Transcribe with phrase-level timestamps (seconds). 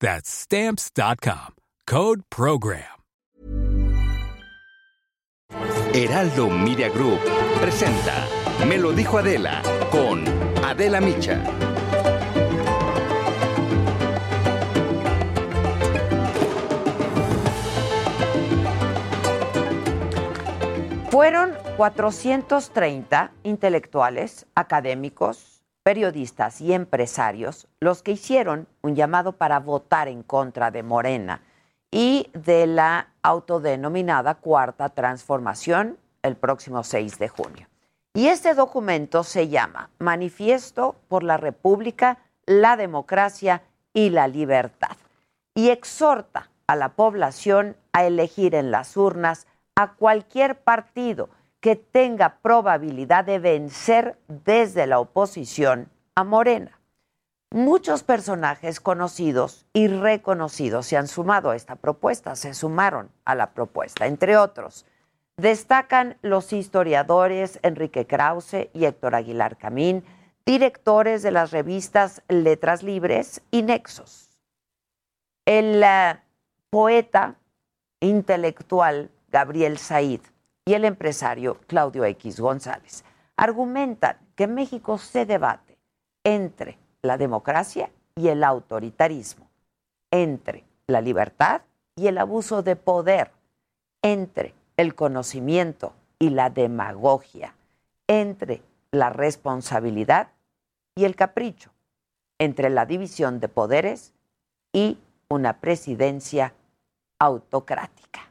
[0.00, 1.54] That's stamps.com.
[1.86, 2.96] Code Program.
[5.94, 7.20] Heraldo Media Group
[7.58, 8.26] presenta
[8.66, 10.24] Me lo dijo Adela con
[10.62, 11.40] Adela Micha.
[21.10, 25.55] Fueron 430 intelectuales, académicos,
[25.86, 31.42] periodistas y empresarios los que hicieron un llamado para votar en contra de Morena
[31.92, 37.68] y de la autodenominada Cuarta Transformación el próximo 6 de junio.
[38.14, 43.62] Y este documento se llama Manifiesto por la República, la Democracia
[43.94, 44.96] y la Libertad
[45.54, 51.28] y exhorta a la población a elegir en las urnas a cualquier partido
[51.60, 56.80] que tenga probabilidad de vencer desde la oposición a Morena.
[57.52, 63.52] Muchos personajes conocidos y reconocidos se han sumado a esta propuesta, se sumaron a la
[63.52, 64.84] propuesta, entre otros.
[65.36, 70.04] Destacan los historiadores Enrique Krause y Héctor Aguilar Camín,
[70.44, 74.30] directores de las revistas Letras Libres y Nexos.
[75.44, 76.18] El uh,
[76.70, 77.36] poeta
[78.00, 80.20] intelectual Gabriel Said
[80.66, 83.04] y el empresario Claudio X González
[83.36, 85.78] argumentan que México se debate
[86.24, 89.48] entre la democracia y el autoritarismo,
[90.10, 91.62] entre la libertad
[91.94, 93.30] y el abuso de poder,
[94.02, 97.54] entre el conocimiento y la demagogia,
[98.08, 100.28] entre la responsabilidad
[100.96, 101.70] y el capricho,
[102.38, 104.14] entre la división de poderes
[104.72, 106.54] y una presidencia
[107.18, 108.30] autocrática.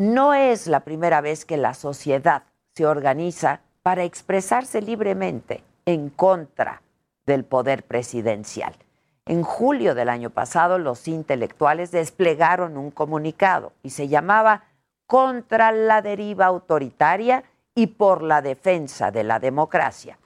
[0.00, 2.44] No es la primera vez que la sociedad
[2.76, 6.82] se organiza para expresarse libremente en contra
[7.26, 8.74] del poder presidencial.
[9.26, 14.62] En julio del año pasado, los intelectuales desplegaron un comunicado y se llamaba
[15.08, 17.42] Contra la deriva autoritaria
[17.74, 20.18] y por la defensa de la democracia.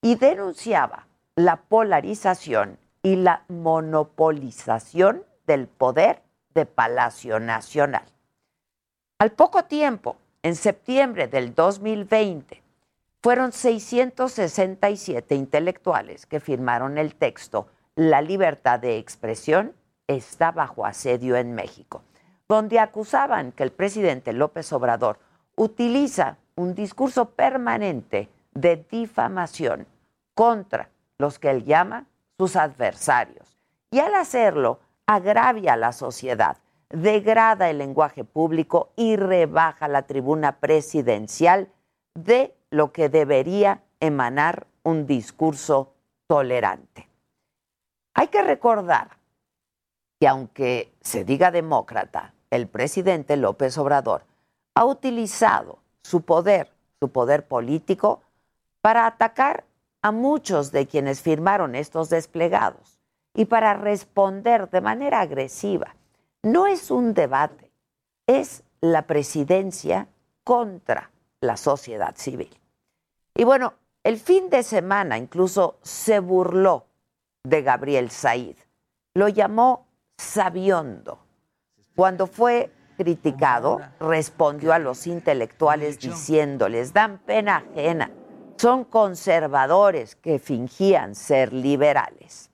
[0.00, 1.06] Y denunciaba
[1.36, 6.22] la polarización y la monopolización del poder
[6.54, 8.11] de Palacio Nacional.
[9.22, 12.60] Al poco tiempo, en septiembre del 2020,
[13.22, 19.76] fueron 667 intelectuales que firmaron el texto La libertad de expresión
[20.08, 22.02] está bajo asedio en México,
[22.48, 25.20] donde acusaban que el presidente López Obrador
[25.54, 29.86] utiliza un discurso permanente de difamación
[30.34, 32.06] contra los que él llama
[32.38, 33.56] sus adversarios.
[33.92, 36.56] Y al hacerlo, agravia a la sociedad,
[36.92, 41.68] degrada el lenguaje público y rebaja la tribuna presidencial
[42.14, 45.94] de lo que debería emanar un discurso
[46.26, 47.08] tolerante.
[48.14, 49.16] Hay que recordar
[50.20, 54.24] que aunque se diga demócrata, el presidente López Obrador
[54.74, 56.70] ha utilizado su poder,
[57.00, 58.22] su poder político,
[58.82, 59.64] para atacar
[60.02, 62.98] a muchos de quienes firmaron estos desplegados
[63.34, 65.94] y para responder de manera agresiva
[66.42, 67.70] no es un debate,
[68.26, 70.08] es la presidencia
[70.44, 71.10] contra
[71.40, 72.50] la sociedad civil.
[73.34, 76.86] Y bueno, el fin de semana incluso se burló
[77.44, 78.56] de Gabriel Said.
[79.14, 79.86] Lo llamó
[80.18, 81.20] sabiondo.
[81.94, 88.10] Cuando fue criticado, respondió a los intelectuales diciéndoles, dan pena ajena,
[88.56, 92.50] son conservadores que fingían ser liberales.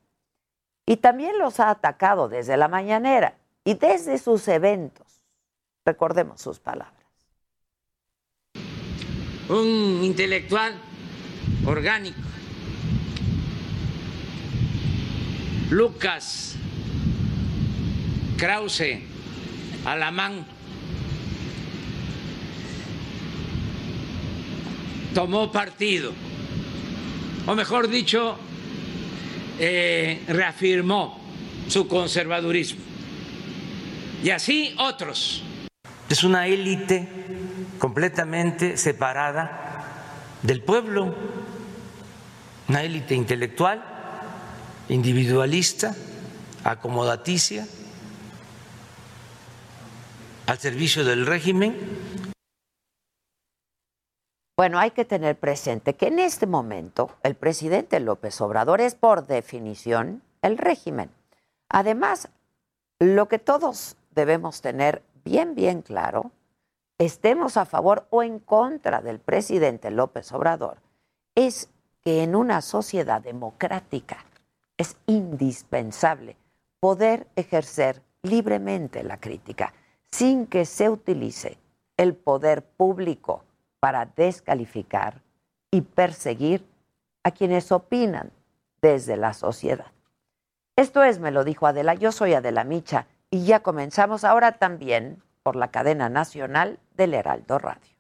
[0.87, 3.37] Y también los ha atacado desde la mañanera
[3.69, 5.07] y desde sus eventos.
[5.85, 7.05] Recordemos sus palabras.
[9.47, 10.73] Un intelectual
[11.67, 12.19] orgánico,
[15.69, 16.57] Lucas
[18.39, 19.03] Krause
[19.85, 20.47] Alamán,
[25.13, 26.15] tomó partido,
[27.47, 28.39] o mejor dicho,
[29.59, 31.21] eh, reafirmó
[31.69, 32.88] su conservadurismo.
[34.23, 35.45] Y así otros.
[36.09, 37.09] Es una élite
[37.79, 39.85] completamente separada
[40.43, 41.15] del pueblo,
[42.69, 43.83] una élite intelectual,
[44.89, 45.95] individualista,
[46.65, 47.67] acomodaticia,
[50.47, 51.77] al servicio del régimen.
[54.57, 59.27] Bueno, hay que tener presente que en este momento el presidente López Obrador es por
[59.27, 61.11] definición el régimen.
[61.69, 62.29] Además,
[62.99, 66.33] lo que todos debemos tener bien, bien claro,
[66.99, 70.79] estemos a favor o en contra del presidente López Obrador,
[71.37, 71.71] es
[72.03, 74.25] que en una sociedad democrática
[74.77, 76.37] es indispensable
[76.81, 79.73] poder ejercer libremente la crítica
[80.11, 81.59] sin que se utilice
[81.97, 83.45] el poder público
[83.79, 85.23] para descalificar
[85.71, 86.67] y perseguir
[87.23, 88.33] a quienes opinan
[88.83, 89.93] desde la sociedad.
[90.75, 95.23] Esto es, me lo dijo Adela, yo soy Adela Micha y ya comenzamos ahora también
[95.43, 97.98] por la cadena nacional del Heraldo Radio.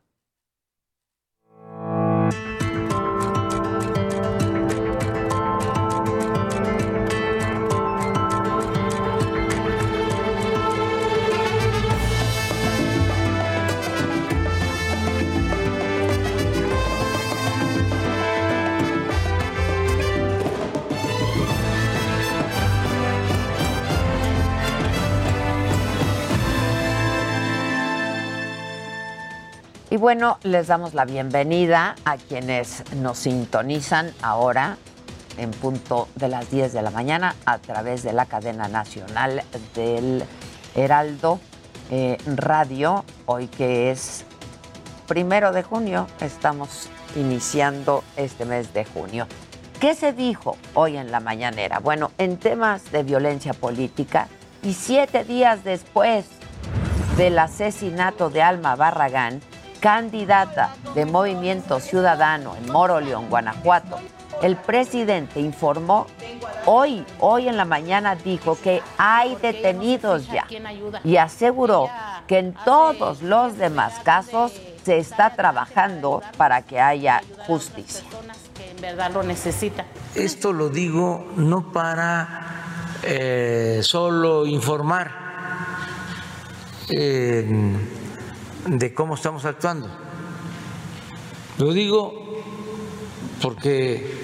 [29.98, 34.78] Y bueno, les damos la bienvenida a quienes nos sintonizan ahora
[35.36, 39.42] en punto de las 10 de la mañana a través de la cadena nacional
[39.74, 40.22] del
[40.76, 41.40] Heraldo
[41.90, 44.24] eh, Radio, hoy que es
[45.08, 49.26] primero de junio, estamos iniciando este mes de junio.
[49.80, 51.80] ¿Qué se dijo hoy en la mañanera?
[51.80, 54.28] Bueno, en temas de violencia política
[54.62, 56.24] y siete días después
[57.16, 59.40] del asesinato de Alma Barragán,
[59.80, 63.98] candidata de Movimiento Ciudadano en Moroleón, Guanajuato,
[64.42, 66.06] el presidente informó
[66.66, 70.46] hoy, hoy en la mañana dijo que hay detenidos ya
[71.02, 71.88] y aseguró
[72.26, 74.52] que en todos los demás casos
[74.84, 78.04] se está trabajando para que haya justicia.
[78.70, 79.84] en verdad lo necesita.
[80.14, 85.28] Esto lo digo no para eh, solo informar.
[86.90, 87.44] Eh,
[88.68, 89.88] de cómo estamos actuando.
[91.58, 92.42] Lo digo
[93.40, 94.14] porque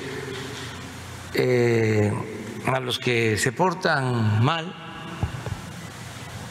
[1.34, 2.12] eh,
[2.66, 4.72] a los que se portan mal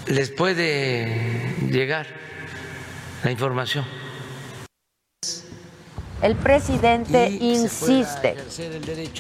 [0.08, 2.08] les puede llegar
[3.24, 3.86] la información.
[6.22, 8.38] El presidente insiste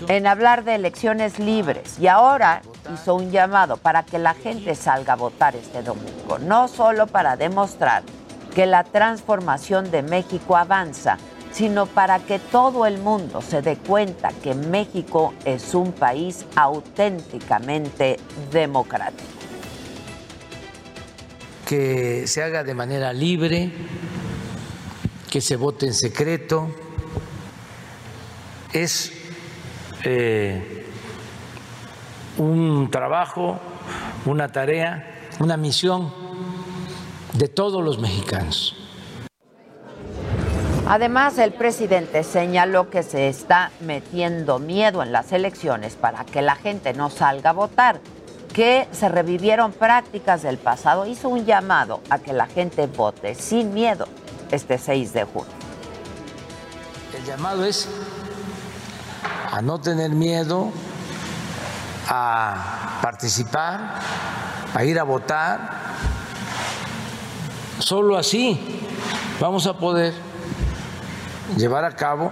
[0.07, 2.61] en hablar de elecciones libres y ahora
[2.93, 7.35] hizo un llamado para que la gente salga a votar este domingo, no solo para
[7.35, 8.03] demostrar
[8.53, 11.17] que la transformación de México avanza,
[11.51, 18.19] sino para que todo el mundo se dé cuenta que México es un país auténticamente
[18.51, 19.29] democrático.
[21.67, 23.71] Que se haga de manera libre,
[25.31, 26.69] que se vote en secreto,
[28.71, 29.11] es
[30.03, 30.85] eh,
[32.37, 33.59] un trabajo,
[34.25, 36.22] una tarea, una misión
[37.33, 38.75] de todos los mexicanos.
[40.85, 46.55] Además, el presidente señaló que se está metiendo miedo en las elecciones para que la
[46.55, 48.01] gente no salga a votar,
[48.53, 51.07] que se revivieron prácticas del pasado.
[51.07, 54.07] Hizo un llamado a que la gente vote sin miedo
[54.51, 55.53] este 6 de junio.
[57.17, 57.87] El llamado es
[59.51, 60.69] a no tener miedo,
[62.09, 63.99] a participar,
[64.73, 65.79] a ir a votar,
[67.79, 68.59] Solo así
[69.39, 70.13] vamos a poder
[71.57, 72.31] llevar a cabo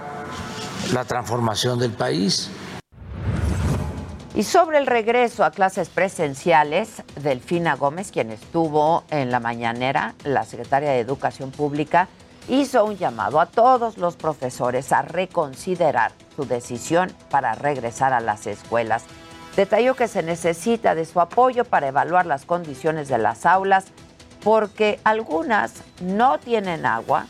[0.92, 2.50] la transformación del país.
[4.34, 10.44] Y sobre el regreso a clases presenciales, Delfina Gómez, quien estuvo en la mañanera, la
[10.44, 12.08] secretaria de Educación Pública,
[12.48, 18.46] hizo un llamado a todos los profesores a reconsiderar su decisión para regresar a las
[18.46, 19.04] escuelas.
[19.54, 23.92] Detalló que se necesita de su apoyo para evaluar las condiciones de las aulas
[24.42, 27.26] porque algunas no tienen agua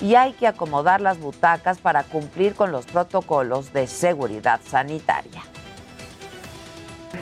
[0.00, 5.42] y hay que acomodar las butacas para cumplir con los protocolos de seguridad sanitaria.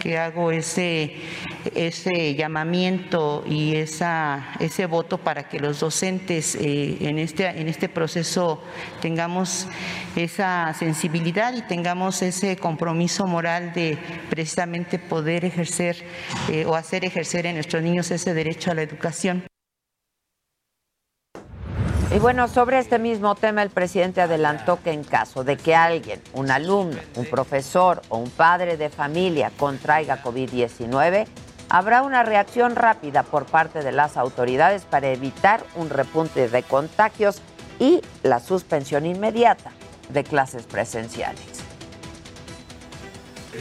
[0.05, 1.17] Que hago ese,
[1.75, 7.89] ese llamamiento y esa, ese voto para que los docentes eh, en, este, en este
[7.89, 8.63] proceso
[9.01, 9.67] tengamos
[10.15, 13.97] esa sensibilidad y tengamos ese compromiso moral de
[14.29, 15.97] precisamente poder ejercer
[16.51, 19.45] eh, o hacer ejercer en nuestros niños ese derecho a la educación.
[22.15, 26.23] Y bueno, sobre este mismo tema, el presidente adelantó que en caso de que alguien,
[26.33, 31.27] un alumno, un profesor o un padre de familia contraiga COVID-19,
[31.69, 37.43] habrá una reacción rápida por parte de las autoridades para evitar un repunte de contagios
[37.81, 39.73] y la suspensión inmediata
[40.09, 41.65] de clases presenciales.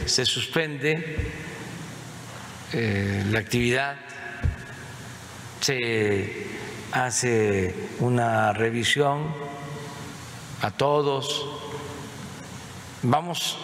[0.06, 1.32] Se suspende
[2.72, 3.96] eh, la actividad,
[5.60, 6.62] se
[6.94, 9.26] hace una revisión
[10.62, 11.44] a todos.
[13.02, 13.58] Vamos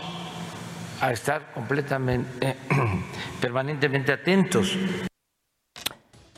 [1.00, 2.56] a estar completamente,
[3.40, 4.76] permanentemente atentos.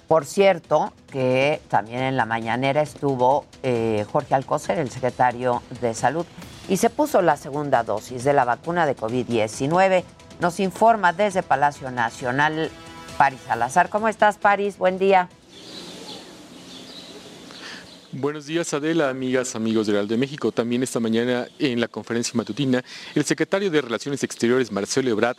[0.06, 6.26] Por cierto, que también en la mañanera estuvo eh, Jorge Alcocer, el secretario de Salud,
[6.68, 10.04] y se puso la segunda dosis de la vacuna de COVID-19.
[10.40, 12.70] Nos informa desde Palacio Nacional
[13.16, 13.88] Paris Salazar.
[13.88, 14.76] ¿Cómo estás, Paris?
[14.76, 15.28] Buen día.
[18.14, 20.52] Buenos días, Adela, amigas, amigos del Real de México.
[20.52, 25.38] También esta mañana en la conferencia matutina, el secretario de Relaciones Exteriores, Marcelo Ebrard,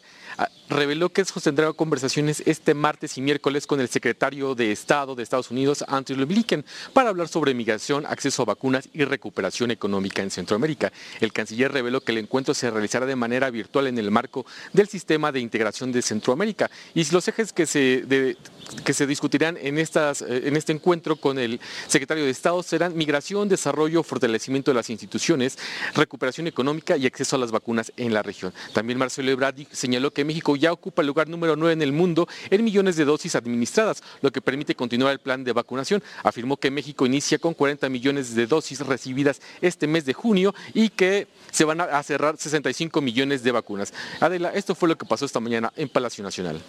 [0.70, 5.52] reveló que sostendrá conversaciones este martes y miércoles con el secretario de Estado de Estados
[5.52, 10.92] Unidos, Anthony Blinken, para hablar sobre migración, acceso a vacunas y recuperación económica en Centroamérica.
[11.20, 14.88] El canciller reveló que el encuentro se realizará de manera virtual en el marco del
[14.88, 18.36] sistema de integración de Centroamérica y los ejes que se,
[18.84, 22.98] que se discutirán en, estas, eh, en este encuentro con el secretario de Estado serán
[22.98, 25.60] migración, desarrollo, fortalecimiento de las instituciones,
[25.94, 28.54] recuperación económica y acceso a las vacunas en la región.
[28.74, 32.28] También Marcelo Ebrard señaló que México ya ocupa el lugar número 9 en el mundo
[32.50, 36.04] en millones de dosis administradas, lo que permite continuar el plan de vacunación.
[36.24, 40.90] Afirmó que México inicia con 40 millones de dosis recibidas este mes de junio y
[40.90, 43.94] que se van a cerrar 65 millones de vacunas.
[44.20, 46.62] Adela, esto fue lo que pasó esta mañana en Palacio Nacional.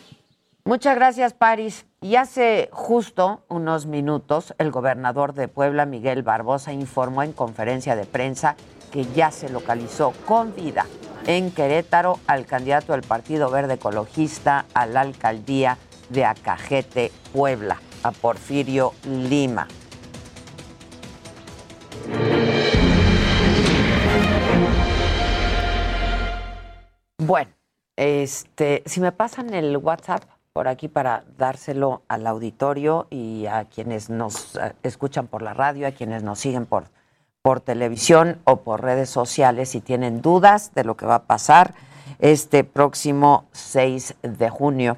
[0.66, 1.84] Muchas gracias, Paris.
[2.00, 8.06] Y hace justo unos minutos, el gobernador de Puebla, Miguel Barbosa, informó en conferencia de
[8.06, 8.56] prensa
[8.94, 10.86] que ya se localizó con vida
[11.26, 15.78] en Querétaro al candidato del Partido Verde Ecologista a la alcaldía
[16.10, 19.66] de Acajete, Puebla, a Porfirio Lima.
[27.18, 27.50] Bueno,
[27.96, 30.22] este, si me pasan el WhatsApp
[30.52, 35.88] por aquí para dárselo al auditorio y a quienes nos eh, escuchan por la radio,
[35.88, 36.84] a quienes nos siguen por,
[37.44, 41.74] por televisión o por redes sociales si tienen dudas de lo que va a pasar
[42.18, 44.96] este próximo 6 de junio.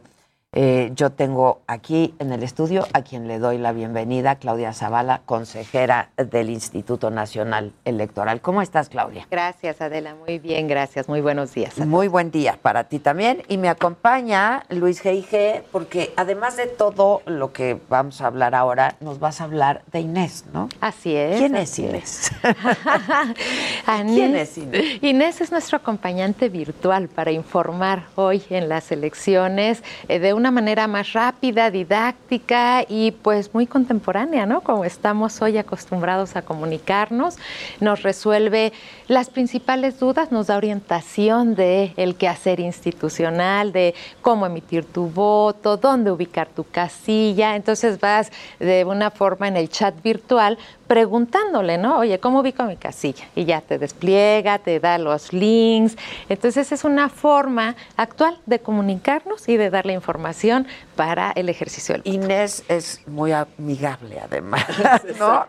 [0.58, 5.20] Eh, yo tengo aquí en el estudio a quien le doy la bienvenida, Claudia Zavala,
[5.26, 8.40] consejera del Instituto Nacional Electoral.
[8.40, 9.26] ¿Cómo estás, Claudia?
[9.30, 10.14] Gracias, Adela.
[10.14, 11.10] Muy bien, gracias.
[11.10, 11.76] Muy buenos días.
[11.76, 13.42] Muy buen día para ti también.
[13.48, 18.96] Y me acompaña Luis G.I.G., porque además de todo lo que vamos a hablar ahora,
[19.00, 20.70] nos vas a hablar de Inés, ¿no?
[20.80, 21.36] Así es.
[21.36, 22.32] ¿Quién es Inés?
[23.84, 25.02] ¿Quién es Inés?
[25.02, 30.52] Inés es nuestro acompañante virtual para informar hoy en las elecciones eh, de una una
[30.52, 34.60] manera más rápida, didáctica y pues muy contemporánea, ¿no?
[34.60, 37.36] Como estamos hoy acostumbrados a comunicarnos,
[37.80, 38.72] nos resuelve
[39.08, 45.78] las principales dudas, nos da orientación de el quehacer institucional, de cómo emitir tu voto,
[45.78, 47.56] dónde ubicar tu casilla.
[47.56, 51.98] Entonces vas de una forma en el chat virtual preguntándole, ¿no?
[51.98, 53.26] Oye, ¿cómo ubico mi casilla?
[53.34, 55.96] Y ya te despliega, te da los links.
[56.28, 61.94] Entonces es una forma actual de comunicarnos y de dar la información para el ejercicio
[61.94, 64.64] del Inés es muy amigable además,
[65.18, 65.46] ¿no?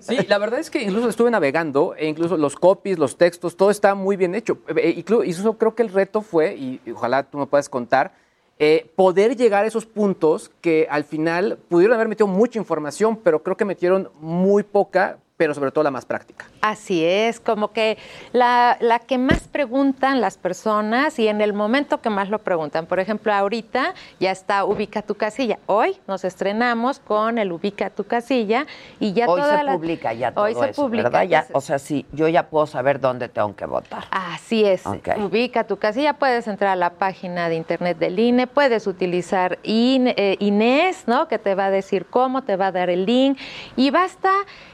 [0.00, 3.70] Sí, la verdad es que incluso estuve navegando e incluso los copies, los textos, todo
[3.70, 4.58] está muy bien hecho.
[4.68, 8.12] Eh, incluso creo que el reto fue, y ojalá tú me puedas contar,
[8.62, 13.42] eh, poder llegar a esos puntos que al final pudieron haber metido mucha información, pero
[13.42, 16.44] creo que metieron muy poca pero sobre todo la más práctica.
[16.60, 17.96] Así es, como que
[18.34, 22.84] la, que más preguntan las personas y en el momento que más lo preguntan.
[22.84, 25.58] Por ejemplo, ahorita ya está Ubica tu casilla.
[25.64, 28.66] Hoy nos estrenamos con el Ubica tu casilla
[28.98, 31.22] y ya Hoy se publica ya todo Hoy se publica, ¿verdad?
[31.22, 34.04] Ya, o sea, sí, yo ya puedo saber dónde tengo que votar.
[34.10, 34.82] Así es.
[34.84, 40.36] Ubica tu casilla, puedes entrar a la página de internet del INE, puedes utilizar eh,
[40.38, 41.28] Inés, ¿no?
[41.28, 43.38] Que te va a decir cómo, te va a dar el link
[43.74, 44.30] y basta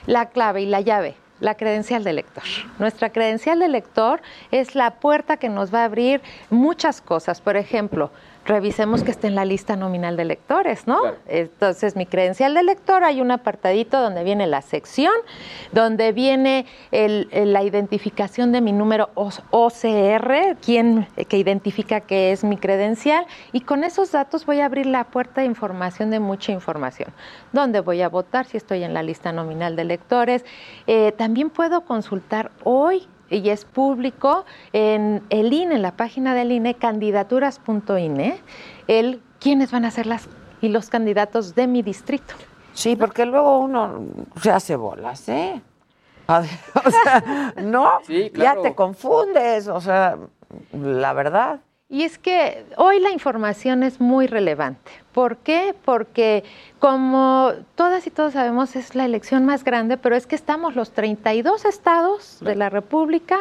[0.07, 2.45] la clave y la llave, la credencial de lector.
[2.79, 4.21] Nuestra credencial de lector
[4.51, 6.21] es la puerta que nos va a abrir
[6.51, 7.41] muchas cosas.
[7.41, 8.11] Por ejemplo,
[8.47, 11.01] revisemos que esté en la lista nominal de lectores, ¿no?
[11.27, 15.13] Entonces, mi credencial de lector, hay un apartadito donde viene la sección,
[15.73, 23.27] donde viene la identificación de mi número OCR, quien que identifica que es mi credencial,
[23.53, 27.13] y con esos datos voy a abrir la puerta de información de mucha información.
[27.53, 28.47] ¿Dónde voy a votar?
[28.47, 30.45] Si estoy en la lista nominal de lectores.
[30.87, 36.53] Eh, también puedo consultar hoy y es público en el INE, en la página del
[36.53, 38.41] INE, candidaturas.ine,
[38.87, 40.29] el quiénes van a ser las
[40.61, 42.35] y los candidatos de mi distrito.
[42.73, 44.05] Sí, porque luego uno
[44.41, 45.61] se hace bolas, ¿eh?
[46.29, 48.01] o sea, no,
[48.35, 50.19] ya te confundes, o sea,
[50.73, 51.61] la verdad.
[51.89, 54.91] Y es que hoy la información es muy relevante.
[55.13, 55.73] ¿Por qué?
[55.85, 56.43] Porque
[56.81, 60.91] como todas y todos sabemos es la elección más grande, pero es que estamos los
[60.91, 63.39] 32 estados de la República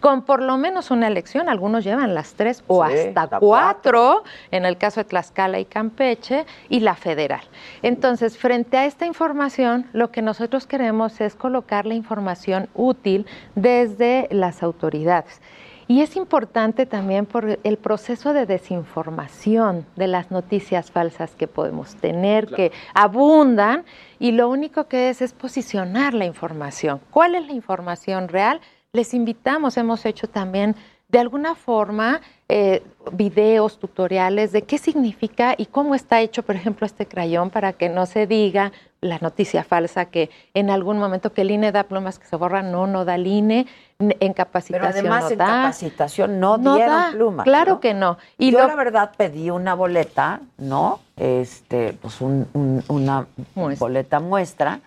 [0.00, 4.76] con por lo menos una elección, algunos llevan las tres o hasta cuatro, en el
[4.76, 7.40] caso de Tlaxcala y Campeche, y la federal.
[7.80, 14.28] Entonces, frente a esta información, lo que nosotros queremos es colocar la información útil desde
[14.30, 15.40] las autoridades.
[15.88, 21.94] Y es importante también por el proceso de desinformación de las noticias falsas que podemos
[21.94, 23.84] tener, que abundan,
[24.18, 27.00] y lo único que es es posicionar la información.
[27.10, 28.60] ¿Cuál es la información real?
[28.92, 30.74] Les invitamos, hemos hecho también
[31.08, 32.82] de alguna forma eh,
[33.12, 37.88] videos, tutoriales de qué significa y cómo está hecho, por ejemplo, este crayón para que
[37.88, 42.18] no se diga la noticia falsa que en algún momento que el INE da plumas
[42.18, 43.66] que se borran, no, no da el INE,
[43.98, 45.46] en capacitación Pero además no en da.
[45.46, 47.44] capacitación no, dieron plumas.
[47.44, 48.18] Claro que no.
[48.36, 51.00] Y Yo la verdad pedí una boleta, ¿no?
[51.16, 54.80] Este, pues una boleta muestra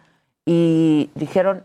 [0.46, 1.64] y dijeron,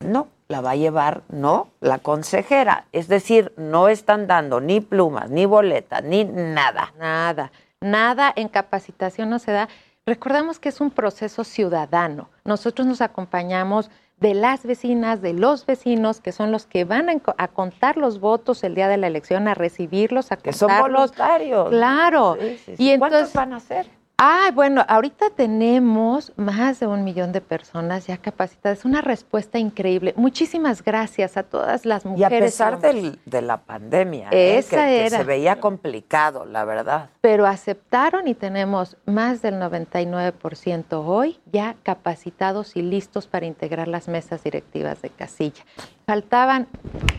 [0.00, 2.84] no, la va a llevar, no, la consejera.
[2.92, 6.92] Es decir, no están dando ni plumas, ni boletas, ni nada.
[6.98, 9.68] Nada, nada en capacitación no se da.
[10.06, 12.28] Recordemos que es un proceso ciudadano.
[12.44, 13.90] Nosotros nos acompañamos
[14.20, 18.62] de las vecinas, de los vecinos, que son los que van a, contar los votos
[18.62, 20.54] el día de la elección, a recibirlos, a contarlos.
[20.54, 21.68] Que son voluntarios.
[21.70, 22.36] Claro.
[22.78, 23.88] Y ¿Cuántos van a ser?
[24.24, 28.78] Ah, bueno, ahorita tenemos más de un millón de personas ya capacitadas.
[28.78, 30.14] Es una respuesta increíble.
[30.16, 32.30] Muchísimas gracias a todas las mujeres.
[32.30, 34.64] Y a pesar de la pandemia, ¿eh?
[34.70, 37.10] que, se veía complicado, la verdad.
[37.20, 44.06] Pero aceptaron y tenemos más del 99% hoy ya capacitados y listos para integrar las
[44.06, 45.64] mesas directivas de casilla.
[46.06, 46.68] Faltaban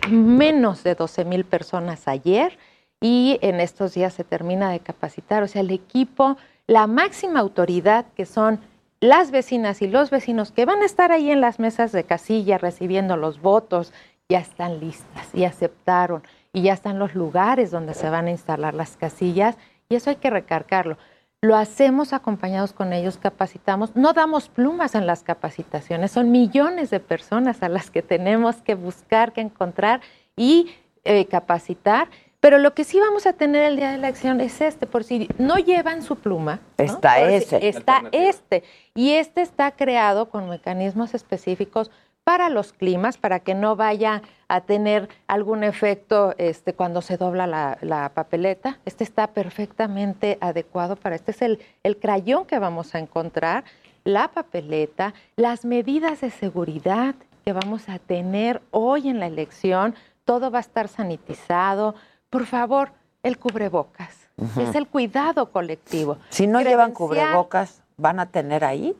[0.09, 2.57] menos de 12 mil personas ayer
[3.01, 5.43] y en estos días se termina de capacitar.
[5.43, 8.59] O sea, el equipo la máxima autoridad, que son
[8.99, 12.57] las vecinas y los vecinos que van a estar ahí en las mesas de casilla
[12.57, 13.91] recibiendo los votos,
[14.29, 16.23] ya están listas y aceptaron
[16.53, 19.57] y ya están los lugares donde se van a instalar las casillas
[19.89, 20.97] y eso hay que recargarlo.
[21.41, 27.01] Lo hacemos acompañados con ellos, capacitamos, no damos plumas en las capacitaciones, son millones de
[27.01, 29.99] personas a las que tenemos que buscar, que encontrar
[30.37, 30.73] y
[31.03, 32.07] eh, capacitar
[32.43, 35.05] pero lo que sí vamos a tener el día de la elección es este, por
[35.05, 36.59] si no llevan su pluma.
[36.77, 37.69] Está ese.
[37.69, 38.65] está este.
[38.93, 41.89] Y este está creado con mecanismos específicos
[42.25, 47.47] para los climas, para que no vaya a tener algún efecto este, cuando se dobla
[47.47, 48.77] la, papeleta.
[48.83, 51.31] Este está perfectamente adecuado para este.
[51.31, 53.63] Es el, el crayón que vamos a encontrar,
[54.03, 59.95] la papeleta, las medidas de seguridad que vamos a tener hoy en la elección.
[60.25, 61.95] Todo va a estar sanitizado
[62.33, 62.89] por favor,
[63.21, 64.27] el cubrebocas.
[64.57, 66.17] Es el cuidado colectivo.
[66.29, 68.97] Si no llevan cubrebocas, ¿van a tener ahí?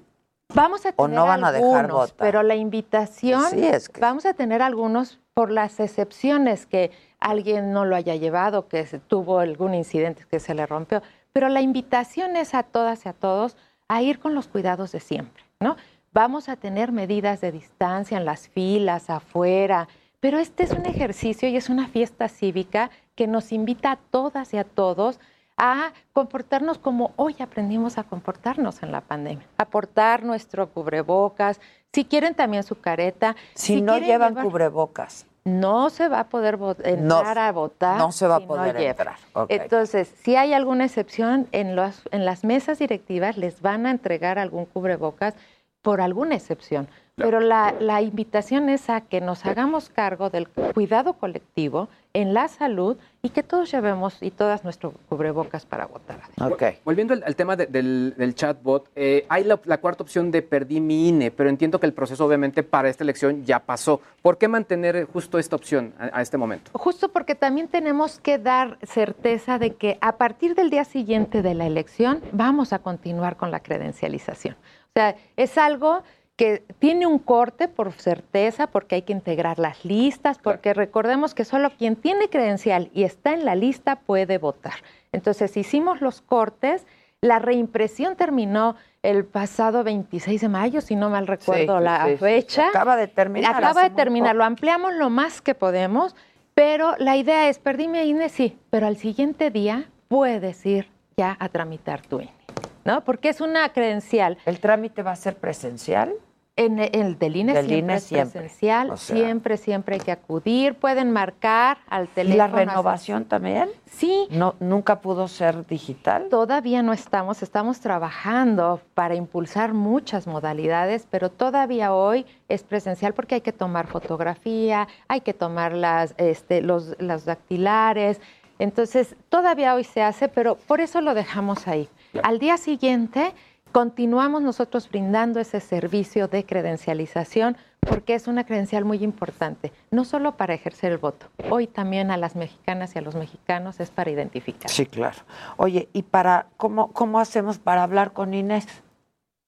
[0.53, 2.15] Vamos a tener ¿O no van a dejar votar?
[2.15, 3.99] Pero la invitación, sí, es que...
[3.99, 9.39] vamos a tener algunos por las excepciones que alguien no lo haya llevado, que tuvo
[9.39, 11.01] algún incidente que se le rompió.
[11.31, 14.99] Pero la invitación es a todas y a todos a ir con los cuidados de
[14.99, 15.75] siempre, ¿no?
[16.11, 19.87] Vamos a tener medidas de distancia en las filas, afuera,
[20.23, 24.53] pero este es un ejercicio y es una fiesta cívica que nos invita a todas
[24.53, 25.19] y a todos
[25.57, 31.59] a comportarnos como hoy aprendimos a comportarnos en la pandemia, aportar nuestro cubrebocas,
[31.91, 33.35] si quieren también su careta.
[33.53, 35.27] Si, no llevan cubrebocas.
[35.45, 37.97] No se va a poder entrar a votar.
[37.97, 39.17] No se va a poder entrar.
[39.49, 44.39] Entonces, si hay alguna excepción, en, los, en las mesas directivas les van a entregar
[44.39, 45.35] algún cubrebocas
[45.81, 51.13] por alguna excepción pero la, la, invitación es a que nos hagamos cargo del cuidado
[51.13, 56.19] colectivo en la salud y que todos llevemos y todas nuestro cubrebocas para votar.
[56.39, 56.79] Okay.
[56.83, 61.31] Volviendo al, tema del, del, chatbot, eh, hay la, cuarta opción de perdí mi INE,
[61.31, 64.01] pero entiendo que el proceso obviamente para esta elección ya pasó.
[64.21, 66.71] ¿Por qué mantener justo esta opción a, a este momento?
[66.73, 71.53] Justo porque también tenemos que dar certeza de que a partir del día siguiente de
[71.53, 74.55] la elección vamos a continuar con la credencialización.
[74.55, 76.03] O sea, es algo
[76.35, 81.45] que tiene un corte por certeza, porque hay que integrar las listas, porque recordemos que
[81.45, 84.73] solo quien tiene credencial y está en la lista puede votar.
[85.11, 86.87] Entonces hicimos los cortes,
[87.21, 92.69] la reimpresión terminó el pasado 26 de mayo, si no mal recuerdo la fecha.
[92.69, 93.55] acaba de terminar.
[93.55, 96.15] Acaba de terminar, lo ampliamos lo más que podemos,
[96.55, 101.37] pero la idea es, perdí mi INE, sí, pero al siguiente día puedes ir ya
[101.39, 102.42] a tramitar tu INE.
[102.85, 103.03] ¿No?
[103.03, 104.37] Porque es una credencial.
[104.45, 106.13] ¿El trámite va a ser presencial?
[106.55, 111.79] En el del INE, siempre, INE es presencial, siempre, siempre hay que acudir, pueden marcar
[111.89, 112.35] al teléfono.
[112.35, 113.69] ¿Y la renovación también?
[113.87, 114.27] Sí.
[114.29, 116.27] No, ¿Nunca pudo ser digital?
[116.29, 123.33] Todavía no estamos, estamos trabajando para impulsar muchas modalidades, pero todavía hoy es presencial porque
[123.33, 128.21] hay que tomar fotografía, hay que tomar las, este, los, los dactilares,
[128.59, 131.89] entonces todavía hoy se hace, pero por eso lo dejamos ahí.
[132.21, 133.33] Al día siguiente
[133.71, 140.37] continuamos nosotros brindando ese servicio de credencialización porque es una credencial muy importante, no solo
[140.37, 144.09] para ejercer el voto, hoy también a las mexicanas y a los mexicanos es para
[144.09, 144.69] identificar.
[144.69, 145.17] Sí, claro.
[145.57, 148.67] Oye, ¿y para cómo, cómo hacemos para hablar con Inés?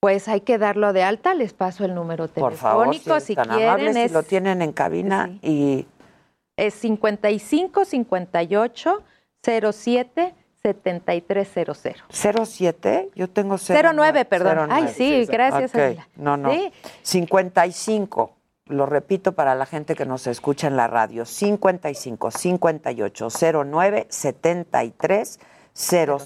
[0.01, 3.93] Pues hay que darlo de alta, les paso el número telefónico Por favor, si, quieren.
[3.93, 5.87] si lo tienen en cabina y...
[6.57, 9.03] Es 55 58
[9.41, 10.33] 07
[10.73, 11.83] 7300.
[12.09, 13.09] ¿07?
[13.13, 14.25] Yo tengo 09.
[14.25, 14.71] perdón.
[14.71, 15.71] Ay, sí, gracias.
[16.15, 16.51] No, no.
[17.03, 18.31] 55.
[18.67, 21.25] Lo repito para la gente que nos escucha en la radio.
[21.25, 23.27] 55 58
[23.63, 25.39] 09 73
[25.73, 26.19] 00.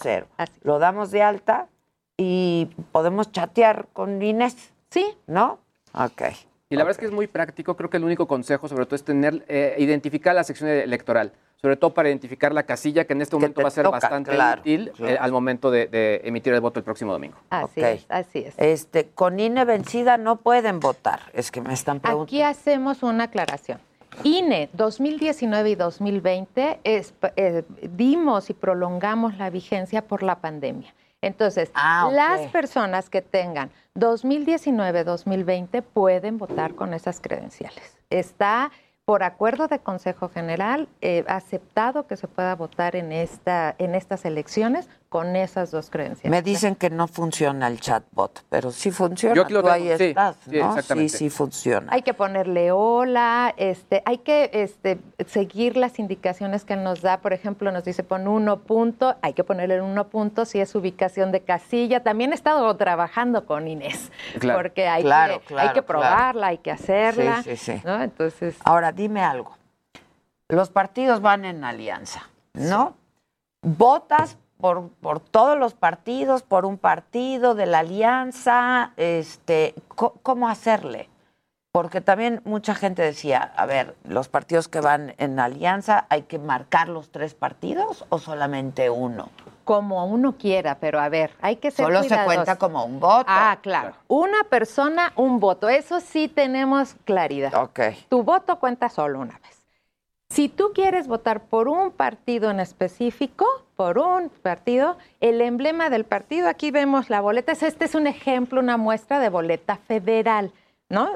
[0.62, 1.67] Lo damos de alta
[2.15, 4.71] y podemos chatear con Inés.
[4.89, 5.17] Sí.
[5.28, 5.60] ¿No?
[5.93, 6.21] Ok.
[6.69, 7.75] Y la verdad es que es muy práctico.
[7.75, 11.76] Creo que el único consejo, sobre todo, es tener, eh, identificar la sección electoral sobre
[11.76, 15.17] todo para identificar la casilla, que en este momento va a ser bastante útil eh,
[15.19, 17.38] al momento de, emitir el voto el próximo domingo.
[17.50, 18.54] Así es, así es.
[18.58, 22.24] Este, con INE vencida no pueden votar, es que me están preguntando.
[22.24, 23.80] Aquí hacemos una aclaración.
[24.24, 30.93] INE 2019 y 2020 eh, dimos y prolongamos la vigencia por la pandemia.
[31.22, 37.98] Entonces, ah, las personas que tengan 2019-2020 pueden votar con esas credenciales.
[38.10, 38.72] Está
[39.10, 44.24] por acuerdo de Consejo General, eh, aceptado que se pueda votar en, esta, en estas
[44.24, 46.30] elecciones con esas dos creencias.
[46.30, 49.36] Me dicen que no funciona el chatbot, pero sí funciona.
[49.36, 50.82] Yo Tú ahí sí, estás, ¿no?
[50.84, 51.91] Sí, sí, funciona.
[51.91, 57.17] Hay que ponerle hola, este, hay que este, seguir las indicaciones que nos da.
[57.17, 60.76] Por ejemplo, nos dice pon uno punto, hay que ponerle el uno punto si es
[60.76, 62.04] ubicación de casilla.
[62.04, 64.12] También he estado trabajando con Inés,
[64.54, 67.41] porque hay, que, hay que probarla, hay que hacerla.
[67.41, 67.82] Sí, sí, sí.
[67.84, 68.58] Entonces.
[68.63, 69.58] Ahora, dime algo.
[70.48, 72.95] Los partidos van en alianza, ¿no?
[73.62, 81.10] Votas por, por, todos los partidos, por un partido de la alianza, este, ¿cómo hacerle?
[81.72, 86.39] Porque también mucha gente decía, a ver, los partidos que van en alianza, ¿hay que
[86.39, 89.30] marcar los tres partidos o solamente uno?
[89.63, 93.26] Como uno quiera, pero a ver, hay que ser Solo se cuenta como un voto.
[93.28, 93.93] Ah, claro.
[94.08, 95.69] Una persona, un voto.
[95.69, 97.54] Eso sí tenemos claridad.
[97.54, 97.80] Ok.
[98.10, 99.63] Tu voto cuenta solo una vez.
[100.32, 103.45] Si tú quieres votar por un partido en específico,
[103.80, 108.60] por un partido, el emblema del partido, aquí vemos la boleta, este es un ejemplo,
[108.60, 110.52] una muestra de boleta federal,
[110.89, 111.13] ¿no?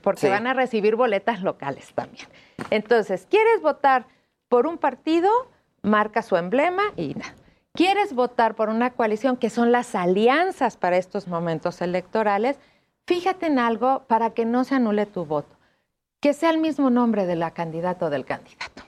[0.00, 2.26] porque van a recibir boletas locales también.
[2.70, 4.06] Entonces, ¿quieres votar
[4.48, 5.28] por un partido?
[5.82, 7.34] Marca su emblema y nada.
[7.74, 12.58] ¿Quieres votar por una coalición, que son las alianzas para estos momentos electorales?
[13.06, 15.54] Fíjate en algo para que no se anule tu voto
[16.22, 18.85] que sea el mismo nombre de la candidata o del candidato.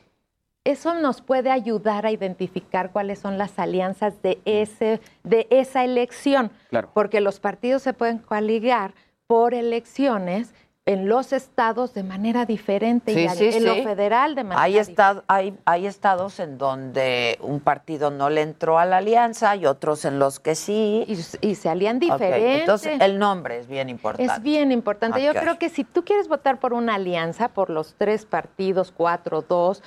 [0.64, 6.50] Eso nos puede ayudar a identificar cuáles son las alianzas de, ese, de esa elección,
[6.92, 8.94] porque los partidos se pueden coaligar
[9.26, 10.52] por elecciones
[10.88, 15.22] en los estados de manera diferente y en lo federal de manera hay diferente.
[15.26, 20.06] hay, hay estados en donde un partido no le entró a la alianza y otros
[20.06, 21.04] en los que sí.
[21.42, 22.60] Y, se alían diferente.
[22.60, 24.32] Entonces el nombre es bien importante.
[24.32, 25.22] Es bien importante.
[25.22, 29.44] Yo creo que si tú quieres votar por una alianza, por los tres partidos, cuatro,
[29.46, 29.82] dos,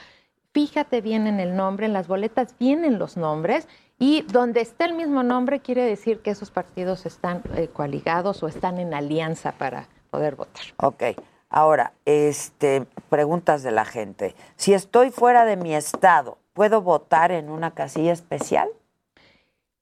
[0.53, 3.67] fíjate bien en el nombre, en las boletas vienen los nombres
[3.99, 8.47] y donde esté el mismo nombre quiere decir que esos partidos están eh, coaligados o
[8.47, 10.63] están en alianza para poder votar.
[10.77, 11.03] Ok.
[11.49, 14.35] Ahora, este, preguntas de la gente.
[14.55, 18.69] Si estoy fuera de mi estado, ¿puedo votar en una casilla especial?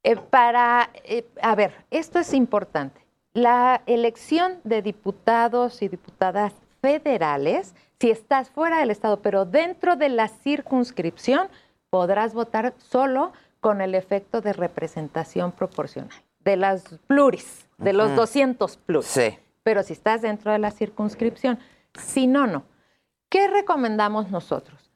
[0.03, 3.05] Eh, para, eh, a ver, esto es importante.
[3.33, 10.09] La elección de diputados y diputadas federales, si estás fuera del estado, pero dentro de
[10.09, 11.47] la circunscripción,
[11.89, 18.77] podrás votar solo con el efecto de representación proporcional, de las pluris, de los 200
[18.77, 19.07] pluris.
[19.07, 19.37] Sí
[19.69, 21.59] pero si estás dentro de la circunscripción.
[21.93, 22.63] Si no, no.
[23.29, 24.88] ¿Qué recomendamos nosotros?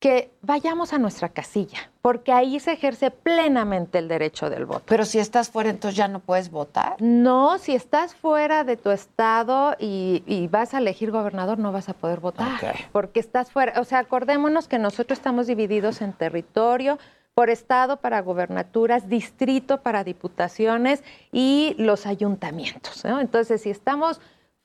[0.00, 4.82] Que vayamos a nuestra casilla, porque ahí se ejerce plenamente el derecho del voto.
[4.86, 6.96] Pero si estás fuera, entonces ya no puedes votar.
[7.00, 11.92] No, si estás fuera de tu estado y, vas a elegir gobernador, no vas a
[11.92, 12.48] poder votar,
[12.92, 13.78] porque estás fuera.
[13.78, 16.98] O sea, acordémonos que nosotros estamos divididos en territorio,
[17.34, 23.04] por estado para gobernaturas, distrito para diputaciones y los ayuntamientos.
[23.04, 24.20] Entonces, si estamos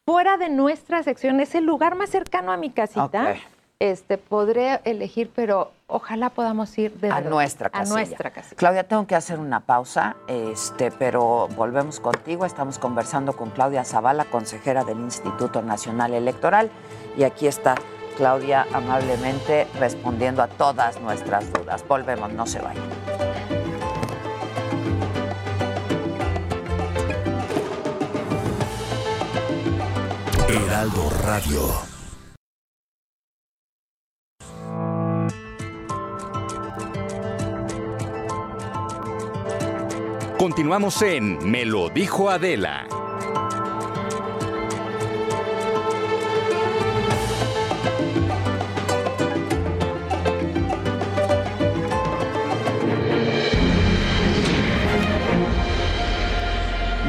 [0.06, 3.36] fuera de nuestra sección, es el lugar más cercano a mi casita.
[3.80, 7.94] Este, podré elegir, pero ojalá podamos ir a nuestra casilla.
[7.94, 8.56] A nuestra casilla.
[8.56, 12.46] Claudia, tengo que hacer una pausa, este, pero volvemos contigo.
[12.46, 16.72] Estamos conversando con Claudia Zavala, consejera del Instituto Nacional Electoral,
[17.18, 17.76] y aquí está
[18.16, 21.86] Claudia amablemente respondiendo a todas nuestras dudas.
[21.86, 22.84] Volvemos, no se vayan.
[30.48, 31.95] Heraldo Radio.
[40.38, 42.86] Continuamos en Me lo dijo Adela.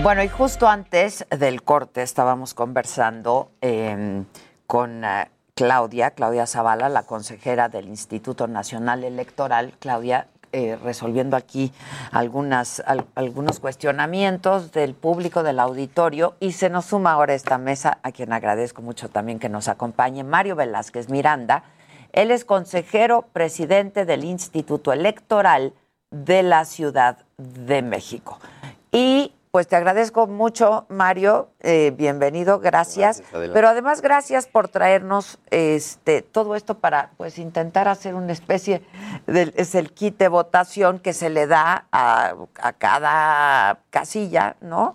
[0.02, 4.24] Bueno, y justo antes del corte estábamos conversando em,
[4.68, 9.74] con eh, Claudia, Claudia Zavala, la consejera del Instituto Nacional Electoral.
[9.80, 11.70] Claudia, eh, resolviendo aquí
[12.12, 12.82] algunas,
[13.14, 18.32] algunos cuestionamientos del público, del auditorio, y se nos suma ahora esta mesa, a quien
[18.32, 21.64] agradezco mucho también que nos acompañe, Mario Velázquez Miranda.
[22.12, 25.74] Él es consejero presidente del Instituto Electoral
[26.10, 28.38] de la Ciudad de México.
[28.92, 31.48] Y pues te agradezco mucho, Mario.
[31.60, 33.22] Eh, bienvenido, gracias.
[33.32, 38.82] Pero además, gracias por traernos este todo esto para pues intentar hacer una especie
[39.26, 42.34] de es el kit de votación que se le da a,
[42.76, 44.92] cada casilla, ¿no?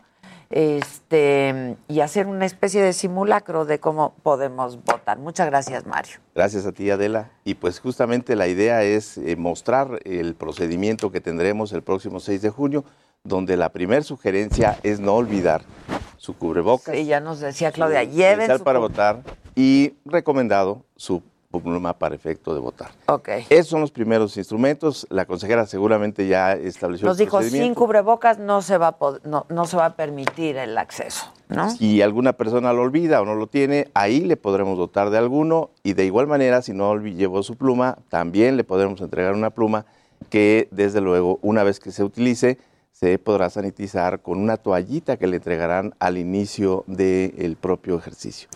[0.52, 5.18] Este y hacer una especie de simulacro de cómo podemos votar.
[5.18, 6.20] Muchas gracias, Mario.
[6.36, 7.32] Gracias a ti, Adela.
[7.46, 12.44] Y pues justamente la idea es eh, mostrar el procedimiento que tendremos el próximo 6
[12.44, 12.86] de junio
[13.24, 15.64] donde la primera sugerencia es no olvidar
[16.18, 16.96] su cubrebocas.
[16.96, 19.22] Sí, ya nos decía Claudia, lleven su para votar
[19.56, 22.92] y recomendado su pluma para efecto de votar.
[23.08, 23.30] Ok.
[23.50, 25.06] Esos son los primeros instrumentos.
[25.10, 29.66] La consejera seguramente ya estableció Nos dijo, sin cubrebocas no se, va a no, no
[29.66, 31.70] se va a permitir el acceso, ¿no?
[31.70, 35.72] Si alguna persona lo olvida o no lo tiene, ahí le podremos dotar de alguno
[35.84, 39.86] y de igual manera, si no llevó su pluma, también le podremos entregar una pluma
[40.30, 42.58] que, desde luego, una vez que se utilice,
[42.92, 48.48] se podrá sanitizar con una toallita que le entregarán al inicio del propio ejercicio.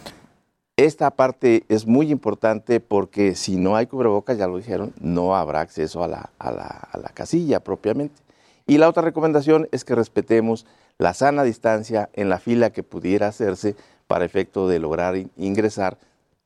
[0.78, 5.62] Esta parte es muy importante porque si no hay cubrebocas, ya lo dijeron, no habrá
[5.62, 8.21] acceso a la, a la, casilla propiamente.
[8.67, 10.65] Y la otra recomendación es que respetemos
[10.98, 13.76] la sana distancia en la fila que pudiera hacerse
[14.08, 15.98] para efecto de lograr ingresar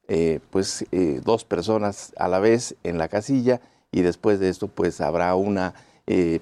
[0.08, 4.68] eh, pues eh, dos personas a la vez en la casilla y después de esto
[4.68, 5.74] pues habrá una
[6.08, 6.40] eh,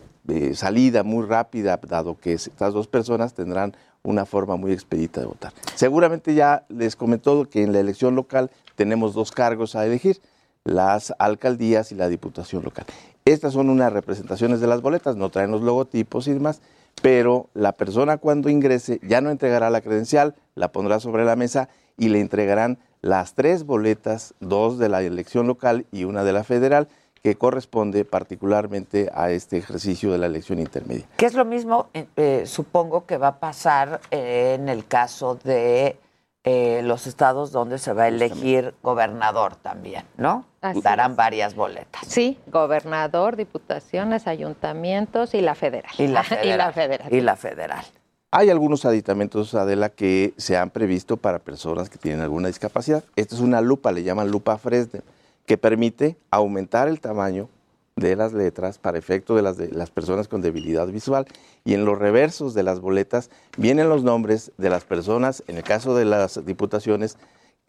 [0.53, 5.53] salida muy rápida, dado que estas dos personas tendrán una forma muy expedita de votar.
[5.75, 10.21] Seguramente ya les comentó que en la elección local tenemos dos cargos a elegir,
[10.63, 12.85] las alcaldías y la diputación local.
[13.25, 16.61] Estas son unas representaciones de las boletas, no traen los logotipos y demás,
[17.01, 21.69] pero la persona cuando ingrese ya no entregará la credencial, la pondrá sobre la mesa
[21.97, 26.43] y le entregarán las tres boletas, dos de la elección local y una de la
[26.43, 26.87] federal,
[27.27, 31.05] que corresponde particularmente a este ejercicio de la elección intermedia.
[31.17, 35.99] Que es lo mismo, eh, eh, supongo que va a pasar en el caso de
[36.45, 40.45] eh, los estados donde se va a elegir gobernador también, ¿no?
[40.81, 42.07] Darán varias boletas.
[42.07, 45.91] Sí, gobernador, diputaciones, ayuntamientos y la federal.
[45.97, 46.47] Y la federal.
[46.53, 47.13] y la federal.
[47.13, 47.85] Y la federal.
[48.31, 53.03] Hay algunos aditamentos, Adela, que se han previsto para personas que tienen alguna discapacidad.
[53.17, 55.03] Esta es una lupa, le llaman lupa Fresnel
[55.47, 57.49] que permite aumentar el tamaño
[57.95, 61.25] de las letras para efecto de las, de las personas con debilidad visual
[61.65, 65.63] y en los reversos de las boletas vienen los nombres de las personas, en el
[65.63, 67.17] caso de las diputaciones,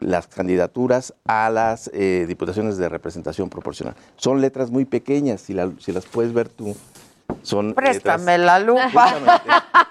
[0.01, 3.95] las candidaturas a las eh, diputaciones de representación proporcional.
[4.17, 6.77] Son letras muy pequeñas, si, si las puedes ver tú,
[7.43, 9.15] son Préstame la lupa.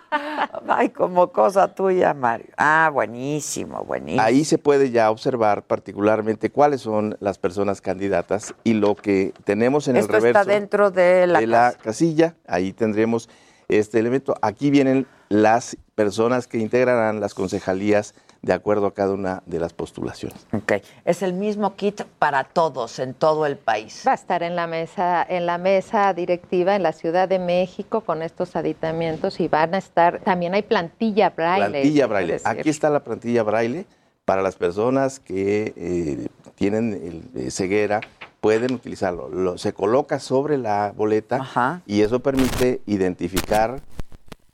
[0.67, 2.47] Ay, como cosa tuya, Mario.
[2.57, 4.21] Ah, buenísimo, buenísimo.
[4.21, 9.87] Ahí se puede ya observar particularmente cuáles son las personas candidatas y lo que tenemos
[9.87, 10.39] en el reverso.
[10.39, 12.35] está dentro de la, de la casilla.
[12.47, 13.29] Ahí tendremos
[13.67, 14.35] este elemento.
[14.41, 18.13] Aquí vienen las personas que integrarán las concejalías
[18.47, 20.47] de acuerdo a cada una de las postulaciones.
[20.53, 24.03] Ok, es el mismo kit para todos en todo el país.
[24.07, 28.01] Va a estar en la mesa, en la mesa directiva en la Ciudad de México
[28.01, 31.69] con estos aditamientos y van a estar, también hay plantilla braille.
[31.69, 32.37] Plantilla braille.
[32.45, 33.85] Aquí está la plantilla braille
[34.23, 37.99] para las personas que eh, tienen eh, ceguera
[38.39, 39.57] pueden utilizarlo.
[39.57, 43.81] se coloca sobre la boleta y eso permite identificar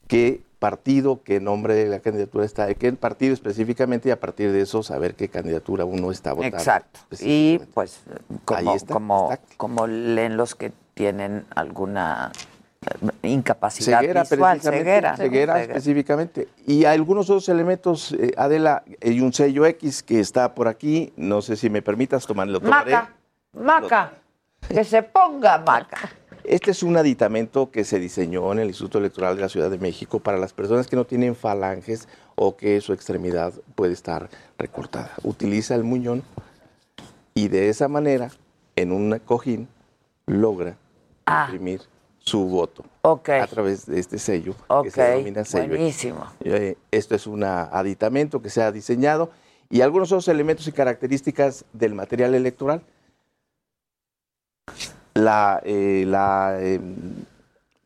[0.07, 4.49] qué partido, qué nombre de la candidatura está, de qué partido específicamente y a partir
[4.53, 6.55] de eso saber qué candidatura uno está votando.
[6.55, 7.01] Exacto.
[7.19, 7.99] Y pues
[8.45, 12.31] como, como, como leen los que tienen alguna
[13.21, 16.47] eh, incapacidad ceguera, visual, ceguera, ceguera, específicamente.
[16.65, 21.41] Y algunos otros elementos, eh, Adela, hay un sello X que está por aquí, no
[21.41, 22.61] sé si me permitas tomarlo.
[22.61, 23.09] Maca,
[23.51, 24.13] Maca,
[24.69, 26.09] que se ponga Maca.
[26.45, 29.77] Este es un aditamento que se diseñó en el Instituto Electoral de la Ciudad de
[29.77, 35.11] México para las personas que no tienen falanges o que su extremidad puede estar recortada.
[35.23, 36.21] Utiliza el muñón
[37.33, 38.29] y de esa manera,
[38.75, 39.69] en un cojín,
[40.25, 40.77] logra
[41.25, 41.45] ah.
[41.45, 41.81] imprimir
[42.19, 45.69] su voto a través de este sello que se denomina sello.
[45.69, 46.25] Buenísimo.
[46.43, 49.31] Eh, esto es un aditamento que se ha diseñado
[49.69, 52.81] y algunos otros elementos y características del material electoral
[55.13, 56.79] la, eh, la eh,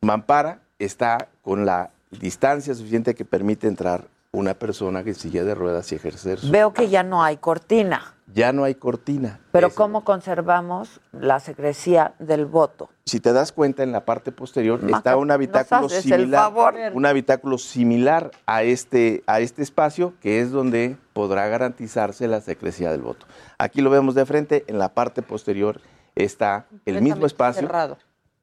[0.00, 5.90] mampara está con la distancia suficiente que permite entrar una persona que silla de ruedas
[5.92, 6.50] y ejercer su...
[6.50, 8.14] Veo que ya no hay cortina.
[8.34, 9.40] Ya no hay cortina.
[9.52, 12.90] Pero ¿cómo conservamos la secrecía del voto?
[13.06, 16.52] Si te das cuenta, en la parte posterior está un habitáculo similar,
[16.92, 22.90] un habitáculo similar a este, a este espacio, que es donde podrá garantizarse la secrecía
[22.90, 23.26] del voto.
[23.56, 25.80] Aquí lo vemos de frente, en la parte posterior
[26.24, 27.68] está el mismo espacio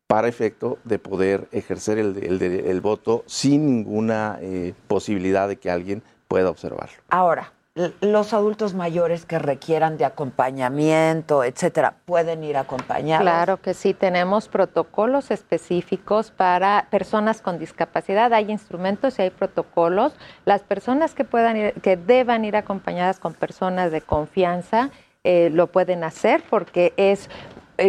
[0.08, 6.50] para efecto de poder ejercer el, voto sin ninguna eh, posibilidad de que alguien pueda
[6.50, 6.98] observarlo.
[7.10, 7.52] Ahora,
[8.00, 13.24] los adultos mayores que requieran de acompañamiento, etcétera, pueden ir acompañados.
[13.24, 18.32] Claro que sí, tenemos protocolos específicos para personas con discapacidad.
[18.32, 20.14] Hay instrumentos y hay protocolos.
[20.46, 24.92] Las personas que puedan ir, que deban ir acompañadas con personas de confianza
[25.26, 27.32] eh, lo pueden hacer porque es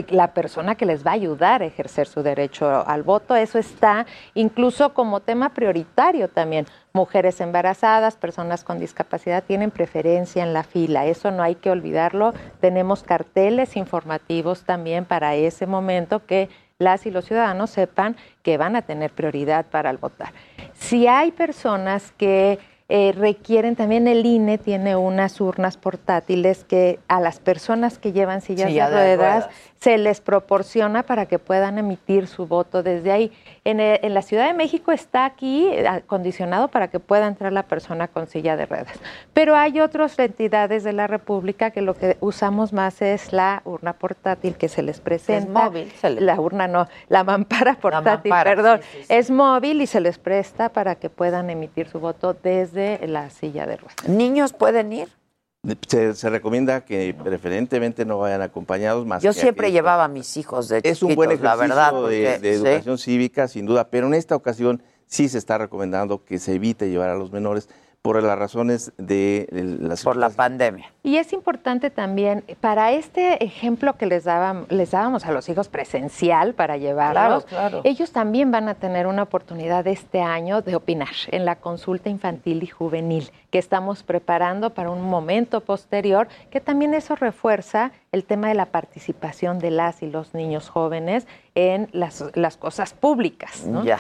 [0.09, 3.37] la persona que les va a ayudar a ejercer su derecho al voto.
[3.37, 6.67] Eso está incluso como tema prioritario también.
[6.93, 11.07] Mujeres embarazadas, personas con discapacidad tienen preferencia en la fila.
[11.07, 12.33] Eso no hay que olvidarlo.
[12.61, 18.77] Tenemos carteles informativos también para ese momento que las y los ciudadanos sepan que van
[18.77, 20.33] a tener prioridad para el votar.
[20.75, 27.21] Si hay personas que eh, requieren también el INE tiene unas urnas portátiles que a
[27.21, 29.49] las personas que llevan sillas de, ruedas,
[29.81, 33.33] se les proporciona para que puedan emitir su voto desde ahí.
[33.67, 37.53] En, eh, en, la Ciudad de México está aquí eh, acondicionado para que pueda entrar
[37.53, 38.97] la persona con silla de ruedas.
[39.33, 43.95] Pero hay otras entidades de la República que lo que usamos más es la urna
[43.95, 45.65] portátil que se les presenta.
[45.65, 45.93] Es móvil.
[46.25, 48.83] La urna no, la mampara portátil, perdón.
[49.09, 53.67] Es móvil y se les presta para que puedan emitir su voto desde la silla
[53.67, 54.09] de ruedas.
[54.09, 55.09] ¿Niños pueden ir?
[55.89, 59.23] Se, recomienda que preferentemente no vayan acompañados más.
[59.23, 62.99] Yo siempre llevaba a mis hijos de Es un buen ejercicio la verdad, de, educación
[62.99, 67.11] cívica, sin duda, pero en esta ocasión sí se está recomendando que se evite llevar
[67.11, 67.69] a los menores
[68.07, 69.49] por las razones de
[69.81, 70.93] las por la pandemia.
[71.03, 75.69] Y es importante también para este ejemplo que les dábamos, les dábamos a los hijos
[75.69, 77.47] presencial para llevarlos,
[77.83, 82.63] ellos también van a tener una oportunidad este año de opinar en la consulta infantil
[82.63, 88.49] y juvenil que estamos preparando para un momento posterior, que también eso refuerza el tema
[88.49, 93.67] de la participación de las y los niños jóvenes en las, las cosas públicas.
[93.67, 93.85] ¿no?
[93.85, 93.99] Ya.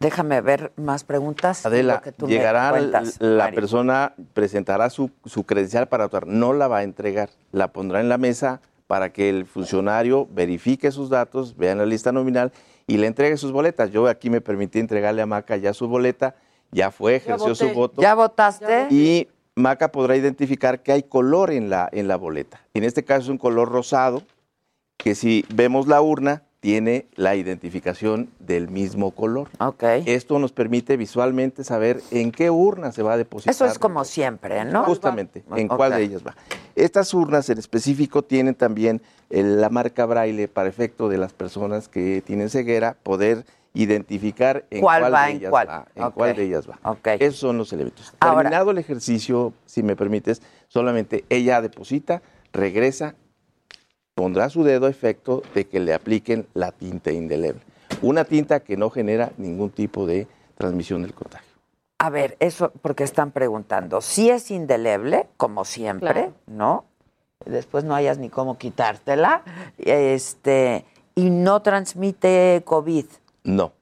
[0.00, 1.66] Déjame ver más preguntas.
[1.66, 2.72] Adela, llegará
[3.18, 5.10] la persona, presentará su,
[5.46, 9.28] credencial para votar, no la va a entregar, la pondrá en la mesa para que
[9.28, 12.50] el funcionario verifique sus datos, vea la lista nominal
[12.86, 13.90] y le entregue sus boletas.
[13.90, 16.34] Yo aquí me permití entregarle a Maca ya su boleta,
[16.72, 18.00] ya fue, ejerció su voto.
[18.00, 18.86] ¿Ya votaste?
[18.88, 22.58] Y Maca podrá identificar que hay color en la, en la boleta.
[22.72, 24.22] En este caso es un color rosado,
[24.96, 29.48] que si vemos la urna, tiene la identificación del mismo color.
[29.58, 30.04] Okay.
[30.06, 33.54] Esto nos permite visualmente saber en qué urna se va a depositar.
[33.54, 34.84] Eso es como siempre, ¿no?
[34.84, 36.36] Justamente, en cuál de ellas va.
[36.76, 39.00] Estas urnas en específico tienen también
[39.30, 45.10] la marca braille para efecto de las personas que tienen ceguera, poder identificar en cuál,
[45.12, 45.86] de ellas va.
[45.94, 46.78] En cuál de ellas va.
[47.18, 48.12] Esos son los elementos.
[48.20, 52.20] Terminado el ejercicio, si me permites, solamente ella deposita,
[52.52, 53.14] regresa
[54.20, 57.62] pondrá su dedo a efecto de que le apliquen la tinta indeleble.
[58.02, 60.26] Una tinta que no genera ningún tipo de
[60.58, 61.48] transmisión del contagio.
[61.96, 64.02] A ver, eso porque están preguntando.
[64.02, 66.84] Si es indeleble, como siempre, ¿no?
[67.46, 69.42] Después no hayas ni cómo quitártela.
[69.78, 73.06] Este, y no transmite COVID.
[73.44, 73.72] No.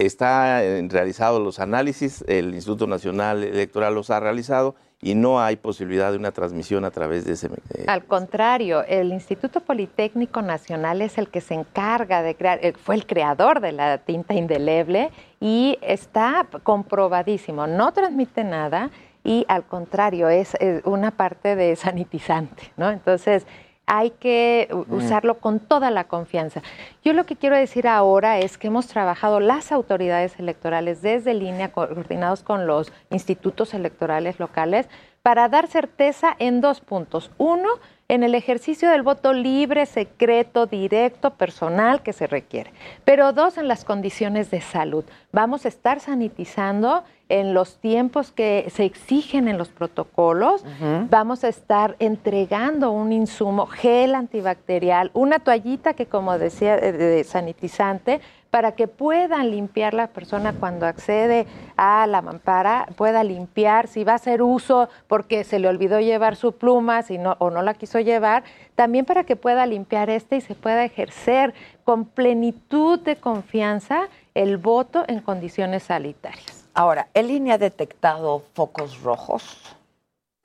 [0.00, 4.74] Está realizado los análisis, el Instituto Nacional Electoral los ha realizado
[5.04, 7.92] y no hay posibilidad de una transmisión a través de ese mecanismo.
[7.92, 12.94] Al contrario, el Instituto Politécnico Nacional es el que se encarga de crear, eh, fue
[12.94, 18.90] el creador de la tinta indeleble y está comprobadísimo, no transmite nada
[19.22, 22.90] y al contrario es, una parte de sanitizante, ¿no?
[22.90, 23.46] Entonces,
[23.86, 26.62] hay que usarlo con toda la confianza.
[27.04, 31.72] Yo lo que quiero decir ahora es que hemos trabajado las autoridades electorales desde línea,
[31.72, 34.88] coordinados con los institutos electorales locales,
[35.22, 37.30] para dar certeza en dos puntos.
[37.38, 37.68] Uno,
[38.08, 42.72] en el ejercicio del voto libre, secreto, directo, personal que se requiere.
[43.04, 45.04] Pero dos, en las condiciones de salud.
[45.32, 50.64] Vamos a estar sanitizando en los tiempos que se exigen en los protocolos.
[51.08, 57.24] Vamos a estar entregando un insumo, gel antibacterial, una toallita que, como decía, eh, de
[57.24, 58.20] sanitizante,
[58.54, 61.44] para que puedan limpiar la persona cuando accede
[61.76, 66.36] a la mampara, pueda limpiar, si va a hacer uso porque se le olvidó llevar
[66.36, 68.44] su pluma si no, o no la quiso llevar,
[68.76, 71.52] también para que pueda limpiar este y se pueda ejercer
[71.82, 74.02] con plenitud de confianza
[74.34, 76.68] el voto en condiciones sanitarias.
[76.74, 79.74] Ahora, ¿el línea ha detectado focos rojos?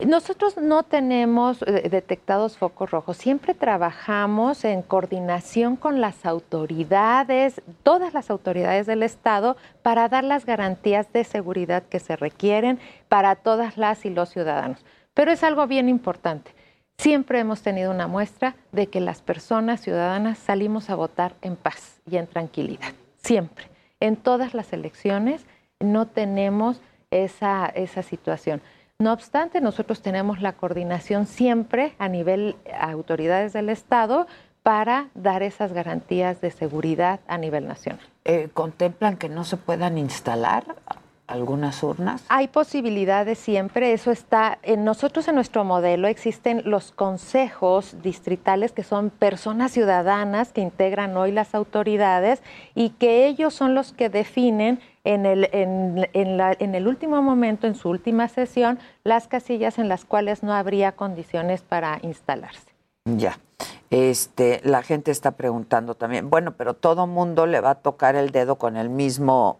[0.06, 3.18] Nosotros no tenemos eh, detectados focos rojos.
[3.18, 10.46] Siempre trabajamos en coordinación con las autoridades, todas las autoridades del Estado, para dar las
[10.46, 12.78] garantías de seguridad que se requieren
[13.08, 14.84] para todas las y los ciudadanos.
[15.12, 16.54] Pero es algo bien importante.
[16.96, 22.00] Siempre hemos tenido una muestra de que las personas ciudadanas salimos a votar en paz
[22.10, 22.92] y en tranquilidad.
[23.22, 23.66] Siempre.
[24.00, 25.44] En todas las elecciones
[25.78, 26.80] no tenemos
[27.10, 28.62] esa, esa situación.
[29.00, 34.26] No obstante, nosotros tenemos la coordinación siempre a nivel autoridades del Estado
[34.62, 38.04] para dar esas garantías de seguridad a nivel nacional.
[38.26, 40.76] Eh, ¿Contemplan que no se puedan instalar
[41.26, 42.26] algunas urnas?
[42.28, 48.82] Hay posibilidades siempre, eso está, en nosotros en nuestro modelo existen los consejos distritales que
[48.82, 52.42] son personas ciudadanas que integran hoy las autoridades
[52.74, 57.74] y que ellos son los que definen en el, en, en el último momento, en
[57.74, 62.72] su última sesión, las casillas en las cuales no habría condiciones para instalarse.
[63.04, 63.38] Ya.
[63.90, 68.30] Este, la gente está preguntando también, bueno, pero todo mundo le va a tocar el
[68.30, 69.58] dedo con el mismo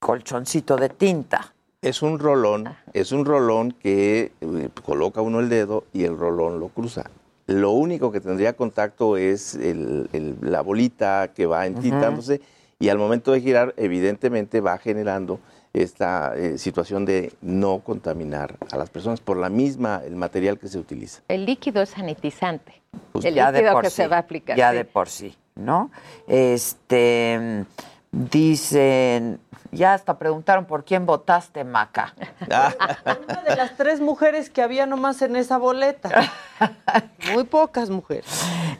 [0.00, 1.52] colchoncito de tinta.
[1.82, 6.58] Es un rolón, es un rolón que eh, coloca uno el dedo y el rolón
[6.58, 7.10] lo cruza.
[7.46, 12.40] Lo único que tendría contacto es la bolita que va entitándose
[12.82, 15.38] y al momento de girar, evidentemente va generando
[15.72, 20.66] esta eh, situación de no contaminar a las personas por la misma, el material que
[20.66, 21.22] se utiliza.
[21.28, 22.82] El líquido es sanitizante.
[23.12, 24.56] Pues el líquido que se va a aplicar.
[24.56, 25.92] Ya de por sí, ¿no?
[26.26, 27.64] Este
[28.12, 32.14] Dicen, ya hasta preguntaron por quién votaste, Maca.
[32.46, 36.30] Una de las tres mujeres que había nomás en esa boleta.
[37.32, 38.26] Muy pocas mujeres.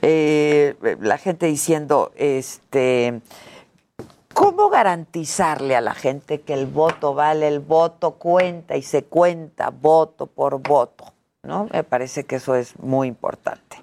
[0.03, 3.23] Eh, la gente diciendo, este,
[4.33, 9.71] ¿cómo garantizarle a la gente que el voto vale, el voto cuenta y se cuenta
[9.71, 11.13] voto por voto?
[11.43, 11.69] ¿No?
[11.73, 13.77] Me parece que eso es muy importante.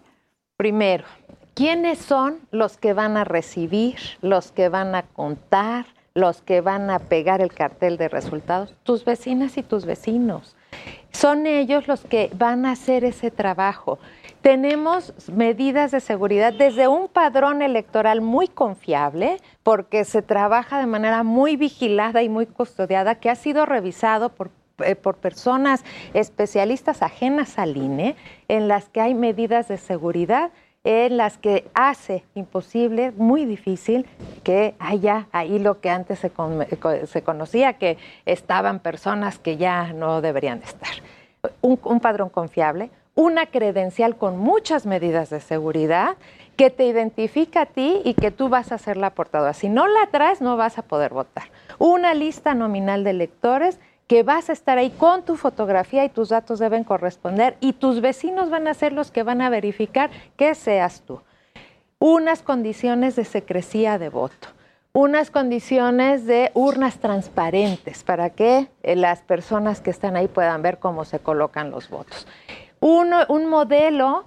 [0.55, 1.05] Primero,
[1.59, 6.89] ¿Quiénes son los que van a recibir, los que van a contar, los que van
[6.89, 8.73] a pegar el cartel de resultados?
[8.83, 10.55] Tus vecinas y tus vecinos.
[11.11, 13.99] Son ellos los que van a hacer ese trabajo.
[14.41, 21.23] Tenemos medidas de seguridad desde un padrón electoral muy confiable, porque se trabaja de manera
[21.23, 24.49] muy vigilada y muy custodiada, que ha sido revisado por
[24.81, 25.83] eh, por personas
[26.13, 28.15] especialistas ajenas al INE,
[28.47, 30.51] en las que hay medidas de seguridad
[30.85, 34.07] en las que hace imposible, muy difícil,
[34.43, 36.31] que haya ahí lo que antes se,
[37.05, 40.89] se conocía, que estaban personas que ya no deberían estar.
[41.61, 46.15] Un, un padrón confiable, una credencial con muchas medidas de seguridad
[46.55, 49.51] que te identifica a ti y que tú vas a ser la portadora.
[49.51, 51.43] Si no la traes, no vas a poder votar.
[51.79, 56.29] Una lista nominal de electores que vas a estar ahí con tu fotografía y tus
[56.29, 60.55] datos deben corresponder y tus vecinos van a ser los que van a verificar que
[60.55, 61.19] seas tú.
[61.99, 64.47] Unas condiciones de secrecía de voto
[64.91, 70.79] unas condiciones de urnas transparentes para que eh, las personas que están ahí puedan ver
[70.79, 72.25] cómo se colocan los votos.
[72.79, 74.25] Un modelo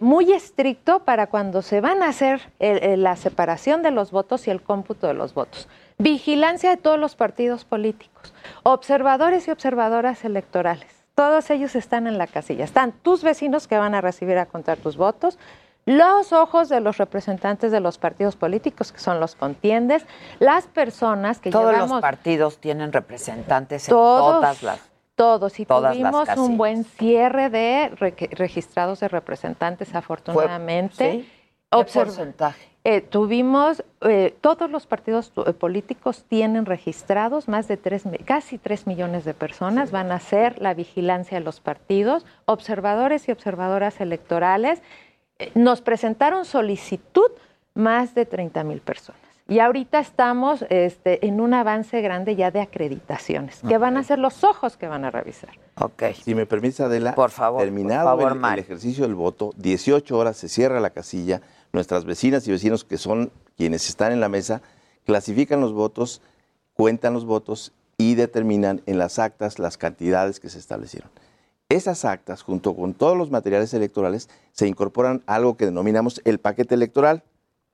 [0.00, 4.62] muy estricto para cuando se van a hacer la separación de los votos y el
[4.62, 5.68] cómputo de los votos.
[5.98, 10.86] Vigilancia de todos los partidos políticos, observadores y observadoras electorales.
[11.14, 12.64] Todos ellos están en la casilla.
[12.64, 15.38] Están tus vecinos que van a recibir a contar tus votos,
[15.84, 20.06] los ojos de los representantes de los partidos políticos, que son los contiendes,
[20.38, 24.78] las personas que Todos los partidos tienen representantes en todas las
[25.20, 27.90] todos y tuvimos un buen cierre de
[28.30, 31.26] registrados de representantes afortunadamente.
[31.70, 32.70] ¿Qué porcentaje?
[32.84, 38.86] Eh, tuvimos, eh, todos los partidos eh, políticos tienen registrados más de tres, casi tres
[38.86, 44.80] millones de personas, van a hacer la vigilancia de los partidos, observadores y observadoras electorales.
[45.54, 47.30] nos presentaron solicitud
[47.74, 49.19] más de 30 mil personas.
[49.50, 54.20] Y ahorita estamos este, en un avance grande ya de acreditaciones, que van a ser
[54.20, 55.50] los ojos que van a revisar.
[55.74, 56.04] Ok.
[56.22, 60.78] Si me permite, Adela, por favor, terminado el, ejercicio del voto, 18 horas se cierra
[60.78, 61.40] la casilla,
[61.72, 64.62] nuestras vecinas y vecinos que son quienes están en la mesa,
[65.04, 66.22] clasifican los votos,
[66.74, 71.10] cuentan los votos y determinan en las actas las cantidades que se establecieron.
[71.68, 76.38] Esas actas, junto con todos los materiales electorales, se incorporan a algo que denominamos el
[76.38, 77.24] paquete electoral,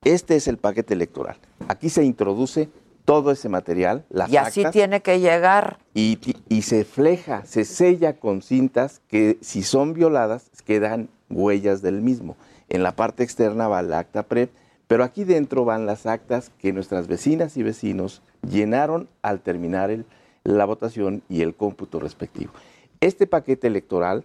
[0.06, 1.36] este es el paquete electoral.
[1.66, 2.68] Aquí se introduce
[3.04, 5.78] todo ese material, las Y así tiene que llegar.
[5.94, 6.18] Y,
[6.62, 12.36] se fleja, se sella con cintas que si son violadas quedan huellas del mismo.
[12.68, 14.50] En la parte externa va el acta PREP,
[14.86, 20.04] pero aquí dentro van las actas que nuestras vecinas y vecinos llenaron al terminar
[20.44, 22.52] la votación y el cómputo respectivo.
[23.00, 24.24] Este paquete electoral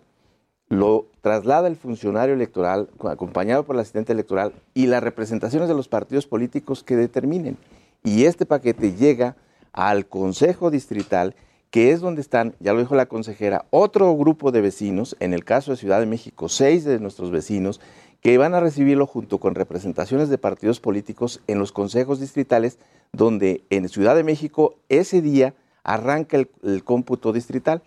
[0.72, 5.90] lo traslada el funcionario electoral, acompañado por el asistente electoral, y las representaciones de los
[5.90, 7.58] partidos políticos que determinen.
[8.06, 9.36] Y este paquete llega
[9.74, 11.36] al Consejo Distrital,
[11.72, 15.44] que es donde están, ya lo dijo la consejera, otro grupo de vecinos, en el
[15.44, 17.82] caso de Ciudad de México, seis de nuestros vecinos,
[18.22, 22.80] que van a recibirlo junto con representaciones de partidos políticos en los consejos distritales,
[23.12, 25.54] donde en Ciudad de México ese día
[25.84, 27.82] arranca el, el cómputo distrital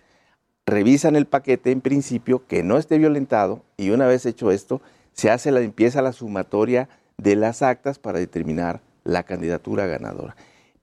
[0.66, 4.80] revisan el paquete en principio que no esté violentado y una vez hecho esto,
[5.12, 6.88] se hace la limpieza, la sumatoria
[7.18, 10.36] de las actas para determinar la candidatura ganadora.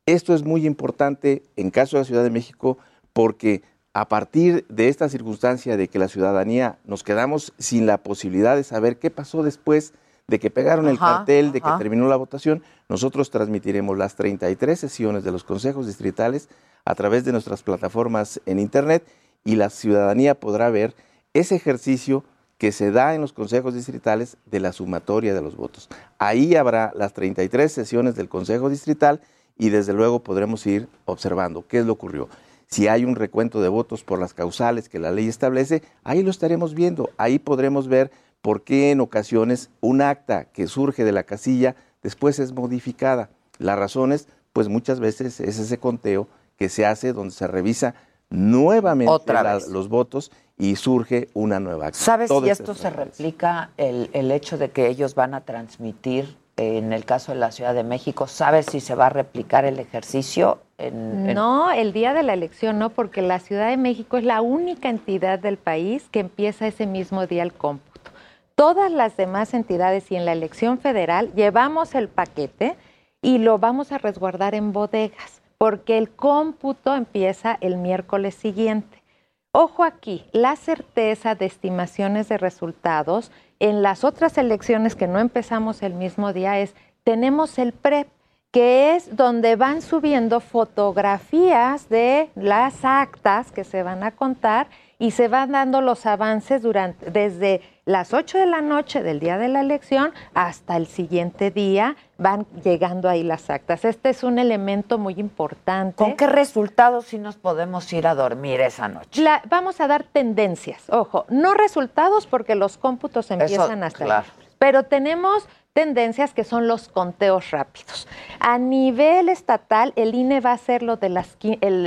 [0.06, 2.78] Esto es muy importante en caso de la Ciudad de México
[3.14, 3.64] porque
[3.94, 8.64] a partir de esta circunstancia de que la ciudadanía nos quedamos sin la posibilidad de
[8.64, 9.94] saber qué pasó después
[10.28, 15.26] de que pegaron el cartel, de que terminó la votación, nosotros transmitiremos las 33 sesiones
[15.26, 16.48] de los consejos distritales
[16.86, 19.04] a través de nuestras plataformas en Internet
[19.44, 20.96] y la ciudadanía podrá ver
[21.34, 22.24] ese ejercicio
[22.58, 25.90] que se da en los consejos distritales de la sumatoria de los votos.
[26.20, 29.20] Ahí habrá las 33 sesiones del Consejo Distrital
[29.58, 32.30] y desde luego podremos ir observando qué es lo ocurrió.
[32.68, 36.30] Si hay un recuento de votos por las causales que la ley establece, ahí lo
[36.30, 37.10] estaremos viendo.
[37.18, 38.12] Ahí podremos ver
[38.42, 43.30] por qué en ocasiones un acta que surge de la casilla después es modificada.
[43.58, 46.28] Las razones, pues muchas veces es ese conteo
[46.58, 47.96] que se hace donde se revisa
[48.32, 49.34] nuevamente
[49.70, 52.06] los votos y surge una nueva acción.
[52.06, 57.06] ¿Sabes si esto se replica el, hecho de que ellos van a transmitir en el
[57.06, 58.28] caso de la Ciudad de México?
[58.28, 60.60] ¿Sabes si se va a replicar el ejercicio?
[60.92, 64.90] No, el día de la elección no, porque la Ciudad de México es la única
[64.90, 68.12] entidad del país que empieza ese mismo día el cómputo.
[68.56, 72.78] Todas las demás entidades y en la elección federal llevamos el paquete
[73.22, 79.04] y lo vamos a resguardar en bodegas porque el cómputo empieza el miércoles siguiente.
[79.52, 85.84] Ojo aquí, la certeza de estimaciones de resultados en las otras elecciones que no empezamos
[85.84, 88.08] el mismo día es, tenemos el PREP,
[88.50, 94.66] que es donde van subiendo fotografías de las actas que se van a contar
[94.98, 99.38] y se van dando los avances durante desde las 8 de la noche del día
[99.38, 103.86] de la elección hasta el siguiente día van llegando ahí las actas.
[103.86, 105.96] Este es un elemento muy importante.
[105.96, 109.24] ¿Con qué resultados sí nos podemos ir a dormir esa noche?
[109.50, 114.28] vamos a dar tendencias, ojo, no resultados porque los cómputos empiezan hasta claro.
[114.62, 118.08] Pero tenemos tendencias que son los conteos rápidos.
[118.40, 121.36] A nivel estatal, el INE va a hacer lo de las,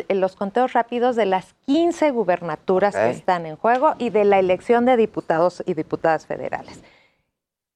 [0.08, 4.86] los conteos rápidos de las 15 gubernaturas que están en juego y de la elección
[4.86, 6.82] de diputados y diputadas federales.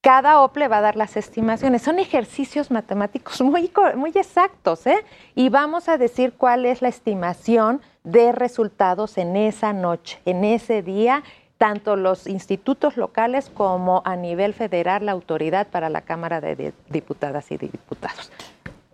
[0.00, 1.82] Cada OPLE va a dar las estimaciones.
[1.82, 5.04] Son ejercicios matemáticos muy, muy exactos, ¿eh?
[5.36, 10.82] Y vamos a decir cuál es la estimación de resultados en esa noche, en ese
[10.82, 11.22] día,
[11.58, 17.50] tanto los institutos locales como a nivel federal la autoridad para la Cámara de Diputadas
[17.50, 18.30] y Diputados.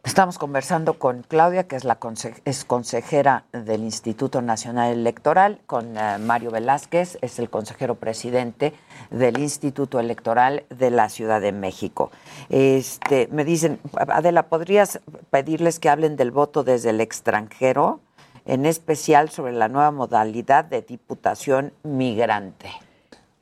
[0.05, 1.99] Estamos conversando con Claudia, que es la
[2.45, 8.75] es consejera del Instituto Nacional Electoral, con eh, Mario Velázquez, es el consejero presidente
[9.11, 12.11] del Instituto Electoral de la Ciudad de México.
[12.51, 15.01] Este, me dicen, Adela, ¿podrías
[15.31, 18.01] pedirles que hablen del voto desde el extranjero?
[18.45, 22.71] En especial sobre la nueva modalidad de diputación migrante.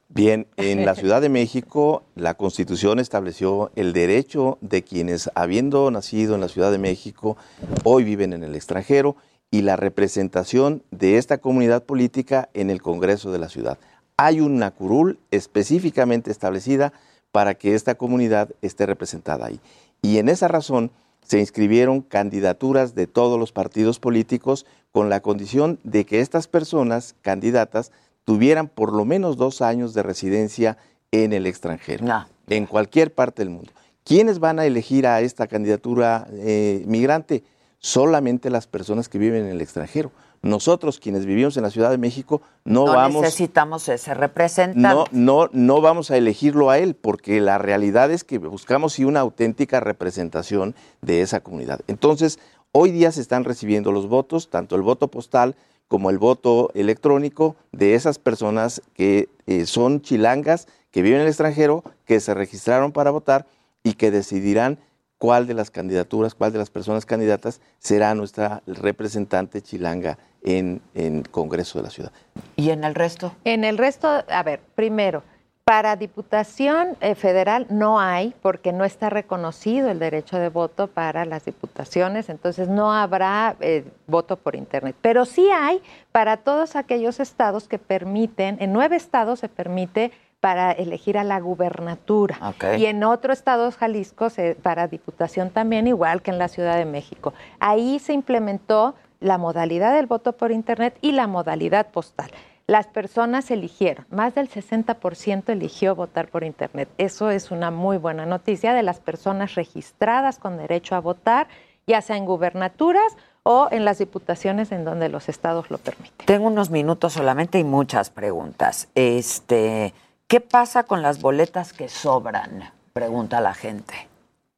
[0.09, 6.35] Bien, en la Ciudad de México la Constitución estableció el derecho de quienes, habiendo nacido
[6.35, 7.37] en la Ciudad de México,
[7.85, 9.17] hoy viven en el extranjero
[9.51, 13.79] y la representación de esta comunidad política en el Congreso de la ciudad.
[14.17, 16.93] Hay una curul específicamente establecida
[17.33, 19.61] para que esta comunidad esté representada ahí.
[20.03, 20.91] Y en esa razón
[21.23, 27.15] se inscribieron candidaturas de todos los partidos políticos con la condición de que estas personas
[27.23, 27.93] candidatas
[28.25, 30.77] tuvieran por lo menos dos años de residencia
[31.11, 32.07] en el extranjero,
[32.49, 33.73] en cualquier parte del mundo.
[34.05, 37.45] ¿Quiénes van a elegir a esta candidatura eh, migrante?
[37.79, 40.13] Solamente las personas que viven en el extranjero.
[40.43, 43.23] Nosotros, quienes vivimos en la Ciudad de México, no, no vamos.
[43.23, 45.13] necesitamos ese representante.
[45.13, 49.05] No, no, no vamos a elegirlo a él, porque la realidad es que buscamos sí
[49.05, 51.81] una auténtica representación de esa comunidad.
[51.87, 52.39] Entonces,
[52.75, 55.57] Hoy día se están recibiendo los votos, tanto el voto postal
[55.89, 61.29] como el voto electrónico de esas personas que eh, son chilangas, que viven en el
[61.29, 63.47] extranjero, que se registraron para votar
[63.83, 64.79] y que decidirán
[65.23, 71.23] cuál de las candidaturas, cuál de las personas candidatas será nuestra representante chilanga en, en
[71.23, 72.11] Congreso de la Ciudad.
[72.57, 73.33] ¿Y en el resto?
[73.45, 75.23] En el resto, a ver, primero,
[75.63, 81.25] para Diputación eh, Federal no hay, porque no está reconocido el derecho de voto para
[81.25, 84.97] las diputaciones, entonces no habrá eh, voto por Internet.
[85.03, 90.11] Pero sí hay para todos aquellos estados que permiten, en nueve estados se permite
[90.43, 92.37] para elegir a la gubernatura.
[92.77, 94.27] Y en otros estados, Jalisco,
[94.61, 97.33] para diputación también, igual que en la Ciudad de México.
[97.61, 102.33] Ahí se implementó la modalidad del voto por Internet y la modalidad postal
[102.67, 106.89] las personas eligieron, más del 60% eligió votar por Internet.
[106.97, 111.49] Eso es una muy buena noticia de las personas registradas con derecho a votar,
[111.87, 116.25] ya sea en gubernaturas o en las diputaciones en donde los estados lo permiten.
[116.25, 118.89] Tengo unos minutos solamente y muchas preguntas.
[118.95, 119.93] Este,
[120.33, 122.73] ¿qué pasa con las boletas que sobran?
[122.95, 124.09] Pregunta la gente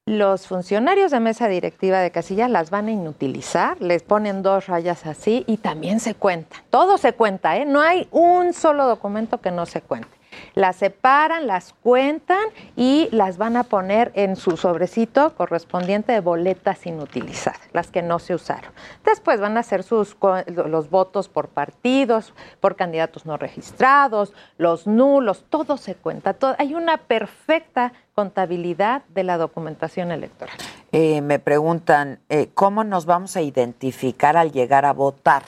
[0.07, 5.07] los funcionarios de mesa directiva de casilla las van a inutilizar, les ponen dos rayas
[5.07, 6.63] así y también se cuenta.
[6.69, 7.65] Todo se cuenta, ¿eh?
[7.65, 10.15] No hay un solo documento que no se cuente
[10.55, 12.45] las separan, las cuentan
[12.77, 18.19] y las van a poner en su sobrecito correspondiente de boletas inutilizadas, las que no
[18.19, 18.73] se usaron.
[19.05, 20.17] Después van a hacer sus,
[20.47, 26.37] los votos por partidos, por candidatos no registrados, los nulos, todo se cuenta.
[26.59, 30.57] hay una perfecta contabilidad de la documentación electoral.
[30.93, 35.43] Eh, me preguntan, eh, ¿cómo nos vamos a identificar al llegar a votar?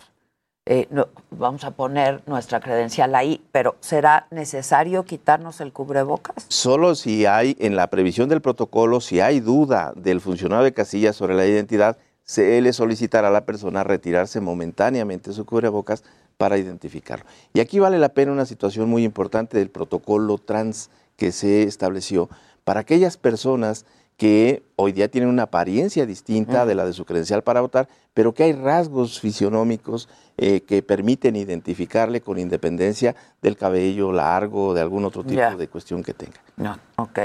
[0.68, 6.44] Eh, no, vamos a poner nuestra credencial ahí, pero ¿será necesario quitarnos el cubrebocas?
[6.48, 11.12] Solo si hay, en la previsión del protocolo, si hay duda del funcionario de casilla
[11.12, 16.02] sobre la identidad, se le solicitará a la persona retirarse momentáneamente su cubrebocas
[16.36, 17.26] para identificarlo.
[17.54, 22.28] Y aquí vale la pena una situación muy importante del protocolo trans que se estableció
[22.64, 23.86] para aquellas personas
[24.16, 28.32] que hoy día tienen una apariencia distinta de la de su credencial para votar, pero
[28.32, 30.08] que hay rasgos fisionómicos
[30.38, 35.68] eh, que permiten identificarle con independencia del cabello largo o de algún otro tipo de
[35.68, 36.40] cuestión que tenga.
[36.56, 37.20] No, ok.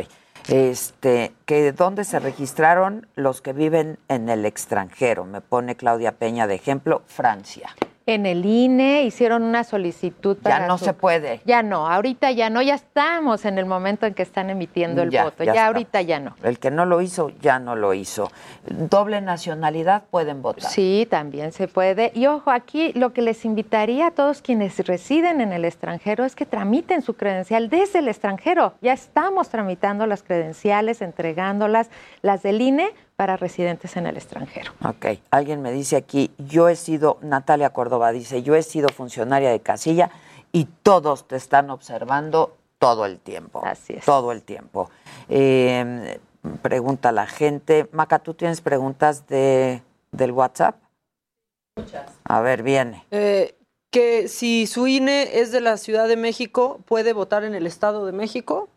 [0.48, 5.24] Este, que ¿Dónde se registraron los que viven en el extranjero?
[5.26, 7.76] Me pone Claudia Peña de ejemplo, Francia
[8.06, 10.60] en el INE hicieron una solicitud para.
[10.60, 11.42] Ya no se puede.
[11.46, 15.12] Ya no, ahorita ya no, ya estamos en el momento en que están emitiendo el
[15.12, 15.44] voto.
[15.44, 16.36] Ya, ahorita ya no.
[16.44, 18.32] El que no lo hizo, ya no lo hizo.
[18.66, 20.70] Doble nacionalidad pueden votar.
[20.70, 22.12] Sí, también se puede.
[22.16, 26.36] Y ojo, aquí lo que les invitaría a todos quienes residen en el extranjero es
[26.36, 28.74] que tramiten su credencial desde el extranjero.
[28.82, 31.90] Ya estamos tramitando las credenciales, entregándolas,
[32.22, 32.92] las del INE
[33.22, 34.72] para residentes en el extranjero.
[34.84, 39.52] Ok, alguien me dice aquí, yo he sido, Natalia Córdoba dice, yo he sido funcionaria
[39.52, 40.10] de casilla
[40.52, 43.62] y todos te están observando todo el tiempo.
[43.64, 44.06] Así es.
[44.06, 44.90] Todo el tiempo.
[45.30, 46.20] Eh,
[46.64, 47.88] pregunta la gente.
[47.92, 50.78] Maca, ¿tú tienes preguntas de, del WhatsApp?
[51.78, 52.12] Muchas.
[52.24, 53.06] A ver, viene.
[53.12, 53.54] Eh,
[53.92, 58.04] que si su INE es de la Ciudad de México, ¿puede votar en el Estado
[58.04, 58.68] de México?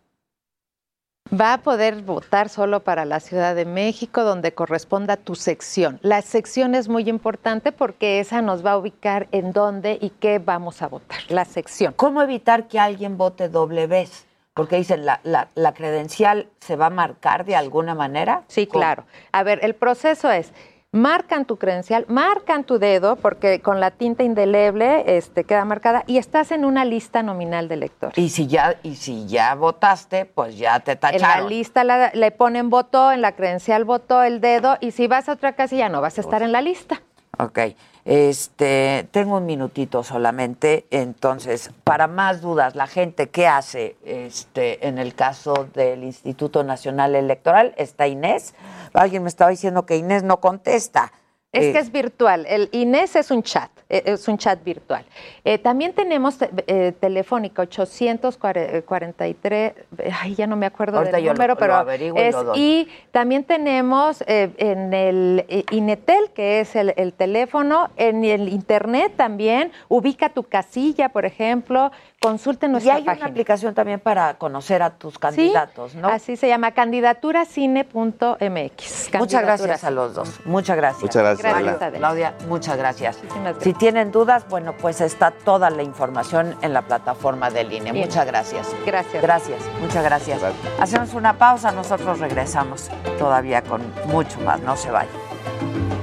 [1.32, 5.98] Va a poder votar solo para la Ciudad de México, donde corresponda tu sección.
[6.02, 10.38] La sección es muy importante porque esa nos va a ubicar en dónde y qué
[10.38, 11.18] vamos a votar.
[11.28, 11.94] La sección.
[11.96, 14.26] ¿Cómo evitar que alguien vote doble vez?
[14.52, 18.44] Porque dicen, ¿la, la, la credencial se va a marcar de alguna manera?
[18.46, 19.04] Sí, claro.
[19.32, 20.52] A ver, el proceso es,
[20.94, 26.18] marcan tu credencial, marcan tu dedo, porque con la tinta indeleble este, queda marcada, y
[26.18, 28.16] estás en una lista nominal de electores.
[28.16, 31.38] Y si ya, y si ya votaste, pues ya te tacharon.
[31.38, 35.08] En la lista la, le ponen voto, en la credencial votó el dedo, y si
[35.08, 37.02] vas a otra casilla no vas a estar en la lista.
[37.38, 37.58] Ok.
[38.04, 44.98] Este, tengo un minutito solamente, entonces, para más dudas, la gente, ¿qué hace este, en
[44.98, 47.72] el caso del Instituto Nacional Electoral?
[47.78, 48.54] Está Inés.
[48.92, 51.12] Alguien me estaba diciendo que Inés no contesta.
[51.54, 52.46] Es Eh, que es virtual.
[52.48, 55.04] El Inés es un chat, eh, es un chat virtual.
[55.44, 59.72] Eh, también tenemos te- eh, telefónica 843,
[60.22, 61.72] ay, ya no me acuerdo Ahorita del número, lo pero
[62.56, 68.24] y es, también tenemos eh, en el eh, Inetel, que es el, el teléfono, en
[68.24, 71.92] el internet también, ubica tu casilla, por ejemplo,
[72.24, 73.28] consulte Y nuestra hay una página.
[73.28, 76.08] aplicación también para conocer a tus candidatos, ¿no?
[76.08, 79.10] Así se llama, candidaturacine.mx.
[79.18, 80.40] Muchas gracias a los dos.
[80.46, 81.02] Muchas gracias.
[81.02, 81.92] Muchas gracias, Gracias.
[81.98, 83.18] Claudia, muchas gracias.
[83.22, 83.62] Gracias.
[83.62, 87.92] Si tienen dudas, bueno, pues está toda la información en la plataforma del INE.
[87.92, 88.06] Bien.
[88.06, 88.74] Muchas gracias.
[88.86, 89.22] Gracias.
[89.22, 90.40] Gracias, muchas gracias.
[90.80, 94.60] Hacemos una pausa, nosotros regresamos todavía con mucho más.
[94.60, 95.93] No se vayan.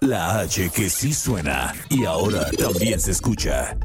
[0.00, 3.76] La H que sí suena y ahora también se escucha.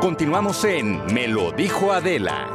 [0.00, 2.48] Continuamos en Me lo dijo Adela.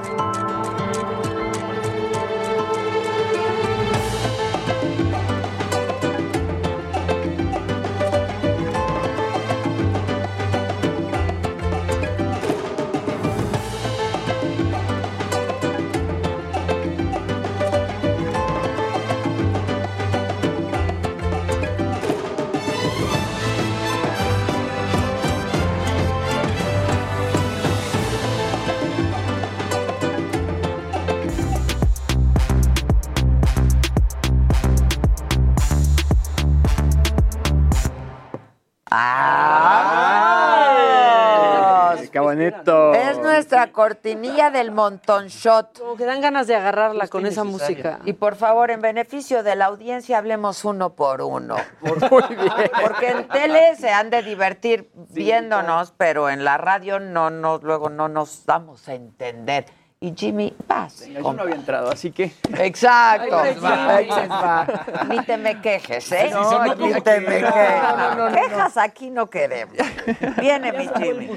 [43.71, 45.79] Cortinilla del montón shot.
[45.79, 47.99] Como que dan ganas de agarrarla con esa música.
[48.05, 51.55] Y por favor, en beneficio de la audiencia, hablemos uno por uno.
[51.81, 57.89] Porque en tele se han de divertir viéndonos, pero en la radio no nos, luego
[57.89, 59.65] no nos damos a entender.
[60.05, 61.07] Y Jimmy, vas.
[61.07, 62.31] Yo no había entrado, así que.
[62.59, 63.41] Exacto.
[65.09, 66.29] Ni te me quejes, ¿eh?
[66.31, 67.81] No, ni no te me quejes.
[67.81, 68.35] No, no, no, no.
[68.35, 69.75] Quejas aquí no queremos.
[70.39, 71.27] Viene mi Jimmy.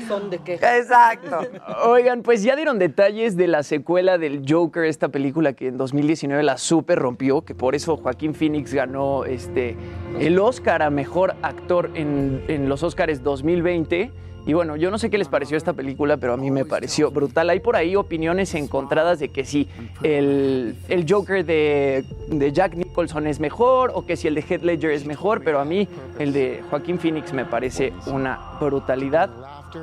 [0.45, 1.41] Exacto.
[1.87, 6.43] Oigan, pues ya dieron detalles de la secuela del Joker, esta película que en 2019
[6.43, 9.79] la super rompió, que por eso Joaquín Phoenix ganó este,
[10.21, 14.28] el Oscar a Mejor Actor en, en los Oscars 2020.
[14.47, 17.11] Y bueno, yo no sé qué les pareció esta película, pero a mí me pareció
[17.11, 17.51] brutal.
[17.51, 19.69] Hay por ahí opiniones encontradas de que si
[20.03, 24.63] el, el Joker de, de Jack Nicholson es mejor o que si el de Heath
[24.63, 25.87] Ledger es mejor, pero a mí
[26.19, 29.31] el de Joaquín Phoenix me parece una brutalidad.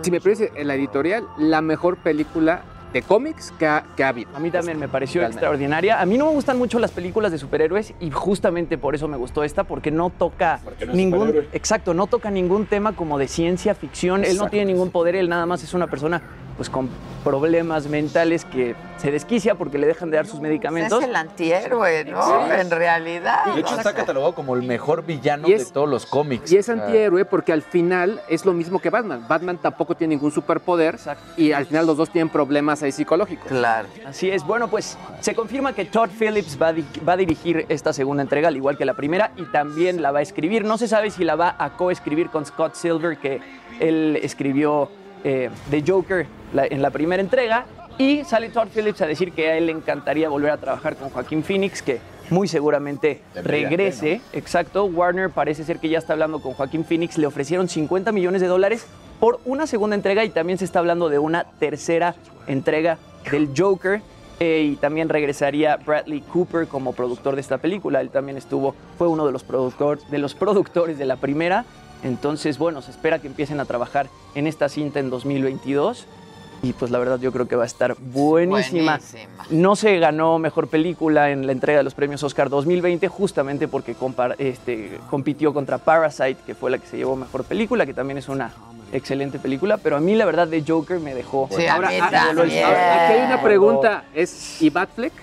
[0.02, 2.64] Si me parece en la editorial, la mejor película
[2.96, 4.30] de cómics que ha, que ha habido.
[4.34, 5.40] A mí también me pareció Realmente.
[5.40, 6.00] extraordinaria.
[6.00, 9.18] A mí no me gustan mucho las películas de superhéroes y justamente por eso me
[9.18, 11.46] gustó esta, porque no toca no ningún.
[11.52, 14.24] Exacto, no toca ningún tema como de ciencia ficción.
[14.24, 16.22] Él no tiene ningún poder, él nada más es una persona
[16.56, 16.90] pues con
[17.24, 21.02] problemas mentales que se desquicia porque le dejan de dar sus medicamentos.
[21.04, 22.22] Es el antihéroe, ¿no?
[22.24, 22.52] Sí.
[22.60, 23.54] En realidad.
[23.54, 26.52] De hecho, está catalogado como el mejor villano Y es- de todos los cómics.
[26.52, 29.26] Y es antihéroe porque al final es lo mismo que Batman.
[29.28, 30.98] Batman tampoco tiene ningún superpoder
[31.36, 33.48] y al final los dos tienen problemas ahí psicológicos.
[33.48, 33.88] Claro.
[34.06, 34.44] Así es.
[34.46, 38.22] Bueno, pues se confirma que Todd Phillips va a, di- va a dirigir esta segunda
[38.24, 40.64] entrega, al igual que la primera, y también la va a escribir.
[40.64, 43.42] No se sabe si la va a coescribir con Scott Silver, que
[43.80, 44.90] él escribió
[45.26, 47.66] eh, The Joker la- en la primera entrega.
[47.98, 51.10] Y sale Todd Phillips a decir que a él le encantaría volver a trabajar con
[51.10, 52.00] Joaquín Phoenix, que
[52.30, 53.22] muy seguramente
[53.70, 54.22] regrese.
[54.34, 58.42] Exacto, Warner parece ser que ya está hablando con Joaquín Phoenix, le ofrecieron 50 millones
[58.42, 58.86] de dólares
[59.20, 62.16] por una segunda entrega y también se está hablando de una tercera
[62.48, 62.98] entrega
[63.32, 64.02] del Joker.
[64.42, 68.02] Eh, y también regresaría Bradley Cooper como productor de esta película.
[68.02, 71.64] Él también estuvo, fue uno de los, productor- de los productores de la primera.
[72.04, 76.06] Entonces, bueno, se espera que empiecen a trabajar en esta cinta en 2022.
[76.64, 78.98] Y pues la verdad yo creo que va a estar buenísima.
[78.98, 79.46] Buenísima.
[79.50, 83.96] No se ganó mejor película en la entrega de los premios Oscar 2020 justamente porque
[84.40, 88.30] este, compitió contra Parasite, que fue la que se llevó mejor película, que también es
[88.30, 88.52] una
[88.92, 89.78] excelente película.
[89.78, 91.50] Pero a mí la verdad de Joker me dejó.
[91.52, 92.64] Sí, a mí me voló el también.
[92.64, 92.78] sabor.
[92.78, 95.14] Aquí hay una pregunta, ¿es ¿y Batfleck?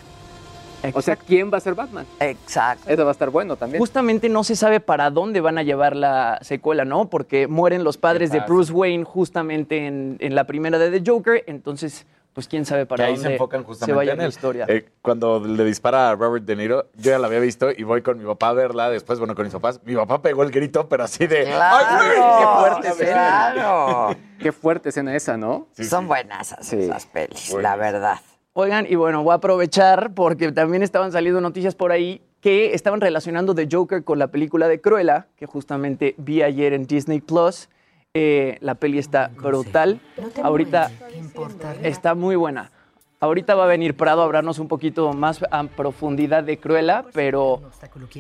[0.95, 2.07] O sea, ¿quién va a ser Batman?
[2.21, 2.91] Exacto.
[2.91, 3.81] Eso va a estar bueno también.
[3.81, 7.09] Justamente no se sabe para dónde van a llevar la secuela, ¿no?
[7.09, 8.41] Porque mueren los padres de?
[8.41, 12.87] Bruce Wayne justamente en, en la primera de The Joker, entonces, pues quién sabe Que
[12.87, 14.65] para ahí dónde se enfocan justamente vaya en la historia.
[14.69, 18.03] Eh, cuando le dispara a Robert De Niro, yo ya la había visto y voy
[18.03, 18.91] con mi papá a verla.
[18.91, 19.81] Después, bueno, con mis papás.
[19.85, 21.45] Mi papá pegó el grito, pero así de.
[21.45, 22.39] Claro, ¡Ay, güey!
[22.39, 23.13] qué fuerte escena.
[23.13, 24.17] Claro.
[24.39, 25.69] Qué fuerte escena esa, ¿no?
[25.79, 28.19] Son buenas esas pelis, la verdad.
[28.55, 33.01] Oigan, y bueno, voy a aprovechar porque también estaban saliendo noticias por ahí que estaban
[33.01, 37.71] relacionando The Joker con la película de Cruella, que justamente vi ayer en Disney Plus.
[38.13, 40.01] Eh, la peli está brutal.
[40.43, 40.91] Ahorita
[41.83, 42.71] está muy buena.
[43.23, 47.63] Ahorita va a venir Prado a hablarnos un poquito más a profundidad de Cruella, pero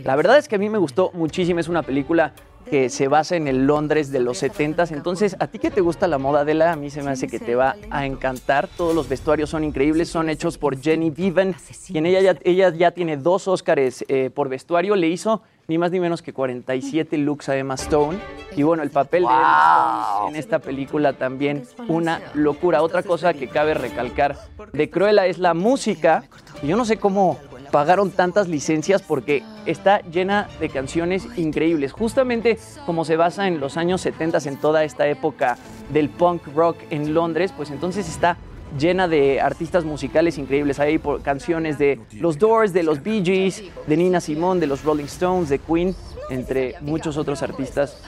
[0.04, 1.58] la verdad es que a mí me gustó muchísimo.
[1.58, 2.34] Es una película
[2.70, 4.92] que se basa en el Londres de los 70s.
[4.92, 7.40] Entonces, a ti que te gusta la moda, Adela, a mí se me hace que
[7.40, 8.68] te va a encantar.
[8.68, 11.56] Todos los vestuarios son increíbles, son hechos por Jenny Viven,
[11.88, 14.94] quien ella ya, ella ya tiene dos Óscares eh, por vestuario.
[14.94, 18.18] Le hizo ni más ni menos que 47 looks a Emma Stone.
[18.56, 22.82] Y bueno, el papel de Emma Stone en esta película también una locura.
[22.82, 24.36] Otra cosa que cabe recalcar
[24.72, 26.24] de Cruella es la música.
[26.62, 27.38] Y yo no sé cómo
[27.70, 31.92] pagaron tantas licencias porque está llena de canciones increíbles.
[31.92, 35.56] Justamente como se basa en los años 70 en toda esta época
[35.90, 38.36] del punk rock en Londres, pues entonces está
[38.78, 40.80] llena de artistas musicales increíbles.
[40.80, 44.84] Hay por canciones de los Doors, de los Bee Gees, de Nina Simone, de los
[44.84, 45.94] Rolling Stones, de Queen,
[46.30, 47.98] entre muchos otros artistas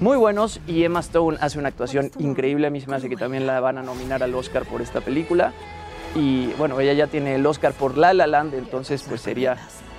[0.00, 0.60] muy buenos.
[0.66, 2.66] Y Emma Stone hace una actuación increíble.
[2.66, 5.00] A mí se me hace que también la van a nominar al Oscar por esta
[5.00, 5.52] película.
[6.14, 9.56] Y bueno, ella ya tiene el Oscar por La La Land, entonces pues sería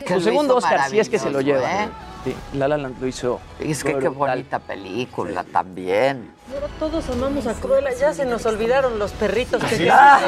[0.08, 1.86] su segundo Oscar, si es que se lo lleva.
[1.86, 1.90] ¿eh?
[2.24, 3.40] Sí, La La Land lo hizo.
[3.60, 6.32] Es que qué bonita película también.
[6.54, 9.86] Ahora todos amamos a Cruella, ya se nos olvidaron los perritos que Sí.
[9.86, 10.20] ya.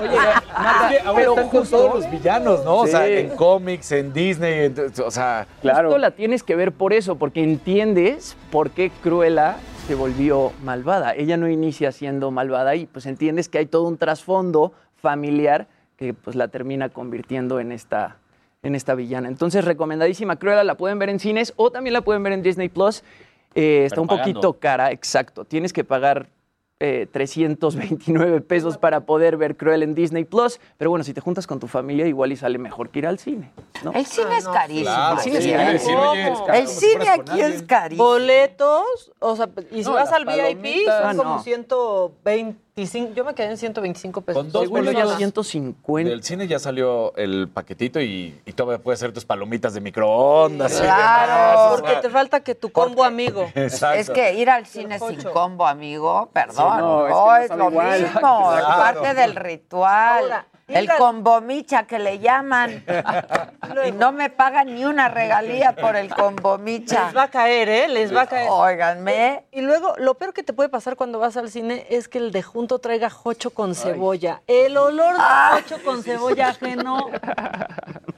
[0.00, 0.18] Oye,
[1.04, 2.76] ahora pero están con justo- todos los villanos, ¿no?
[2.78, 5.46] O sea, en cómics, en Disney, en- o sea...
[5.62, 9.56] Justo la tienes que ver por eso, porque entiendes por qué Cruella
[9.86, 11.14] se volvió malvada.
[11.14, 15.66] Ella no inicia siendo malvada y pues entiendes que hay todo un trasfondo familiar
[15.96, 18.16] que pues la termina convirtiendo en esta,
[18.62, 19.28] en esta villana.
[19.28, 22.68] Entonces, recomendadísima Cruella, la pueden ver en cines o también la pueden ver en Disney
[22.68, 23.02] Plus.
[23.54, 25.44] Eh, está un poquito cara, exacto.
[25.44, 26.28] Tienes que pagar
[26.80, 30.60] eh, 329 pesos para poder ver Cruel en Disney Plus.
[30.76, 33.18] Pero bueno, si te juntas con tu familia, igual y sale mejor que ir al
[33.18, 33.50] cine.
[33.94, 35.12] El cine es carísimo.
[36.52, 38.04] El cine, aquí es carísimo.
[38.04, 41.22] Boletos, o sea, y si vas al VIP, son ah, no.
[41.22, 42.67] como 120
[43.14, 44.42] yo me quedé en 125 pesos.
[44.42, 46.10] Con dos Según yo, ya boletos 150.
[46.10, 50.80] Del cine ya salió el paquetito y, y todavía puedes hacer tus palomitas de microondas.
[50.80, 53.50] Claro, Porque te falta que tu combo amigo.
[53.54, 54.00] Exacto.
[54.00, 57.64] Es que ir al cine sin combo, amigo, perdón, Sí, no, no, es que no
[57.64, 58.02] lo igual.
[58.02, 60.22] mismo, es parte del ritual.
[60.24, 62.84] Ahora, el ir al- combo micha que le llaman.
[63.86, 67.06] y no me pagan ni una regalía por el combo micha.
[67.06, 67.88] Les va a caer, ¿eh?
[67.88, 68.48] Les va a caer.
[68.50, 69.44] Óiganme.
[69.50, 72.32] Y luego, lo peor que te puede pasar cuando vas al cine es que el
[72.32, 74.42] de junto traiga jocho con cebolla.
[74.46, 75.22] El olor de
[75.62, 77.08] jocho con cebolla ajeno.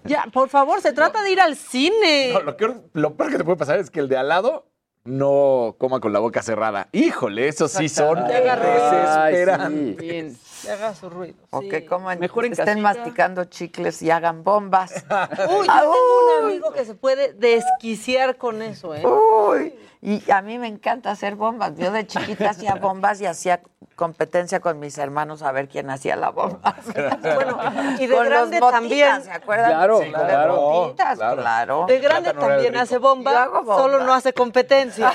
[0.05, 2.31] Ya, por favor, se trata de ir al cine.
[2.33, 4.67] No, lo, que- lo peor que te puede pasar es que el de al lado
[5.05, 6.89] no coma con la boca cerrada.
[6.93, 10.37] Híjole, esos sí son desesperantes.
[10.63, 11.37] Que haga su ruido.
[11.51, 11.69] O sí.
[11.69, 12.83] que coman, Mejor en estén casita.
[12.83, 14.93] masticando chicles y hagan bombas.
[15.11, 15.95] Uy, yo tengo
[16.39, 19.05] un amigo que se puede desquiciar con eso, ¿eh?
[19.07, 21.77] Uy, y a mí me encanta hacer bombas.
[21.77, 23.61] Yo de chiquita hacía bombas y hacía
[23.97, 26.77] competencia con mis hermanos a ver quién hacía la bomba.
[27.21, 27.59] Bueno,
[27.99, 29.23] y de con grande los también.
[29.23, 29.71] ¿se acuerdan?
[29.71, 31.85] Claro, Sí, claro.
[31.87, 33.77] De grande también hace bomba, bomba.
[33.77, 35.13] solo no hace competencia.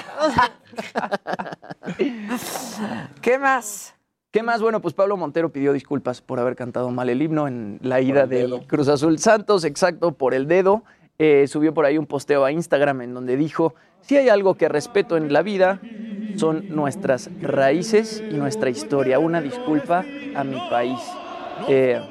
[3.22, 3.96] ¿Qué más?
[4.36, 4.62] ¿Qué más?
[4.62, 8.24] Bueno, pues Pablo Montero pidió disculpas por haber cantado mal el himno en la ida
[8.24, 8.68] el del.
[8.68, 10.84] Cruz Azul Santos, exacto, por el dedo.
[11.18, 14.68] Eh, subió por ahí un posteo a Instagram en donde dijo, si hay algo que
[14.68, 15.80] respeto en la vida,
[16.36, 19.20] son nuestras raíces y nuestra historia.
[19.20, 20.04] Una disculpa
[20.36, 21.00] a mi país.
[21.70, 22.02] Eh,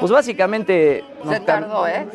[0.00, 1.04] Pues básicamente...
[1.28, 2.08] Se tardó, ¿eh?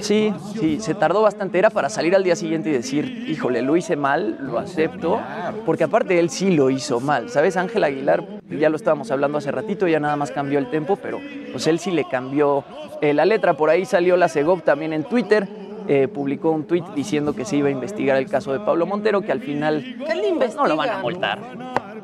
[0.00, 1.58] Sí, sí, se tardó bastante.
[1.58, 5.20] Era para salir al día siguiente y decir, híjole, lo hice mal, lo acepto,
[5.64, 7.28] porque aparte él sí lo hizo mal.
[7.28, 7.56] ¿Sabes?
[7.56, 11.20] Ángel Aguilar, ya lo estábamos hablando hace ratito, ya nada más cambió el tempo, pero
[11.50, 12.64] pues él sí le cambió
[13.00, 13.54] eh, la letra.
[13.54, 15.48] Por ahí salió la Segov también en Twitter.
[15.88, 19.20] eh, publicó un tuit diciendo que se iba a investigar el caso de Pablo Montero,
[19.22, 21.38] que al final ¿Qué le pues, no lo van a multar.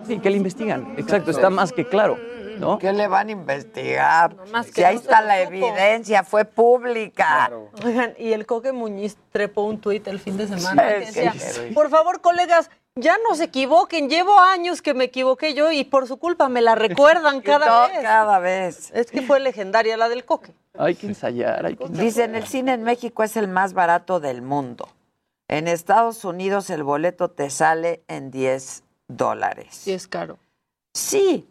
[0.05, 0.95] Sí, que le investigan.
[0.97, 2.17] Exacto, está más que claro.
[2.59, 2.79] ¿No?
[2.79, 4.37] ¿Qué le van a investigar?
[4.51, 5.55] más que si ahí no está la supo.
[5.55, 7.51] evidencia, fue pública.
[7.85, 11.33] Oigan, y el Coque Muñiz trepó un tuit el fin de semana Sí, que decía,
[11.33, 15.85] que- por favor, colegas, ya no se equivoquen, llevo años que me equivoqué yo y
[15.85, 18.03] por su culpa me la recuerdan cada No, vez.
[18.03, 18.91] Cada vez.
[18.95, 20.53] Es que fue legendaria la del Coque.
[20.79, 22.05] Hay que ensayar, hay que ensayar.
[22.05, 24.89] Dicen, el cine en México es el más barato del mundo.
[25.49, 29.69] En Estados Unidos el boleto te sale en 10 dólares.
[29.71, 30.39] Sí, es caro.
[30.95, 31.47] Sí,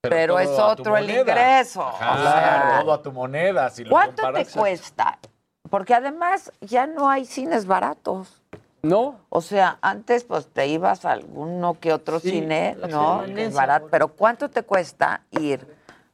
[0.00, 1.82] pero, es otro el ingreso.
[1.82, 3.70] Ajá, o sea, todo a tu moneda.
[3.70, 5.18] Si lo ¿Cuánto te comparas- cuesta?
[5.70, 8.42] Porque además ya no hay cines baratos.
[8.82, 9.18] No.
[9.30, 13.24] O sea, antes pues te ibas a alguno que otro Sí, cine, ¿no?
[13.24, 13.88] es barato.
[13.90, 15.66] Pero ¿cuánto te cuesta ir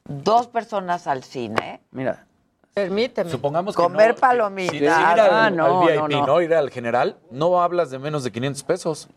[0.04, 1.80] dos personas al cine?
[1.90, 2.24] Mira,
[2.74, 3.30] Permíteme.
[3.30, 4.72] Supongamos que Comer no, palomitas.
[4.72, 6.40] Si, si ir al, Ah, al no, VIP, no, no, no.
[6.40, 9.08] Ir al general, no hablas de menos de 500 pesos.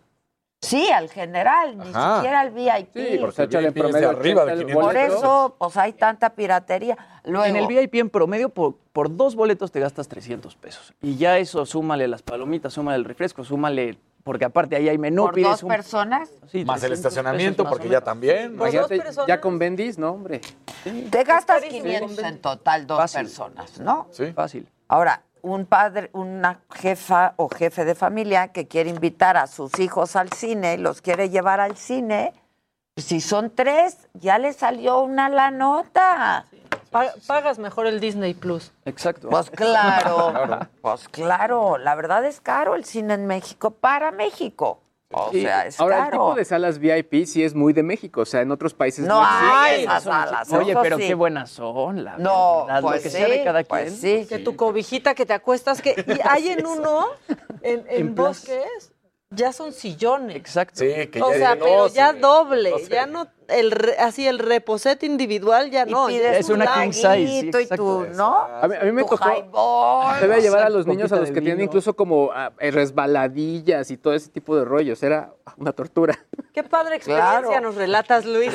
[0.65, 2.15] Sí, al general, ni Ajá.
[2.17, 2.93] siquiera al VIP.
[2.93, 5.93] Sí, porque porque échale en promedio arriba de 80 el 500 Por eso, pues hay
[5.93, 6.97] tanta piratería.
[7.23, 10.93] Luego, En el VIP en promedio, por, por dos boletos te gastas 300 pesos.
[11.01, 15.23] Y ya eso, súmale las palomitas, súmale el refresco, súmale, porque aparte ahí hay menú,
[15.25, 18.57] por pides dos un- personas, sí, Más el 300 estacionamiento, pesos más porque ya también.
[18.57, 19.27] Por dos Imagínate, personas.
[19.27, 20.41] ya con Bendis, no, hombre.
[20.83, 21.83] te gastas carísimo.
[21.83, 23.21] 500 en total, dos Fácil.
[23.21, 24.07] personas, ¿no?
[24.11, 24.31] Sí.
[24.33, 24.67] Fácil.
[24.87, 25.21] Ahora,
[25.53, 30.31] un padre, una jefa o jefe de familia que quiere invitar a sus hijos al
[30.33, 32.33] cine, los quiere llevar al cine,
[32.97, 36.45] si son tres, ya le salió una la nota.
[36.91, 38.71] Pa- Pagas mejor el Disney Plus.
[38.85, 39.29] Exacto.
[39.29, 40.33] Pues claro,
[40.81, 44.79] pues claro, la verdad es caro el cine en México para México.
[45.11, 45.41] O Sí.
[45.41, 48.21] sea, es Ahora, el tipo de salas VIP sí es muy de México.
[48.21, 50.51] O sea, en otros países No hay esas salas.
[50.51, 51.07] Oye, eso pero sí.
[51.07, 54.23] qué buenas son, la No, verdad, pues lo que sí, sea de cada pues quien.
[54.23, 54.27] sí.
[54.27, 55.95] Que tu cobijita que te acuestas, que y
[56.27, 57.05] hay en uno,
[57.61, 58.91] en, en En bosques,
[59.35, 60.35] ya son sillones.
[60.35, 60.79] Exacto.
[60.79, 62.87] Sí, que O ya sea, de pero 12, ya doble, 12.
[62.89, 66.09] ya no, el re- así el reposete individual ya Y no.
[66.09, 68.07] es un una king size, sí, y tú.
[68.15, 68.35] ¿no?
[68.37, 69.29] A mí, a mí me Tu tocó.
[69.29, 70.19] highball.
[70.19, 72.71] Te voy a llevar a los niños a los que tienen incluso como ah, eh,
[72.71, 75.01] resbaladillas y todo ese tipo de rollos.
[75.03, 76.17] Era una tortura.
[76.53, 77.61] Qué padre experiencia Claro.
[77.61, 78.51] nos relatas, Luis.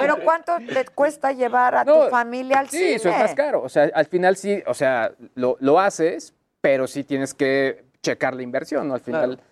[0.00, 2.94] Pero ¿cuánto te cuesta llevar a No, tu familia al Sí, cine?
[2.94, 3.62] eso es más caro.
[3.62, 8.34] O sea, al final sí, o sea, lo, lo haces, pero sí tienes que checar
[8.34, 8.94] la inversión, ¿no?
[8.94, 9.36] Al final.
[9.36, 9.47] Claro.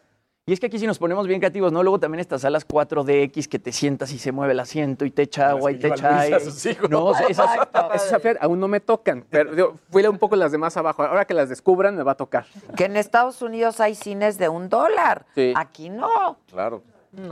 [0.49, 1.82] Y es que aquí si nos ponemos bien creativos, ¿no?
[1.82, 5.22] Luego también estas salas 4DX que te sientas y se mueve el asiento y te
[5.22, 6.38] echa agua y te echa aire.
[6.38, 6.88] sus hijos.
[6.88, 7.51] No, esas,
[7.92, 9.26] Esas, aún no me tocan.
[9.28, 11.03] Pero digo, fui un poco las de más abajo.
[11.03, 12.47] Ahora que las descubran, me va a tocar.
[12.76, 15.26] Que en Estados Unidos hay cines de un dólar.
[15.34, 15.53] Sí.
[15.57, 16.38] Aquí no.
[16.49, 16.84] Claro.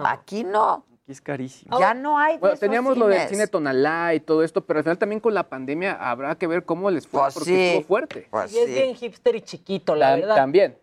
[0.05, 0.85] Aquí no.
[1.05, 1.79] Aquí es carísimo.
[1.79, 2.33] Ya no hay.
[2.33, 5.21] de Bueno, esos teníamos lo del cine Tonalá y todo esto, pero al final también
[5.21, 7.61] con la pandemia habrá que ver cómo les fue, Pues porque sí.
[7.61, 8.27] estuvo fuerte.
[8.29, 8.73] Pues Y es sí.
[8.73, 10.35] bien hipster y chiquito, la verdad.
[10.35, 10.79] También.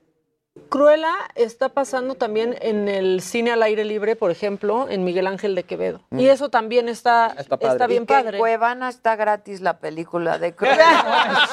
[0.68, 5.56] Cruella está pasando también en el cine al aire libre, por ejemplo, en Miguel Ángel
[5.56, 6.02] de Quevedo.
[6.12, 7.88] Y eso también está, Está está, padre.
[7.88, 8.38] bien y que padre.
[8.38, 11.48] En Cuevana está gratis la película de Cruella.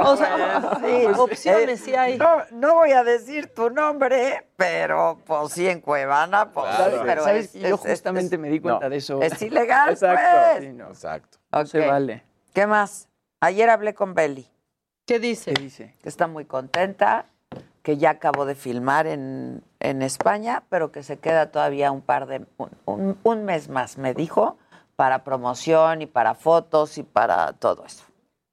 [0.04, 1.06] o sea, Sí.
[1.16, 2.18] opciones sí hay.
[2.18, 6.96] No, no voy a decir tu nombre, pero pues sí en Cuevana, pues Claro.
[6.96, 7.44] sí, pero ¿Sabes?
[7.46, 8.90] es, que yo es- justamente me di cuenta no.
[8.90, 9.22] de eso.
[9.22, 10.20] es ilegal, Exacto.
[10.54, 10.64] pues.
[10.64, 11.38] Sí, no, Exacto.
[11.52, 11.86] no se Ok.
[11.86, 12.24] vale.
[12.52, 13.08] ¿Qué más?
[13.40, 14.48] Ayer hablé con Beli,
[15.06, 15.52] ¿Qué dice?
[15.54, 15.94] ¿Qué dice?
[16.02, 17.26] que está muy contenta,
[17.82, 22.26] que ya acabó de filmar en, en España, pero que se queda todavía un par
[22.26, 24.56] de, un, un- un mes más, me dijo,
[24.96, 28.04] para promoción y para fotos y para todo eso.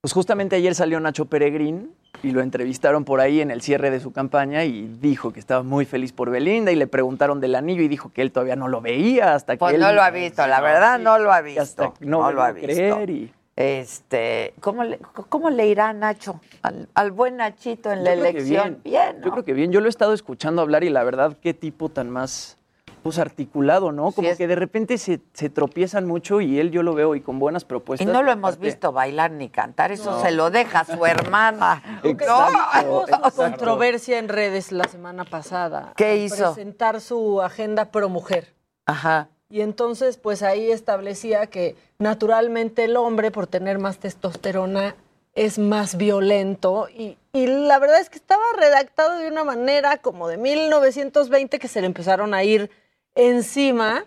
[0.02, 4.00] Pues justamente ayer salió Nacho Peregrín y lo entrevistaron por ahí en el cierre de
[4.00, 7.82] su campaña y dijo que estaba muy feliz por Belinda y le preguntaron del anillo
[7.84, 10.10] y dijo que él todavía no lo veía hasta que Pues él- no lo ha
[10.10, 12.06] visto, la verdad no lo ha que hasta visto.
[12.06, 12.68] no, No, me lo ha lo visto.
[12.68, 16.40] creer y Este, ¿cómo le, cómo le irá a Nacho?
[16.62, 18.80] Al, al buen Nachito en la elección.
[18.86, 19.12] bien.
[19.12, 19.74] Bien, Yo creo que bien.
[19.74, 22.56] Yo lo he estado escuchando hablar y la verdad, qué tipo tan más
[23.04, 24.12] pues articulado, ¿no?
[24.14, 27.22] Como es- que de repente se, se tropiezan mucho y él yo lo veo y
[27.22, 28.08] con buenas Y propuestas.
[28.08, 31.84] no lo hemos visto bailar ni cantar, eso se lo deja a su hermana.
[32.06, 33.32] Hubo No.
[33.36, 35.92] controversia en redes la semana pasada.
[35.98, 36.54] ¿Qué hizo?
[36.54, 38.54] Presentar su agenda pro mujer.
[38.86, 39.28] Ajá.
[39.50, 44.96] Y entonces, pues ahí establecía que naturalmente el hombre, por tener más testosterona,
[45.34, 46.88] es más violento.
[46.90, 51.68] Y, y la verdad es que estaba redactado de una manera como de 1920 que
[51.68, 52.70] se le empezaron a ir
[53.16, 54.06] encima.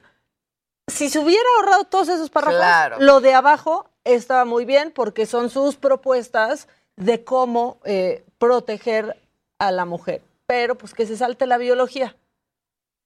[0.87, 2.97] Si se hubiera ahorrado todos esos párrafos, Claro.
[3.01, 9.17] lo de abajo estaba muy bien porque son sus propuestas de cómo eh, proteger
[9.59, 10.23] a la mujer.
[10.47, 12.17] Pero pues que se salte la biología,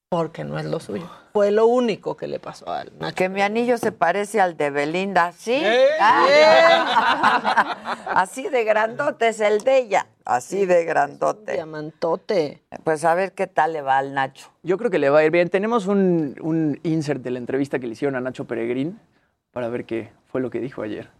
[0.08, 1.08] porque no es lo suyo.
[1.32, 3.14] Fue lo único que le pasó a Nacho.
[3.14, 5.52] Que mi anillo se parece al de Belinda, ¿sí?
[5.54, 5.88] ¡Eh!
[6.00, 7.76] Ah.
[8.14, 11.52] Así de grandote es el de ella, así de grandote.
[11.52, 12.62] Diamantote.
[12.82, 14.50] Pues a ver qué tal le va al Nacho.
[14.62, 15.50] Yo creo que le va a ir bien.
[15.50, 18.98] Tenemos un, un insert de la entrevista que le hicieron a Nacho Peregrín
[19.52, 21.10] para ver qué fue lo que dijo ayer.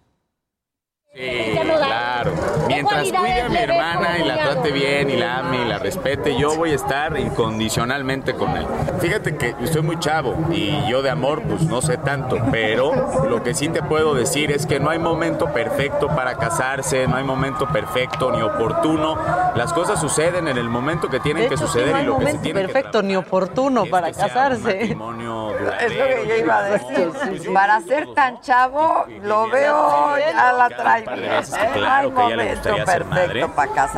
[1.16, 2.32] Sí, claro.
[2.66, 6.36] Mientras cuide a mi hermana y la trate bien y la ame y la respete,
[6.36, 8.66] yo voy a estar incondicionalmente con él.
[9.00, 13.42] Fíjate que estoy muy chavo y yo de amor pues no sé tanto, pero lo
[13.42, 17.24] que sí te puedo decir es que no hay momento perfecto para casarse, no hay
[17.24, 19.16] momento perfecto ni oportuno.
[19.54, 22.06] Las cosas suceden en el momento que tienen que hecho, sí, suceder no hay y
[22.06, 24.80] lo que se momento tiene que perfecto ni oportuno para casarse.
[24.80, 25.46] matrimonio
[25.80, 27.52] Es lo que yo iba a decir.
[27.52, 31.36] Para ser tan chavo, lo veo, ya la trae par de bien.
[31.36, 31.70] veces que ¿eh?
[31.72, 33.46] claro que a ella le gustaría ser madre,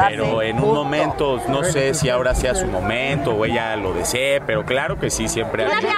[0.08, 0.84] pero en un punto.
[0.84, 5.10] momento, no sé si ahora sea su momento o ella lo desee, pero claro que
[5.10, 5.88] sí, siempre hay que.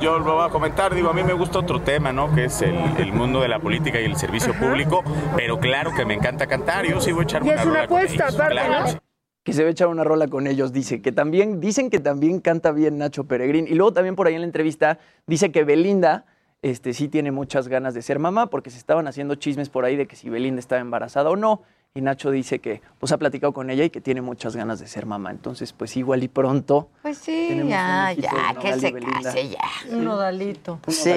[0.00, 2.34] Yo lo voy a comentar, digo, a mí me gusta otro tema, ¿no?
[2.34, 5.02] Que es el, el mundo de la política y el servicio público,
[5.36, 8.36] pero claro que me encanta cantar, yo sí voy a echar una rola con ellos,
[8.36, 9.00] claro.
[9.44, 12.40] que se va a echar una rola con ellos, dice que también, dicen que también
[12.40, 13.66] canta bien Nacho Peregrín.
[13.68, 16.26] Y luego también por ahí en la entrevista dice que Belinda
[16.62, 19.96] este, sí tiene muchas ganas de ser mamá, porque se estaban haciendo chismes por ahí
[19.96, 21.62] de que si Belinda estaba embarazada o no.
[21.94, 24.86] Y Nacho dice que pues ha platicado con ella y que tiene muchas ganas de
[24.86, 25.30] ser mamá.
[25.30, 26.88] Entonces, pues igual y pronto.
[27.02, 29.20] Pues sí, ya, ya, que se Belinda.
[29.22, 29.94] case ya.
[29.94, 30.78] Un nodalito.
[30.88, 31.10] Sí,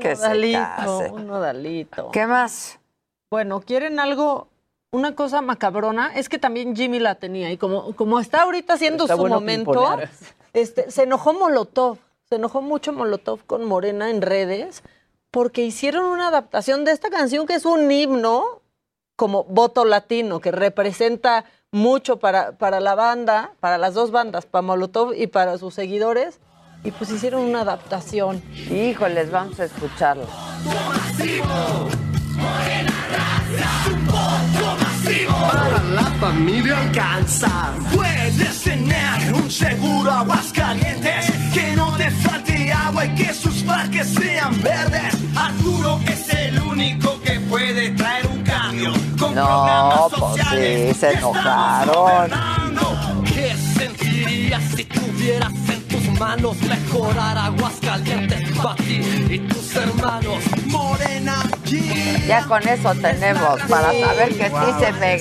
[0.00, 1.10] que se case.
[1.10, 2.12] un nodalito.
[2.12, 2.78] ¿Qué más?
[3.28, 4.46] Bueno, ¿quieren algo?
[4.92, 9.04] Una cosa macabrona es que también Jimmy la tenía y como, como está ahorita haciendo
[9.04, 9.98] Está su bueno momento,
[10.52, 11.98] este, se enojó Molotov,
[12.34, 14.82] se enojó mucho Molotov con Morena en redes
[15.30, 18.60] porque hicieron una adaptación de esta canción que es un himno
[19.14, 24.62] como voto latino que representa mucho para, para la banda, para las dos bandas, para
[24.62, 26.40] Molotov y para sus seguidores
[26.82, 28.42] y pues hicieron una adaptación.
[28.68, 30.26] Híjoles, vamos a escucharlo.
[35.04, 37.72] Para la familia alcanza.
[37.94, 41.26] Puedes tener un seguro aguas calientes.
[41.52, 45.14] Que no te falte agua y que sus parques sean verdes.
[45.36, 48.92] Arturo es el único que puede traer un cambio.
[49.18, 52.30] Con No, programas pues sociales sí, se enojaron.
[53.26, 55.52] ¿Qué sentirías si tuvieras
[56.18, 59.00] mejorar aguas calientes para ti
[59.30, 60.42] y tus hermanos?
[60.66, 61.36] Morena,
[62.26, 65.20] Ya con eso tenemos para saber que sí se dices,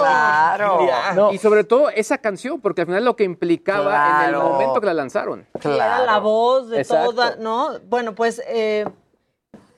[0.00, 1.32] Claro.
[1.32, 4.48] Y sobre todo esa canción, porque al final lo que implicaba en el Claro.
[4.50, 5.46] momento que la lanzaron.
[5.64, 7.10] Y era la voz de Exacto.
[7.12, 7.78] toda, ¿no?
[7.88, 8.86] Bueno, pues eh,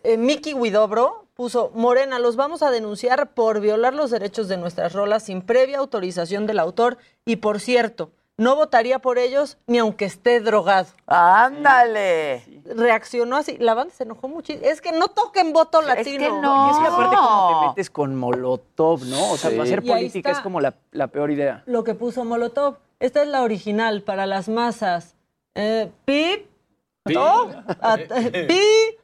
[0.02, 4.92] eh, Miki Huidobro puso, Morena, los vamos a denunciar por violar los derechos de nuestras
[4.92, 10.04] rolas sin previa autorización del autor y, por cierto, no votaría por ellos ni aunque
[10.06, 10.88] esté drogado.
[11.06, 12.42] ¡Ándale!
[12.64, 13.56] Reaccionó así.
[13.58, 14.64] La banda se enojó muchísimo.
[14.68, 16.66] Es que no toquen voto latino.
[16.66, 19.30] Y es que aparte como te metes con Molotov, ¿no?
[19.32, 19.56] O sea, Sí.
[19.56, 21.62] para hacer política es como la, la peor idea.
[21.66, 22.76] Lo que puso Molotov.
[22.98, 25.14] Esta es la original para las masas.
[25.54, 25.90] Eh,
[27.06, 28.56] a- pi,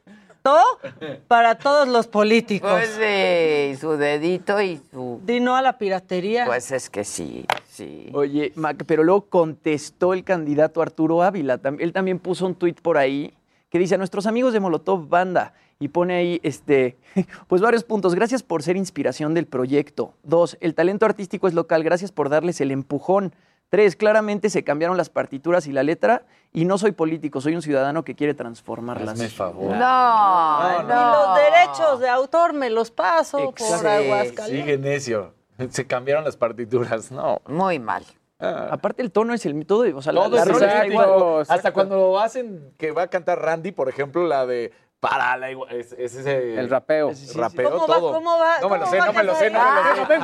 [1.27, 2.71] para todos los políticos.
[2.71, 5.21] Pues sí, su dedito y su...
[5.23, 6.45] Dino a la piratería.
[6.45, 8.09] Pues es que sí, sí.
[8.13, 11.59] Oye, Mac, pero luego contestó el candidato Arturo Ávila.
[11.79, 13.33] Él también puso un tuit por ahí
[13.69, 16.97] que dice a nuestros amigos de Molotov Banda y pone ahí, este,
[17.47, 18.13] pues varios puntos.
[18.13, 20.13] Gracias por ser inspiración del proyecto.
[20.23, 21.83] Dos, el talento artístico es local.
[21.83, 23.33] Gracias por darles el empujón.
[23.71, 27.61] Tres, claramente se cambiaron las partituras y la letra y no soy político, soy un
[27.61, 29.13] ciudadano que quiere transformarlas.
[29.13, 29.77] Hazme favor.
[29.77, 33.87] No, Y los derechos de autor me los paso por Exacto.
[33.87, 34.45] Aguascalientes.
[34.47, 35.33] Sigue necio.
[35.69, 37.41] Se cambiaron las partituras, no.
[37.47, 38.03] Muy mal.
[38.39, 41.03] Aparte el tono es el todo, o sea, la- Todo la es está idéntico.
[41.03, 41.45] igual.
[41.47, 45.69] Hasta cuando hacen que va a cantar Randy, por ejemplo, la de para la igual.
[45.75, 46.57] Es, es ese.
[46.59, 47.11] El rapeo.
[47.35, 47.95] Rapeo ¿Cómo va?
[47.95, 48.13] todo.
[48.13, 48.59] ¿Cómo va?
[48.61, 50.19] No me lo ¿Cómo sé, no me lo sé, no me lo sé.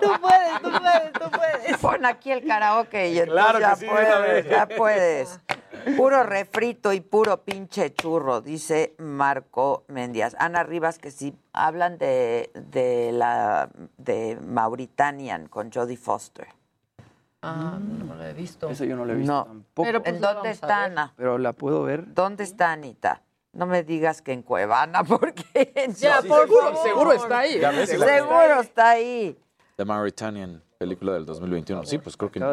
[0.00, 1.78] Tú puedes, tú puedes, tú puedes.
[1.78, 5.40] Pon aquí el karaoke y entonces Claro que ya sí, puedes, ya puedes.
[5.96, 10.36] Puro refrito y puro pinche churro, dice Marco Mendias.
[10.38, 16.46] Ana Rivas, que sí hablan de, de la de Mauritanian con Jodie Foster.
[17.42, 18.68] Ah, no lo he visto.
[18.70, 19.44] Eso yo no lo he visto No.
[19.44, 19.86] tampoco.
[19.86, 20.84] Pero, pues, ¿En dónde está.
[20.84, 21.14] Ana?
[21.16, 22.12] Pero la puedo ver.
[22.14, 23.22] ¿Dónde está Anita?
[23.52, 26.82] No me digas que en Cuevana, porque en Ya, sí, por seguro, favor.
[26.82, 27.60] seguro está ahí.
[27.60, 29.38] Ya ves, la- seguro está ahí.
[29.76, 31.84] The Mauritanian, película del 2021.
[31.84, 32.52] Sí, pues creo que no.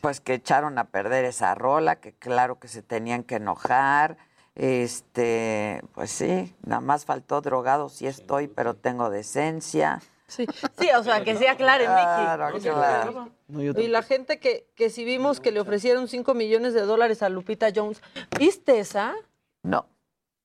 [0.00, 4.16] Pues que echaron a perder esa rola, que claro que se tenían que enojar.
[4.54, 10.00] Este, pues sí, nada más faltó drogado, sí estoy, pero tengo decencia.
[10.26, 10.46] Sí,
[10.78, 12.68] sí, o sea, que sea claro, Claro, Miki.
[12.68, 13.28] claro.
[13.48, 17.28] Y la gente que, que si vimos que le ofrecieron 5 millones de dólares a
[17.28, 18.00] Lupita Jones,
[18.38, 19.14] ¿viste esa?
[19.62, 19.86] No.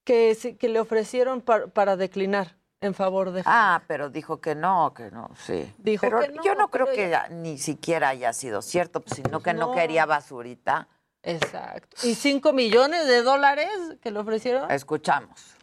[0.06, 3.42] Que, sí- que le ofrecieron par- para declinar en favor de...
[3.46, 5.74] Ah, pero dijo que no, que no, sí.
[5.80, 9.16] Dijo pero que no, yo no creo que ya ni siquiera haya sido cierto, pues,
[9.16, 9.74] sino que no No.
[9.76, 10.88] quería basurita.
[11.24, 11.98] Exacto.
[12.04, 13.68] ¿Y 5 millones de dólares
[14.02, 14.70] que le ofrecieron?
[14.70, 15.56] Escuchamos.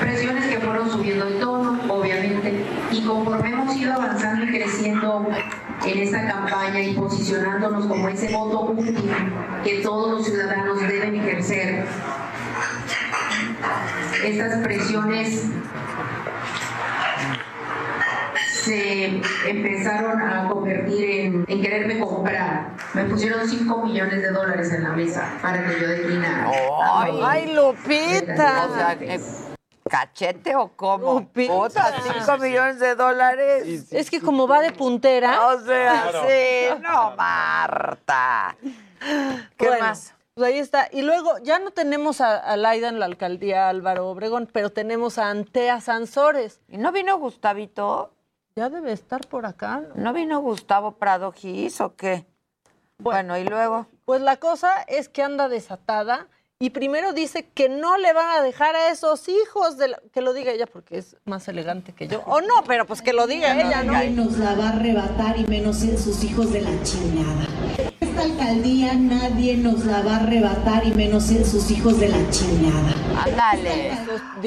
[0.00, 5.26] presiones que fueron subiendo el tono, obviamente, y conforme hemos ido avanzando y creciendo
[5.86, 9.10] en esta campaña y posicionándonos como ese voto útil
[9.64, 11.84] que todos los ciudadanos deben ejercer,
[14.24, 15.46] estas presiones
[18.62, 22.70] se empezaron a convertir en, en quererme comprar.
[22.92, 26.50] Me pusieron 5 millones de dólares en la mesa para que yo declinara.
[26.92, 28.66] ¡Ay, ¡Ay, Lupita!
[28.68, 29.18] O sea, eh,
[29.88, 31.26] ¿cachete o cómo?
[31.28, 33.92] Puta, 5 millones de dólares.
[33.92, 35.46] Es que como va de puntera.
[35.48, 36.22] O sea, Claro.
[36.28, 38.56] sí, no, Marta.
[39.56, 40.14] ¿Qué Bueno, más?
[40.34, 40.88] Pues ahí está.
[40.92, 45.18] Y luego ya no tenemos a, a Laida en la alcaldía Álvaro Obregón, pero tenemos
[45.18, 46.60] a Antea Sansores.
[46.68, 48.12] ¿Y no vino Gustavito?
[48.56, 49.82] Ya debe estar por acá.
[49.94, 52.26] ¿No vino Gustavo Prado Gis o qué?
[52.98, 53.86] Bueno, y luego.
[54.04, 56.26] Pues la cosa es que anda desatada
[56.62, 60.20] y primero dice que no le van a dejar a esos hijos, de la- que
[60.20, 62.22] lo diga ella porque es más elegante que yo.
[62.26, 63.94] O no, pero pues que lo diga ella, ¿no?
[63.94, 67.46] Nadie nos la va a arrebatar y menos sus hijos de la chingada.
[67.98, 72.94] Esta alcaldía nadie nos la va a arrebatar y menos sus hijos de la chingada.
[73.24, 73.96] Ándale.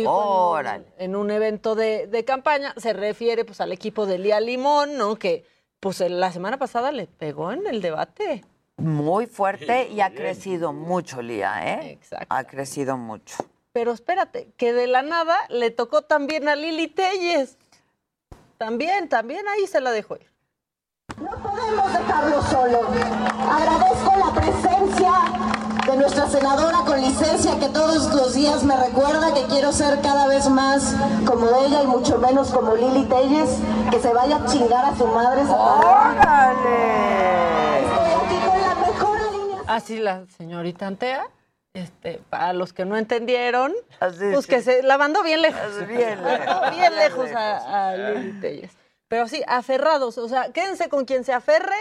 [0.05, 0.85] Órale.
[0.99, 5.15] En un evento de, de campaña se refiere pues al equipo de Lía Limón, ¿no?
[5.15, 5.45] Que
[5.79, 8.43] pues la semana pasada le pegó en el debate.
[8.77, 11.91] Muy fuerte y ha crecido mucho, Lía, ¿eh?
[11.91, 12.27] Exacto.
[12.29, 13.35] Ha crecido mucho.
[13.71, 17.57] Pero espérate, que de la nada le tocó también a Lili Telles.
[18.57, 20.31] También, también ahí se la dejó ir.
[21.15, 22.81] podemos dejarlo solo.
[23.49, 25.11] Agradezco la presencia
[25.87, 30.27] de nuestra senadora con licencia que todos los días me recuerda que quiero ser cada
[30.27, 30.95] vez más
[31.25, 33.57] como ella y mucho menos como Lili Telles,
[33.91, 35.41] que se vaya a chingar a su madre.
[35.41, 35.55] Estoy
[39.73, 41.25] Así la señorita Antea,
[41.73, 44.49] este, para los que no entendieron, pues sí.
[44.49, 45.87] que se la mandó bien lejos.
[45.87, 47.35] Bien La mandó lejos, bien bien lejos lejos.
[47.35, 48.71] a, a Lili Telles.
[49.07, 51.75] Pero sí, aferrados, o sea, quédense con quien se aferre,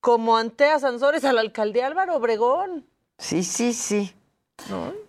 [0.00, 2.86] como Antea Sansores a la alcaldía Álvaro Obregón.
[3.18, 4.14] Sí, sí, sí.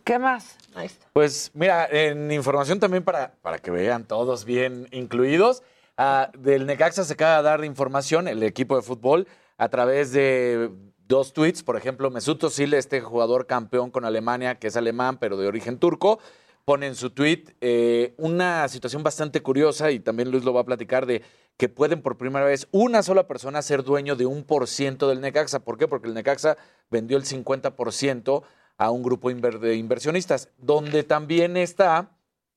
[0.04, 0.58] ¿Qué más?
[0.76, 1.08] Ahí está.
[1.14, 5.64] Pues mira, en información también para, para que vean todos bien incluidos,
[5.98, 9.28] ah, del Necaxa se acaba de dar información, el equipo de fútbol,
[9.58, 10.70] a través de
[11.08, 15.38] dos tweets, por ejemplo, Mesut Özil, este jugador campeón con Alemania, que es alemán, pero
[15.38, 16.20] de origen turco,
[16.66, 20.66] pone en su tweet eh, una situación bastante curiosa, y también Luis lo va a
[20.66, 21.22] platicar, de
[21.56, 25.22] que pueden por primera vez una sola persona ser dueño de un por ciento del
[25.22, 25.60] Necaxa.
[25.60, 25.88] ¿Por qué?
[25.88, 26.58] Porque el Necaxa
[26.92, 28.44] vendió el 50%
[28.78, 32.12] a un grupo de inversionistas, donde también está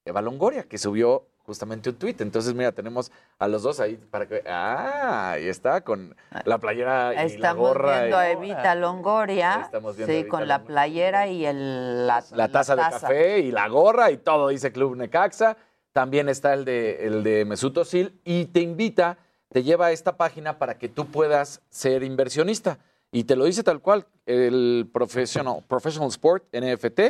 [0.04, 2.20] Eva Longoria, que subió justamente un tuit.
[2.20, 3.10] Entonces, mira, tenemos
[3.40, 4.40] a los dos ahí para que...
[4.46, 6.14] Ah, ahí está, con
[6.44, 7.98] la playera y la Estamos gorra.
[8.02, 9.62] viendo a Evita Longoria.
[9.64, 13.50] Estamos viendo sí, Evita con la playera y el, la, la taza de café y
[13.50, 15.56] la gorra y todo, dice Club Necaxa.
[15.92, 19.18] También está el de, el de Mesut Özil y te invita,
[19.48, 22.78] te lleva a esta página para que tú puedas ser inversionista.
[23.10, 27.00] Y te lo dice tal cual, el Professional, Professional Sport, NFT,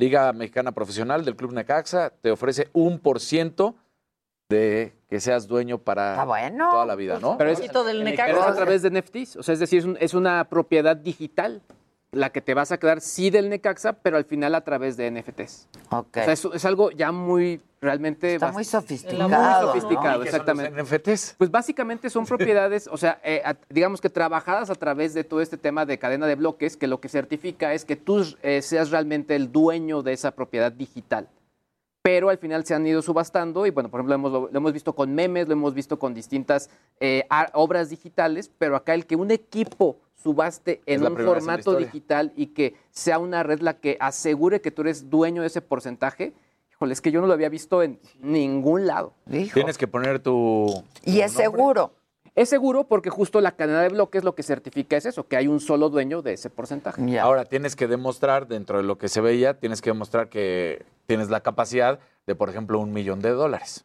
[0.00, 3.74] Liga Mexicana Profesional del Club Necaxa, te ofrece un por ciento
[4.48, 6.16] de que seas dueño para
[6.70, 7.36] toda la vida, ¿no?
[7.38, 7.60] Pero es,
[8.26, 10.96] pero es a través de NFTs, o sea, es decir, es, un- es una propiedad
[10.96, 11.62] digital
[12.12, 15.10] la que te vas a quedar sí del Necaxa, pero al final a través de
[15.10, 15.68] NFTs.
[15.90, 16.16] Ok.
[16.16, 18.34] O sea, es, es algo ya muy, realmente...
[18.34, 19.60] Está muy sofisticado, Muy ¿no?
[19.60, 20.82] sofisticado, ¿Y qué son los exactamente.
[20.82, 21.34] NFTs?
[21.38, 25.40] Pues básicamente son propiedades, o sea, eh, a- digamos que trabajadas a través de todo
[25.40, 28.90] este tema de cadena de bloques, que lo que certifica es que tú eh, seas
[28.90, 31.28] realmente el dueño de esa propiedad digital.
[32.02, 34.72] Pero al final se han ido subastando y, bueno, por ejemplo, hemos- lo, lo hemos
[34.72, 39.16] visto con memes, lo hemos visto con distintas eh, obras digitales, pero acá el que
[39.16, 44.60] un equipo subaste en un formato digital y que sea una red la que asegure
[44.60, 46.32] que tú eres dueño de ese porcentaje,
[46.72, 49.14] híjole, es que yo no lo había visto en ningún lado.
[49.52, 50.84] Tienes que poner tu...
[51.04, 51.92] Y es seguro.
[52.36, 55.48] Es seguro porque justo la cadena de bloques lo que certifica es eso, que hay
[55.48, 57.18] un solo dueño de ese porcentaje.
[57.18, 61.28] Ahora tienes que demostrar, dentro de lo que se veía, tienes que demostrar que tienes
[61.28, 63.84] la capacidad de, por ejemplo, un millón de dólares.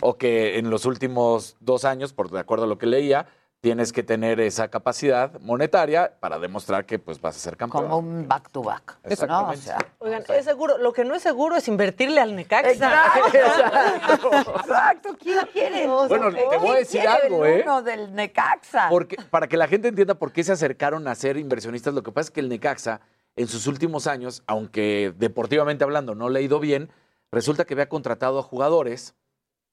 [0.00, 3.26] O que en los últimos dos años, por de acuerdo a lo que leía,
[3.60, 7.88] tienes que tener esa capacidad monetaria para demostrar que pues vas a ser campeón.
[7.88, 8.98] Como un back to back.
[9.26, 9.48] ¿no?
[9.48, 12.70] O sea, Oigan, es seguro, lo que no es seguro es invertirle al Necaxa.
[12.70, 14.30] Exacto.
[14.60, 15.16] Exacto.
[15.18, 15.86] ¿Quién quiere?
[15.86, 17.62] Bueno, te voy a ¿Quién decir algo, el ¿eh?
[17.64, 18.88] uno del Necaxa.
[18.90, 22.12] Porque, para que la gente entienda por qué se acercaron a ser inversionistas, lo que
[22.12, 23.00] pasa es que el Necaxa,
[23.36, 26.90] en sus últimos años, aunque deportivamente hablando no le ha ido bien,
[27.32, 29.14] resulta que había contratado a jugadores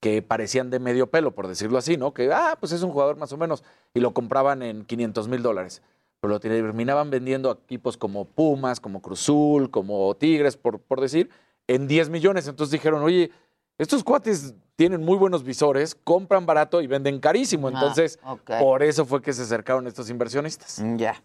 [0.03, 2.13] que parecían de medio pelo, por decirlo así, ¿no?
[2.13, 3.63] Que, ah, pues es un jugador más o menos,
[3.93, 5.81] y lo compraban en 500 mil dólares.
[6.19, 11.29] Pero lo terminaban vendiendo a equipos como Pumas, como Cruzul, como Tigres, por, por decir,
[11.67, 12.49] en 10 millones.
[12.49, 13.31] Entonces dijeron, oye,
[13.77, 17.69] estos cuates tienen muy buenos visores, compran barato y venden carísimo.
[17.69, 18.19] Ah, Entonces,
[18.59, 20.83] por eso fue que se acercaron estos inversionistas.
[20.97, 21.23] Ya.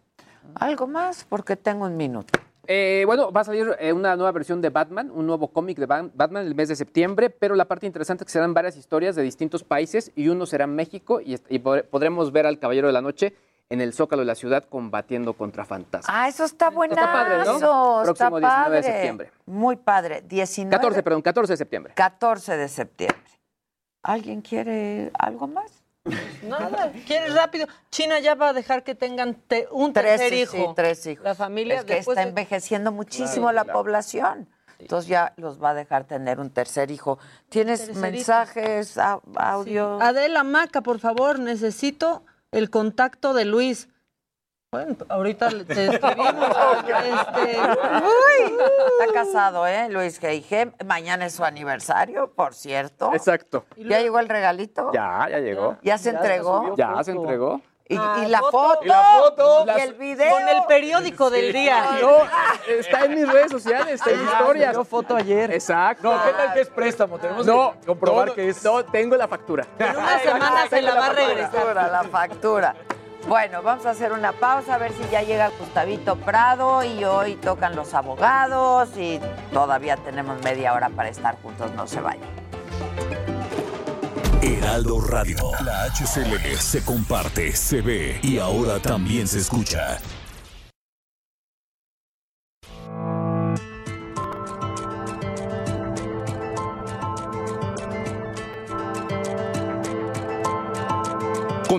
[0.54, 1.26] ¿Algo más?
[1.28, 2.38] Porque tengo un minuto.
[2.70, 5.86] Eh, bueno, va a salir eh, una nueva versión de Batman, un nuevo cómic de
[5.86, 9.16] Ba- Batman el mes de septiembre, pero la parte interesante es que serán varias historias
[9.16, 13.34] de distintos países y uno será México y, podremos ver al Caballero de la Noche
[13.70, 16.14] en el Zócalo de la ciudad combatiendo contra fantasmas.
[16.14, 17.00] Ah, eso está buenazo.
[17.00, 18.02] Está padre, ¿no?
[18.02, 18.82] Está Próximo 19 de padre.
[18.82, 19.30] septiembre.
[19.46, 20.22] Muy padre.
[20.28, 20.76] 19.
[20.76, 21.92] 14, perdón, 14 de septiembre.
[21.96, 23.22] 14 de septiembre.
[24.02, 25.82] ¿Alguien quiere algo más?
[26.42, 27.66] Nada, quieres rápido.
[27.90, 30.52] China ya va a dejar que tengan te- un Tres, tercer hijo.
[30.56, 31.24] sí, tres hijos.
[31.24, 33.78] La familia es que está de- envejeciendo muchísimo Claro, la claro.
[33.80, 34.48] población.
[34.78, 37.18] Entonces ya los va a dejar tener un tercer hijo.
[37.48, 38.00] ¿Tienes Tercerito.
[38.00, 38.96] mensajes,
[39.36, 40.00] audio?
[40.00, 43.88] Adela Maca, por favor, necesito el contacto de Luis.
[44.70, 46.46] Bueno, ahorita te escribimos.
[46.88, 48.52] este, Uy,
[49.00, 49.88] está casado, ¿eh?
[49.88, 50.84] Luis G.I.G.
[50.84, 53.14] Mañana es su aniversario, por cierto.
[53.14, 53.64] Exacto.
[53.78, 54.92] ¿Ya llegó el regalito?
[54.92, 55.78] Ya, ya llegó.
[55.80, 56.74] ¿Ya se entregó?
[56.76, 57.62] Ya se entregó.
[57.88, 58.50] ¿Y, Ah, y la foto.
[58.50, 58.84] foto?
[58.84, 59.64] Y la foto.
[59.74, 60.30] ¿Y el video?
[60.32, 61.82] Con el periódico del día.
[62.02, 62.10] No,
[62.68, 64.74] está en mis redes sociales, está en Ah, historias.
[64.74, 65.50] subió foto ayer.
[65.50, 66.12] Exacto.
[66.14, 67.18] No, ¿qué tal que es préstamo?
[67.18, 68.62] Tenemos No, que comprobar no, que es.
[68.62, 69.64] No, tengo la factura.
[69.78, 71.50] En una semana se la va a regresar.
[71.52, 72.74] Factura, la factura.
[73.26, 77.34] Bueno, vamos a hacer una pausa a ver si ya llega Gustavito Prado y hoy
[77.36, 79.20] tocan los abogados y
[79.52, 82.28] todavía tenemos media hora para estar juntos, no se vayan.
[84.40, 85.36] Heraldo Radio.
[85.64, 89.98] La HCL se comparte, se ve y ahora también se escucha.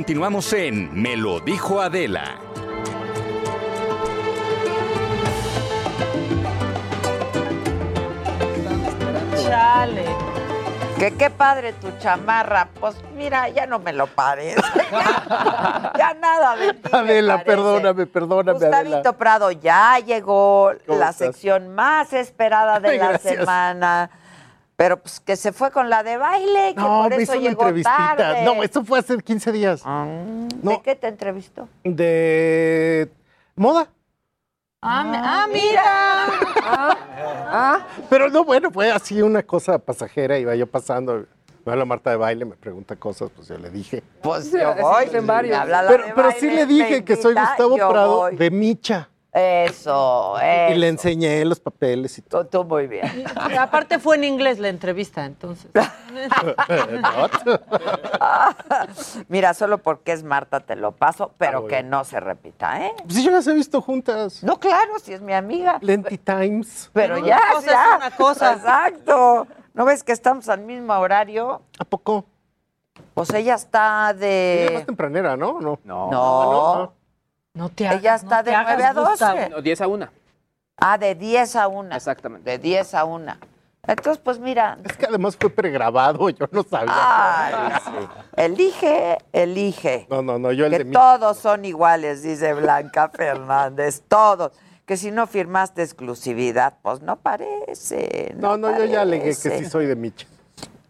[0.09, 2.39] Continuamos en Me lo dijo Adela.
[9.43, 10.05] Chale.
[10.97, 12.67] Que qué padre tu chamarra.
[12.79, 14.61] Pues mira, ya no me lo parece.
[14.91, 16.89] ya, ya nada de ti.
[16.91, 17.45] me Adela, parece.
[17.51, 18.81] perdóname, perdóname, Adela.
[18.81, 21.27] Gustavito Prado ya llegó ¿Cómo la estás?
[21.27, 23.35] sección más esperada de Ay, la gracias.
[23.37, 24.09] semana.
[24.79, 27.41] Pero pues que se fue con la de baile, que No, por me eso hizo
[27.41, 28.15] una llegó entrevistita.
[28.15, 28.43] tarde.
[28.45, 29.83] No, esto fue hace 15 días.
[29.83, 31.67] ¿De qué te entrevistó?
[31.83, 33.11] De
[33.57, 33.89] moda.
[34.81, 35.83] Ah, mi- ah, mira.
[36.63, 41.25] Ah, pero no, bueno, fue así una cosa pasajera, iba yo pasando,
[41.65, 44.01] me habla Marta de baile, me pregunta cosas, pues yo le dije.
[44.23, 45.07] Pues Sí, yo voy.
[45.21, 48.15] me habla la Pero, de pero baile, sí le me dije que soy Gustavo Prado
[48.15, 48.37] voy.
[48.37, 49.09] de Micha.
[49.31, 50.93] Eso, Y le eso.
[50.95, 52.45] enseñé los papeles y todo.
[52.47, 53.25] Tú, tú muy bien.
[53.51, 55.69] Y aparte fue en inglés la entrevista, entonces.
[59.27, 62.93] Mira, solo porque es Marta te lo paso, pero Ah, que no se repita, ¿eh?
[63.07, 64.43] Sí, yo las he visto juntas.
[64.43, 65.77] No, claro, si es mi amiga.
[65.81, 66.89] Lenti Times.
[66.93, 67.83] Pero Pero ya, una ya.
[67.91, 68.53] es una cosa.
[68.53, 69.47] Exacto.
[69.73, 71.61] ¿No ves que estamos al mismo horario?
[71.77, 72.25] ¿A poco?
[73.13, 74.83] Pues ella está Ella es más de...
[74.85, 75.59] tempranera, ¿no?
[75.61, 75.79] No.
[75.83, 76.09] No.
[76.11, 76.75] No.
[76.75, 76.98] No
[77.67, 79.09] te Ella está no te de hagas, 9 a 12.
[79.11, 79.39] Gustavo.
[79.49, 80.07] No, 10 a 1.
[80.77, 81.95] Ah, de 10 a 1.
[81.97, 82.49] Exactamente.
[82.51, 83.37] De 10 a 1.
[83.87, 84.77] Entonces, pues mira.
[84.85, 86.93] Es que además fue pregrabado, yo no sabía.
[86.95, 88.07] Ay, sí.
[88.37, 90.07] Elige, elige.
[90.09, 90.99] No, no, no, yo el que de Micha.
[90.99, 94.51] todos son iguales, dice Blanca Fernández, todos.
[94.85, 98.33] Que si no firmaste exclusividad, pues no parece.
[98.37, 99.63] No, no, yo ya alegué que parece.
[99.63, 100.27] sí soy de Micha.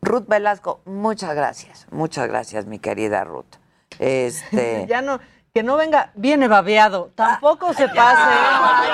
[0.02, 3.56] Ruth Velasco, muchas gracias, muchas gracias, mi querida Ruth.
[4.00, 4.86] Este.
[4.90, 5.20] Ya no,
[5.54, 7.12] que no venga, viene babeado.
[7.16, 8.22] Tampoco se pase.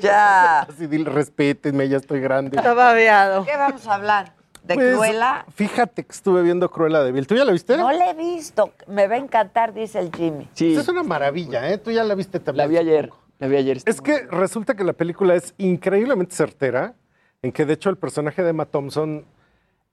[0.00, 0.60] ya.
[0.62, 2.56] Así dile, respétenme, ya estoy grande.
[2.56, 3.44] Está babeado.
[3.44, 4.32] ¿Qué vamos a hablar?
[4.62, 5.44] ¿De Pues, Cruella?
[5.54, 7.26] Fíjate que estuve viendo Cruella de Vil.
[7.26, 7.76] ¿Tú ya la viste?
[7.76, 8.72] No la he visto.
[8.86, 10.44] Me va a encantar, dice el Jimmy.
[10.44, 11.78] Esa Pues Es una maravilla, ¿eh?
[11.78, 12.64] Tú ya la viste también.
[12.64, 13.10] La vi ayer.
[13.38, 13.78] La vi ayer.
[13.84, 16.94] Es que resulta que la película es increíblemente certera,
[17.42, 19.26] en que de hecho el personaje de Emma Thompson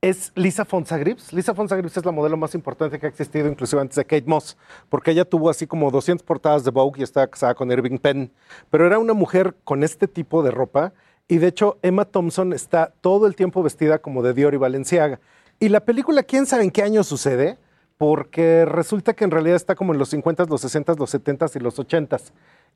[0.02, 1.32] es Lisa Fonsagribs.
[1.32, 4.58] Lisa Fonsagribs es la modelo más importante que ha existido, inclusive antes de Kate Moss,
[4.90, 8.32] porque ella tuvo así como 200 portadas de Vogue y estaba casada con Irving Penn.
[8.72, 10.94] Pero era una mujer con este tipo de ropa
[11.28, 15.20] y de hecho Emma Thompson está todo el tiempo vestida como de Dior y Valenciaga.
[15.60, 17.60] Y la película, quién sabe en qué año sucede,
[18.02, 21.60] porque resulta que en realidad está como en los 50, los 60, los 70 y
[21.60, 22.18] los 80.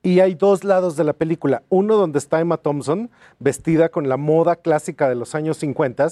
[0.04, 1.64] Y hay dos lados de la película.
[1.70, 6.10] Uno donde está Emma Thompson, vestida con la moda clásica de los años 50,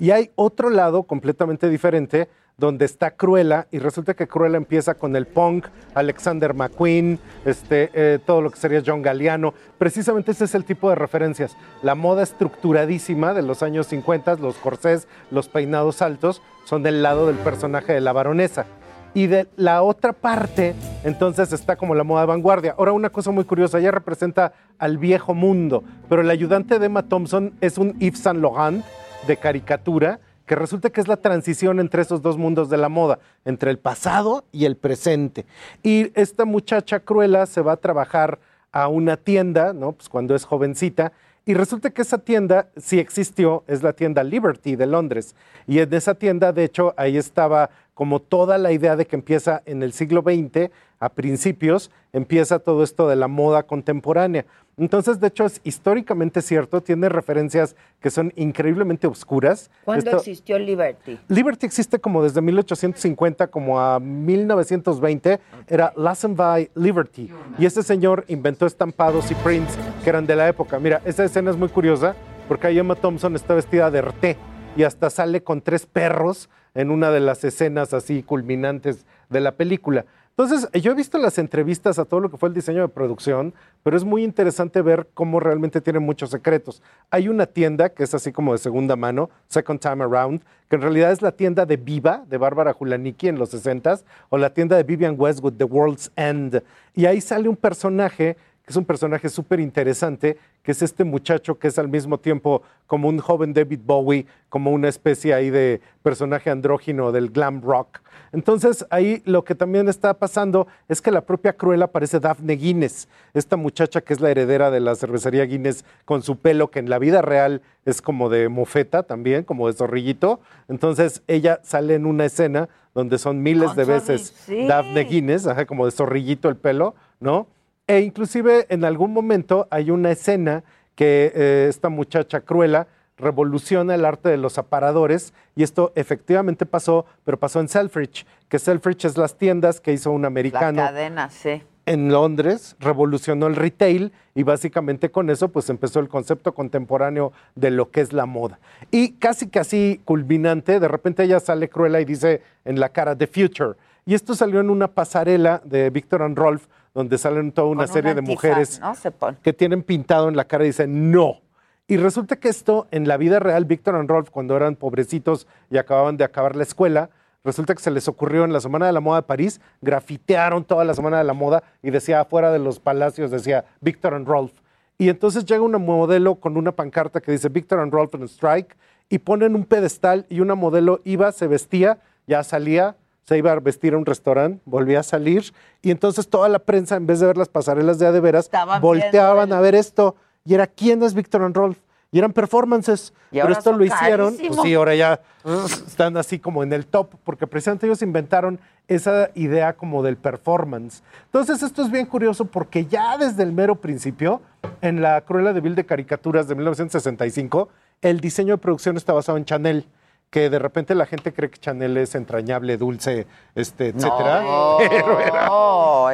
[0.00, 5.14] y hay otro lado completamente diferente donde está Cruella y resulta que Cruella empieza con
[5.14, 9.52] el punk, Alexander McQueen, este, eh, todo lo que sería John Galliano.
[9.76, 11.54] Precisamente ese es el tipo de referencias.
[11.82, 17.26] La moda estructuradísima de los años 50, los corsés, los peinados altos, son del lado
[17.26, 18.64] del personaje de la baronesa.
[19.12, 20.74] Y de la otra parte,
[21.04, 22.74] entonces está como la moda de vanguardia.
[22.78, 27.02] Ahora, una cosa muy curiosa, ella representa al viejo mundo, pero el ayudante de Emma
[27.02, 28.82] Thompson es un Yves Saint Laurent
[29.26, 33.18] de caricatura que resulta que es la transición entre esos dos mundos de la moda,
[33.44, 35.44] entre el pasado y el presente.
[35.82, 38.38] Y esta muchacha cruela se va a trabajar
[38.72, 39.92] a una tienda, ¿no?
[39.92, 41.12] Pues cuando es jovencita,
[41.48, 45.36] y resulta que esa tienda sí existió, es la tienda Liberty de Londres.
[45.68, 49.62] Y en esa tienda, de hecho, ahí estaba como toda la idea de que empieza
[49.64, 54.46] en el siglo XX, a principios, empieza todo esto de la moda contemporánea.
[54.78, 59.70] Entonces, de hecho, es históricamente cierto, tiene referencias que son increíblemente oscuras.
[59.84, 61.18] ¿Cuándo Esto- existió Liberty?
[61.28, 67.30] Liberty existe como desde 1850 como a 1920, era Lassenby Liberty.
[67.58, 70.78] Y ese señor inventó estampados y prints que eran de la época.
[70.78, 72.14] Mira, esa escena es muy curiosa
[72.48, 74.36] porque ahí Emma Thompson está vestida de RT
[74.76, 79.52] y hasta sale con tres perros en una de las escenas así culminantes de la
[79.52, 80.04] película.
[80.38, 83.54] Entonces, yo he visto las entrevistas a todo lo que fue el diseño de producción,
[83.82, 86.82] pero es muy interesante ver cómo realmente tiene muchos secretos.
[87.10, 90.82] Hay una tienda que es así como de segunda mano, Second Time Around, que en
[90.82, 94.76] realidad es la tienda de Viva, de Bárbara Julaniki en los 60s, o la tienda
[94.76, 96.62] de Vivian Westwood, The World's End.
[96.94, 98.36] Y ahí sale un personaje
[98.66, 102.62] que es un personaje súper interesante, que es este muchacho que es al mismo tiempo
[102.88, 108.00] como un joven David Bowie, como una especie ahí de personaje andrógino del glam rock.
[108.32, 113.06] Entonces ahí lo que también está pasando es que la propia Cruella parece Daphne Guinness,
[113.34, 116.90] esta muchacha que es la heredera de la cervecería Guinness con su pelo que en
[116.90, 120.40] la vida real es como de mofeta también, como de zorrillito.
[120.66, 125.84] Entonces ella sale en una escena donde son miles de veces Daphne Guinness, ajá, como
[125.84, 127.46] de zorrillito el pelo, ¿no?
[127.86, 130.64] E inclusive en algún momento hay una escena
[130.96, 137.06] que eh, esta muchacha Cruella revoluciona el arte de los aparadores y esto efectivamente pasó,
[137.24, 141.30] pero pasó en Selfridge, que Selfridge es las tiendas que hizo un La americano cadena,
[141.30, 141.62] sí.
[141.86, 147.70] en Londres, revolucionó el retail y básicamente con eso pues empezó el concepto contemporáneo de
[147.70, 148.58] lo que es la moda.
[148.90, 153.28] Y casi casi culminante, de repente ella sale Cruella y dice en la cara The
[153.28, 153.74] Future.
[154.06, 158.14] Y esto salió en una pasarela de Victor and Rolf donde salen toda una serie
[158.14, 158.94] de mujeres ¿no?
[158.94, 159.36] Se pone.
[159.42, 161.40] que tienen pintado en la cara y dicen no.
[161.88, 165.76] Y resulta que esto en la vida real, Víctor and Rolf, cuando eran pobrecitos y
[165.76, 167.10] acababan de acabar la escuela,
[167.44, 170.84] resulta que se les ocurrió en la Semana de la Moda de París, grafitearon toda
[170.84, 174.52] la Semana de la Moda y decía afuera de los palacios, decía Víctor and Rolf.
[174.98, 178.76] Y entonces llega una modelo con una pancarta que dice Víctor and Rolf on Strike
[179.08, 182.96] y ponen un pedestal y una modelo iba, se vestía, ya salía,
[183.26, 186.96] se iba a vestir a un restaurante, volvía a salir y entonces toda la prensa,
[186.96, 190.14] en vez de ver las pasarelas de a de veras, Estaban volteaban a ver esto
[190.44, 191.78] y era quién es Víctor and Rolf.
[192.12, 195.20] Y eran performances, Y pero esto lo hicieron, pues sí, ahora ya
[195.86, 201.02] están así como en el top, porque precisamente ellos inventaron esa idea como del performance.
[201.24, 204.40] Entonces esto es bien curioso porque ya desde el mero principio,
[204.82, 207.68] en la Cruella de Vil de caricaturas de 1965,
[208.02, 209.86] el diseño de producción está basado en Chanel
[210.30, 214.42] que de repente la gente cree que Chanel es entrañable, dulce, este, etcétera.
[214.42, 215.48] No, pero era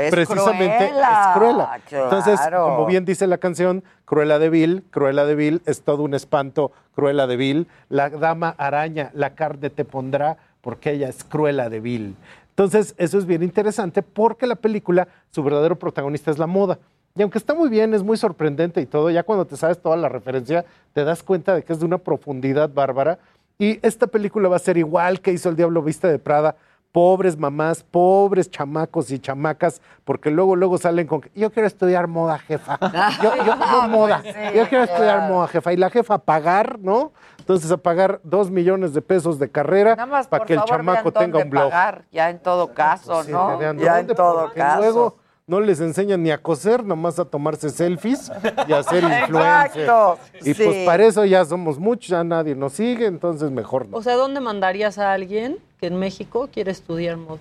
[0.01, 1.81] es precisamente Cruella, es Cruella.
[2.05, 2.65] Entonces, claro.
[2.65, 6.73] como bien dice la canción, Cruella de Vil, Cruella de Vil es todo un espanto,
[6.95, 11.81] Cruella de Vil, la dama araña, la carne te pondrá porque ella es Cruella de
[11.81, 12.17] Vil.
[12.51, 16.79] Entonces, eso es bien interesante porque la película, su verdadero protagonista es la moda.
[17.15, 19.97] Y aunque está muy bien, es muy sorprendente y todo, ya cuando te sabes toda
[19.97, 20.65] la referencia,
[20.95, 23.19] te das cuenta de que es de una profundidad bárbara.
[23.59, 26.57] Y esta película va a ser igual que hizo El Diablo Viste de Prada.
[26.91, 32.07] Pobres mamás, pobres chamacos y chamacas, porque luego, luego salen con que yo quiero estudiar
[32.07, 32.79] moda, jefa.
[33.23, 34.21] Yo, yo- yo moda.
[34.23, 35.73] Pues yo quiero estudiar moda, jefa.
[35.73, 37.13] Y la jefa a pagar, ¿no?
[37.39, 39.97] Entonces a pagar dos millones de pesos de carrera
[40.29, 41.71] para que el favor, chamaco vean tenga un blog.
[41.71, 43.57] pagar, ya en todo caso, Sí, ¿no?
[43.57, 44.81] vean ya en todo caso.
[44.81, 45.17] Luego
[45.53, 48.33] no les enseñan ni a coser, nomás a tomarse selfies
[48.67, 49.83] y a ser influencer.
[49.83, 50.65] Exacto, Y sí.
[50.65, 53.99] pues para eso ya somos muchos, ya nadie nos sigue, entonces mejor no.
[53.99, 57.39] O sea, ¿dónde mandarías a alguien que en México quiere estudiar moda?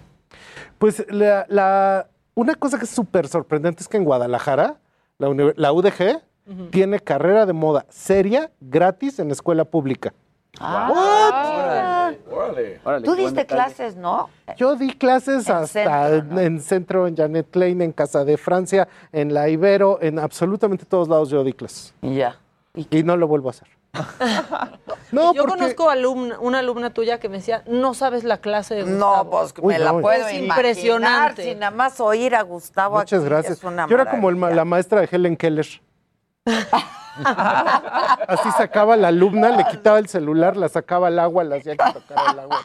[0.78, 4.76] Pues la, la- una cosa que es súper sorprendente es que en Guadalajara,
[5.18, 6.22] la UDG
[6.70, 10.14] tiene carrera de moda seria, gratis en escuela pública.
[10.60, 12.80] Ah, Órale.
[12.84, 14.30] Tú qué buen diste clases, ¿no?
[14.58, 18.88] Yo di clases En hasta centro, en centro, en Janet Klein, en Casa de Francia,
[19.12, 21.94] en la Ibero, en absolutamente todos lados yo di clases.
[22.02, 22.38] Ya.
[22.76, 23.68] Y, no lo vuelvo a hacer.
[25.12, 28.76] No, Yo porque- conozco alumna, una alumna tuya que me decía, no sabes la clase
[28.76, 29.30] de No, Gustavo".
[29.30, 30.58] pues me la no, puedo Es imaginar.
[30.58, 31.44] impresionante.
[31.44, 33.58] Si nada más oír a Gustavo Muchas aquí gracias.
[33.58, 35.68] es una Yo era como el la maestra de Helen Keller.
[38.28, 41.94] Así sacaba la alumna, le quitaba el celular, la sacaba al agua, la hacía que
[41.94, 42.60] tocara el agua.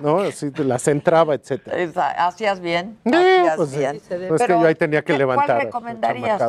[0.00, 0.18] ¿No?
[0.20, 1.76] Así la centraba, etcétera.
[1.78, 2.98] Esa- ¿Hacías bien?
[3.04, 4.00] Sí, Hacías pues, bien.
[4.28, 5.46] Pues es que yo ahí tenía que ¿qué- levantar.
[5.46, 6.42] ¿Cuál recomendarías?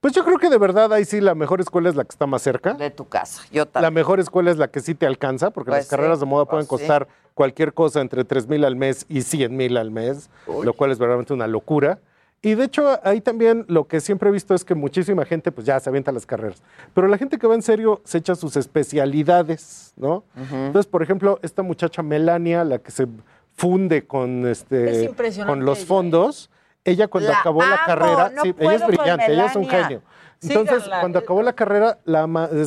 [0.00, 2.26] Pues yo creo que de verdad ahí sí la mejor escuela es la que está
[2.26, 2.72] más cerca.
[2.72, 3.42] De tu casa.
[3.52, 3.94] Yo La también.
[3.94, 6.46] mejor escuela es la que sí te alcanza, porque Pues las carreras sí, de moda
[6.46, 6.68] pues pueden sí.
[6.70, 10.90] costar cualquier cosa entre 3 mil al mes y 100 mil al mes, lo cual
[10.92, 11.98] es verdaderamente una locura.
[12.42, 15.66] Y de hecho, ahí también lo que siempre he visto es que muchísima gente, pues
[15.66, 16.62] ya se avienta las carreras.
[16.94, 20.24] Pero la gente que va en serio se echa sus especialidades, ¿no?
[20.50, 23.06] Entonces, por ejemplo, esta muchacha Melania, la que se
[23.54, 25.10] funde con, Es este,
[25.44, 25.86] con los ¿eh?
[25.86, 26.50] fondos,
[26.82, 29.68] ella cuando La acabó la amo, carrera, no sí, ella es brillante, ella es un
[29.68, 30.02] genio.
[30.42, 31.00] Entonces, Síganla.
[31.00, 32.26] cuando acabó la carrera, la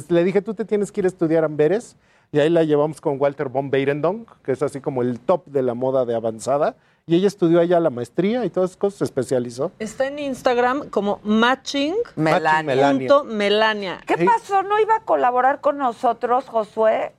[0.10, 1.96] le dije, tú te tienes que ir a estudiar Amberes,
[2.32, 5.64] y ahí la llevamos con Walter von Beirendonck, que es así como el top de
[5.64, 9.04] la moda de avanzada, y ella estudió allá la maestría y todas esas cosas, se
[9.06, 9.72] especializó.
[9.80, 11.96] Está en Instagram como matching.
[12.16, 12.64] Melania.
[12.64, 13.08] Melania.
[13.10, 14.00] punto Melania.
[14.06, 14.64] ¿Qué pasó?
[14.64, 17.14] ¿No iba a colaborar con nosotros, Josué?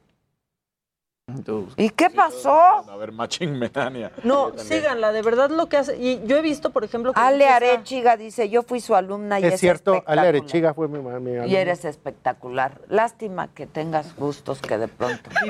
[1.77, 2.53] ¿Y qué pasó?
[2.53, 4.13] A ver, matching Melania.
[4.25, 5.97] No, síganla, de verdad lo que hace.
[5.97, 9.41] Y yo he visto, por ejemplo, que Ale empieza- Arechiga dice, yo fui su alumna
[9.41, 10.21] y es, Es cierto, Ale.
[10.29, 11.59] Arechiga fue mi, mi Y alumna.
[11.59, 12.81] eres espectacular.
[12.89, 15.31] Lástima que tengas gustos que de pronto.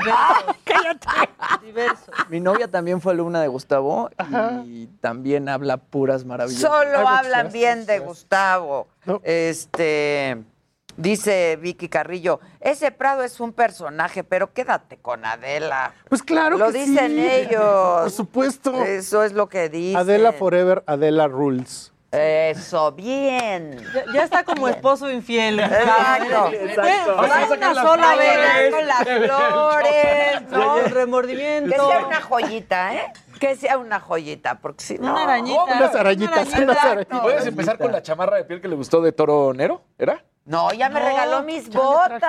[1.65, 2.15] diversos.
[2.29, 4.11] Mi novia también fue alumna de Gustavo
[4.65, 6.61] y también habla puras maravillas.
[6.61, 8.87] Solo hablan bien de Gustavo.
[9.23, 10.43] Este
[10.97, 15.93] dice Vicky Carrillo, ese Prado es un personaje, pero quédate con Adela.
[16.09, 17.27] Pues claro Lo que dicen sí.
[17.27, 18.03] ellos.
[18.03, 18.85] Por supuesto.
[18.85, 19.97] Eso es lo que dicen.
[19.97, 21.91] Adela Forever, Adela Rules.
[22.17, 23.77] Eso, bien.
[23.93, 25.59] Ya, ya está como esposo infiel.
[25.59, 26.53] Exacto.
[26.53, 27.17] Exacto.
[27.19, 28.73] Una las sola vez.
[28.73, 30.77] Con las flores, ¿no?
[30.79, 31.71] El remordimiento.
[31.71, 33.13] Que sea una joyita, ¿eh?
[33.41, 35.11] Que sea una joyita, porque si no...
[35.13, 35.65] Una arañita.
[35.65, 36.91] Unas arañitas, Una unas arañita.
[36.93, 37.21] arañitas.
[37.21, 39.83] ¿Puedes empezar con la chamarra de piel que le gustó de Toro Nero?
[39.99, 40.25] ¿Era?
[40.47, 42.21] No, ya me No, regaló mis traje el botas.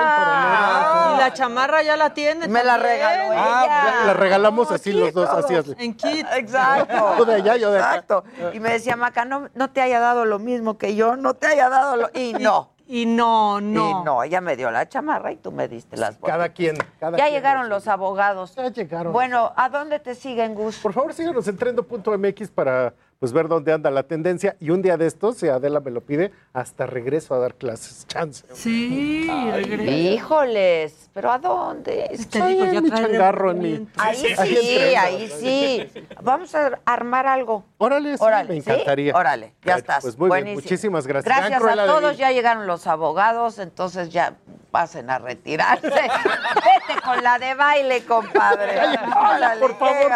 [1.14, 2.48] Y la chamarra ya la tiene.
[2.48, 4.06] Me la regaló Ah, ella.
[4.06, 5.76] la regalamos así Sí, los dos, así así.
[5.78, 6.26] En kit.
[6.34, 7.14] Exacto.
[7.18, 7.90] Tú de allá, yo de acá.
[7.90, 8.24] Exacto.
[8.54, 11.48] Y me decía, Maca, no, no te haya dado lo mismo que yo, no te
[11.48, 12.10] haya dado lo...
[12.14, 12.72] Y no.
[12.88, 13.90] Y no, no.
[13.90, 16.36] Y no, ella me dio la chamarra y tú me diste las botas.
[16.36, 16.78] Cada quien.
[17.00, 17.34] Cada Ya quien.
[17.36, 18.56] llegaron los abogados.
[18.56, 19.12] Ya llegaron.
[19.12, 20.78] Bueno, ¿a dónde te siguen, Gus?
[20.78, 24.56] Por favor, síganos en trendo.mx para pues, ver dónde anda la tendencia.
[24.60, 28.06] Y un día de estos, si Adela me lo pide, hasta regreso a dar clases.
[28.08, 28.46] Chance.
[28.54, 29.92] Sí, regresa.
[29.92, 32.08] Híjoles, ¿pero a dónde?
[32.32, 33.88] Digo, en ya mi changarro, en mi...
[33.98, 36.06] Ahí sí, Ahí sí.
[36.22, 37.66] Vamos a armar algo.
[37.80, 38.70] Órale, sí, Órale, me ¿sí?
[38.70, 39.16] encantaría.
[39.16, 40.04] Órale, ya Bueno, estás.
[40.04, 40.62] Pues muy bien, Buenísimo.
[40.62, 41.36] muchísimas gracias.
[41.36, 44.36] Gracias Gran a todos, ya llegaron los abogados, entonces ya
[44.72, 45.88] pasen a retirarse.
[45.90, 48.78] Vete con la de baile, compadre.
[48.80, 50.12] Órale, por favor,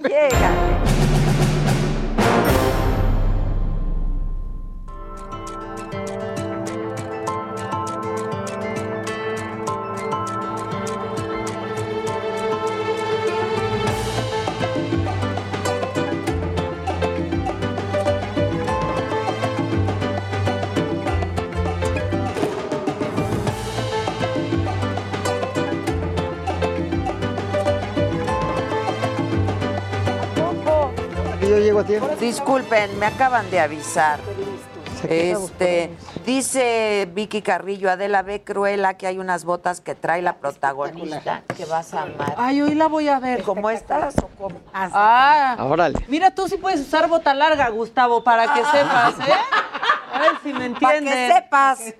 [0.00, 1.15] llégale,
[32.20, 34.18] Disculpen, me acaban de avisar.
[35.08, 35.90] Este,
[36.24, 41.66] dice Vicky Carrillo, Adela ve Cruella que hay unas botas que trae la protagonista que
[41.66, 42.34] vas a amar.
[42.38, 43.42] Ay, hoy la voy a ver.
[43.42, 44.58] ¿Cómo estás o cómo?
[44.72, 45.98] Ah, Órale.
[46.08, 49.32] mira, tú sí puedes usar bota larga, Gustavo, para que sepas, ¿eh?
[50.14, 51.14] A ver si me Para entiendes.
[51.28, 51.94] que sepas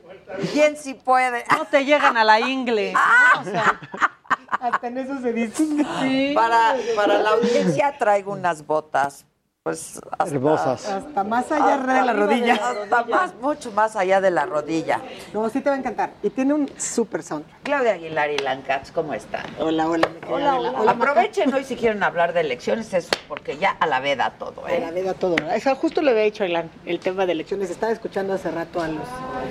[0.55, 1.45] quién sí puede.
[1.55, 2.95] No te llegan a la ingle.
[2.97, 3.41] Ah.
[3.43, 3.79] O sea,
[4.61, 5.67] Hasta en eso se dice.
[6.01, 6.33] sí.
[6.35, 9.27] Para, para la audiencia traigo unas botas,
[9.67, 10.89] pues hasta, Hermosas.
[10.89, 12.55] Hasta más allá hasta de la rodilla.
[12.55, 15.01] Hasta más, mucho más allá de la rodilla.
[15.35, 16.13] No, sí te va a encantar.
[16.23, 17.63] Y tiene un súper soundtrack.
[17.65, 19.45] Claudia Aguilar y Lancats, ¿cómo están?
[19.59, 20.09] Hola, hola.
[20.31, 20.95] Hola, hola.
[20.95, 21.11] Maca.
[21.11, 24.69] Aprovechen hoy si quieren hablar de elecciones, eso, porque ya a la veda todo, A
[24.71, 24.93] la ¿eh?
[24.95, 25.35] vida todo.
[25.35, 25.57] ¿verdad?
[25.57, 27.69] Eso justo le había dicho a Ilan, el tema de elecciones.
[27.69, 29.03] Estaba escuchando hace rato a los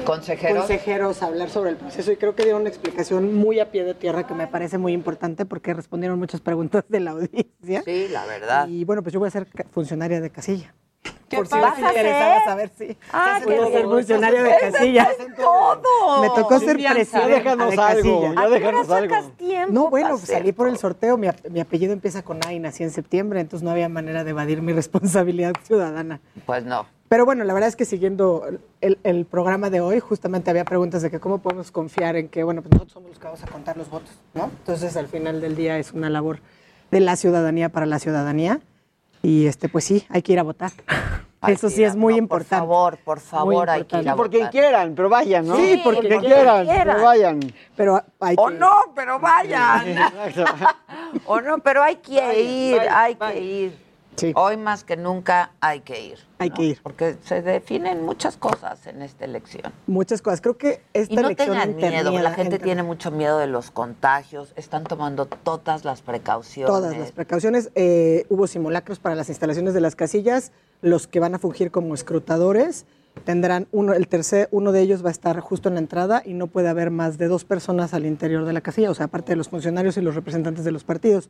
[0.06, 0.60] Consejeros.
[0.60, 3.94] consejeros hablar sobre el proceso y creo que dieron una explicación muy a pie de
[3.94, 7.82] tierra que me parece muy importante porque respondieron muchas preguntas de la audiencia.
[7.84, 8.70] Sí, la verdad.
[8.70, 9.66] Y bueno, pues yo voy a ser ca-
[10.06, 10.74] funcionaria de casilla.
[11.30, 15.08] ¿Qué Por si vas a interesaba saber si Ah, qué ser funcionaria de casilla.
[15.36, 16.22] todo, No.
[16.22, 18.34] Me tocó ser presidenta déjanos de algo, casilla.
[18.34, 19.16] ya ¿A qué déjanos algo.
[19.38, 21.18] tiempo No, bueno, para pues salí por el sorteo.
[21.18, 24.30] Mi, mi apellido empieza con A y nací en septiembre, entonces no había manera de
[24.32, 26.22] evadir mi responsabilidad ciudadana.
[26.46, 26.86] Pues no.
[27.10, 28.46] Pero bueno, la verdad es que siguiendo
[28.82, 32.44] el, el programa de hoy, justamente había preguntas de que cómo podemos confiar en que,
[32.44, 34.46] bueno, pues nosotros somos los que vamos a contar los votos, ¿no?
[34.60, 36.40] Entonces, al final del día es una labor
[36.92, 38.60] de la ciudadanía para la ciudadanía.
[39.26, 40.72] Y este, pues sí, hay que ir a votar.
[41.48, 42.50] Eso sí es muy importante.
[42.68, 44.52] Por favor, por favor, hay que ir a Sí, votar.
[44.52, 45.56] quieran, pero vayan, ¿no?
[45.56, 46.66] Sí, porque porque quieran.
[46.66, 47.40] quieran, pero vayan.
[47.76, 49.96] Pero hay O que- no, pero vayan.
[51.26, 53.85] o no, pero hay que ir, hay que ir.
[54.36, 56.20] Hoy más que nunca hay que ir.
[56.40, 56.80] Hay que ir.
[56.82, 59.74] Porque se definen muchas cosas en esta elección.
[59.88, 60.42] Muchas cosas.
[60.42, 63.72] Creo que esta Y no elección tengan miedo, la gente tiene mucho miedo de los
[63.72, 66.72] contagios, están tomando todas las precauciones.
[66.72, 67.72] Todas las precauciones.
[67.76, 70.52] Eh, hubo simulacros para las instalaciones de las casillas.
[70.82, 72.86] Los que van a fungir como escrutadores
[73.24, 76.34] tendrán uno, el tercer, uno de ellos va a estar justo en la entrada y
[76.34, 79.32] no puede haber más de dos personas al interior de la casilla, o sea, aparte
[79.32, 81.30] de los funcionarios y los representantes de los partidos.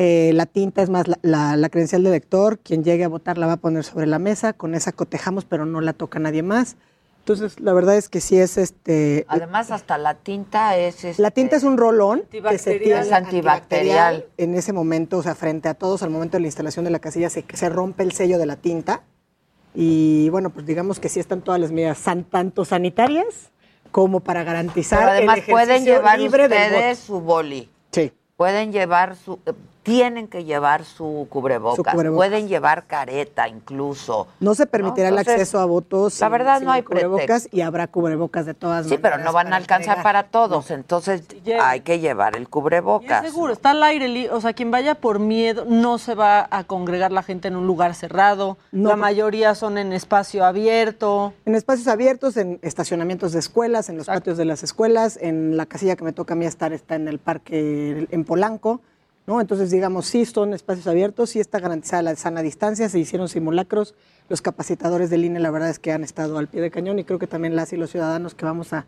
[0.00, 3.36] Eh, la tinta es más la, la- la credencial del lector, quien llegue a votar
[3.36, 6.44] la va a poner sobre la mesa, con esa cotejamos, pero no la toca nadie
[6.44, 6.76] más.
[7.20, 9.26] Entonces, la verdad es que sí es este.
[9.28, 11.04] Además, hasta la tinta es...
[11.04, 12.80] este, La tinta es un rolón que se Antibacterial.
[12.82, 14.24] tira Es antibacterial.
[14.36, 17.00] En ese momento, o sea, frente a todos, al momento de la instalación de la
[17.00, 19.02] casilla, se, se rompe el sello de la tinta.
[19.74, 23.50] Y bueno, pues digamos que sí están todas las medidas san- tanto sanitarias
[23.90, 27.68] como para garantizar Pero además el pueden llevar libre ustedes su boli.
[27.90, 28.12] Sí.
[28.36, 29.38] Pueden llevar su...
[29.88, 31.76] Tienen que llevar su cubrebocas.
[31.76, 32.16] Su cubrebocas.
[32.28, 34.28] Pueden llevar careta incluso.
[34.40, 36.20] No se permitirá el Entonces, acceso a votos.
[36.20, 37.56] la verdad sin no hay cubrebocas pretexto.
[37.56, 39.10] y habrá cubrebocas de todas Sí, maneras.
[39.12, 40.02] pero no van a alcanzar entregar.
[40.02, 40.70] para todos.
[40.70, 41.22] Entonces
[41.60, 43.24] hay que llevar el Y es cubrebocas.
[43.24, 47.12] seguro, está al aire, o sea, quien vaya por miedo no se va a congregar
[47.12, 48.58] la gente en un lugar cerrado.
[48.72, 51.32] No, la mayoría son en espacio abierto.
[51.46, 55.66] En espacios abiertos, en estacionamientos de escuelas, en los patios de las escuelas, en la
[55.66, 58.80] casilla que me toca a mí estar está en el parque en Polanco,
[59.28, 59.42] ¿no?
[59.42, 63.94] Entonces, digamos, sí son espacios abiertos, sí está garantizada la sana distancia, se hicieron simulacros,
[64.30, 67.04] los capacitadores del INE la verdad es que han estado al pie de cañón y
[67.04, 68.86] creo que también las y los ciudadanos que vamos a,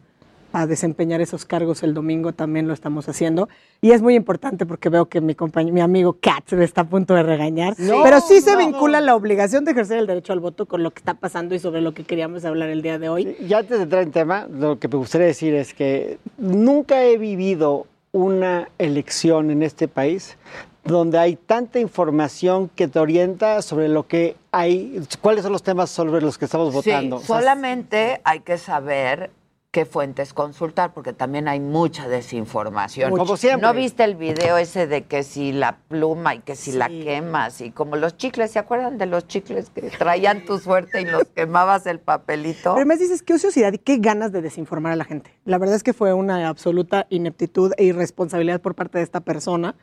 [0.54, 3.50] a desempeñar esos cargos el domingo también lo estamos haciendo.
[3.82, 5.36] Y es muy importante porque veo que mi
[5.70, 8.58] mi amigo Katz me está a punto de regañar, No, pero sí se no.
[8.58, 11.58] vincula la obligación de ejercer el derecho al voto con lo que está pasando y
[11.58, 13.36] sobre lo que queríamos hablar el día de hoy.
[13.46, 17.18] Ya antes de entrar en tema, lo que me gustaría decir es que nunca he
[17.18, 20.36] vivido una elección en este país
[20.84, 25.90] donde hay tanta información que te orienta sobre lo que hay, cuáles son los temas
[25.90, 27.18] sobre los que estamos votando.
[27.18, 29.30] Sí, O sea, solamente hay que saber
[29.70, 33.16] qué fuentes consultar, porque también hay mucha desinformación.
[33.16, 33.66] Como siempre.
[33.66, 37.60] ¿No viste el video ese de que si la pluma y que si la quemas
[37.60, 41.24] y como los chicles, ¿se acuerdan de los chicles que traían tu suerte y los
[41.34, 42.60] quemabas el papelito?
[42.62, 45.38] Pero además dices, qué ociosidad y qué ganas de desinformar a la gente.
[45.44, 49.76] La verdad es que fue una absoluta ineptitud e irresponsabilidad por parte de esta persona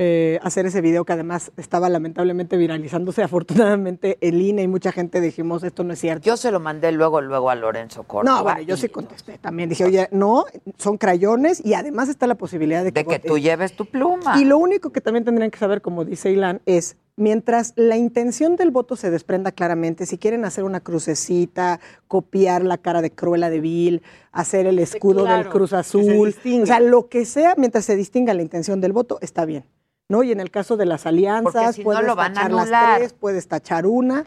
[0.00, 3.22] eh, hacer ese video que además estaba lamentablemente viralizándose.
[3.24, 6.24] Afortunadamente el INE y mucha gente dijimos, esto no es cierto.
[6.24, 8.38] Yo se lo mandé luego, luego a Lorenzo Córdoba.
[8.38, 9.68] No, bueno, yo sí contesté también.
[9.68, 10.44] Dije, oye, no,
[10.78, 13.30] son crayones y además está la posibilidad de que, De que votes.
[13.30, 14.40] tú lleves tu pluma.
[14.40, 18.54] Y lo único que también tendrían que saber, como dice Ilan, es mientras la intención
[18.54, 23.50] del voto se desprenda claramente, si quieren hacer una crucecita, copiar la cara de Cruella
[23.50, 27.84] de Vil, hacer el escudo del claro, Cruz Azul, o sea, lo que sea, mientras
[27.84, 29.64] se distinga la intención del voto, está bien.
[30.08, 30.22] ¿No?
[30.22, 32.96] Y en el caso de las alianzas, si no, puedes lo van a tachar las
[32.96, 34.24] tres, puedes tachar una.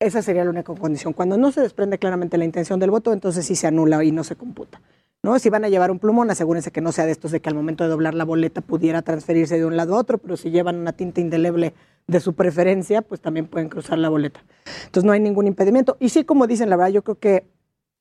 [0.00, 1.12] Esa sería la única condición.
[1.12, 4.22] Cuando no se desprende claramente la intención del voto, entonces sí se anula y no
[4.22, 4.80] se computa.
[5.22, 5.38] ¿no?
[5.38, 7.54] Si van a llevar un plumón, asegúrense que no sea de estos de que al
[7.54, 10.76] momento de doblar la boleta pudiera transferirse de un lado a otro, pero si llevan
[10.76, 11.74] una tinta indeleble
[12.06, 14.40] de su preferencia, pues también pueden cruzar la boleta.
[14.84, 15.96] Entonces no hay ningún impedimento.
[15.98, 17.44] Y sí, como dicen, la verdad, yo creo que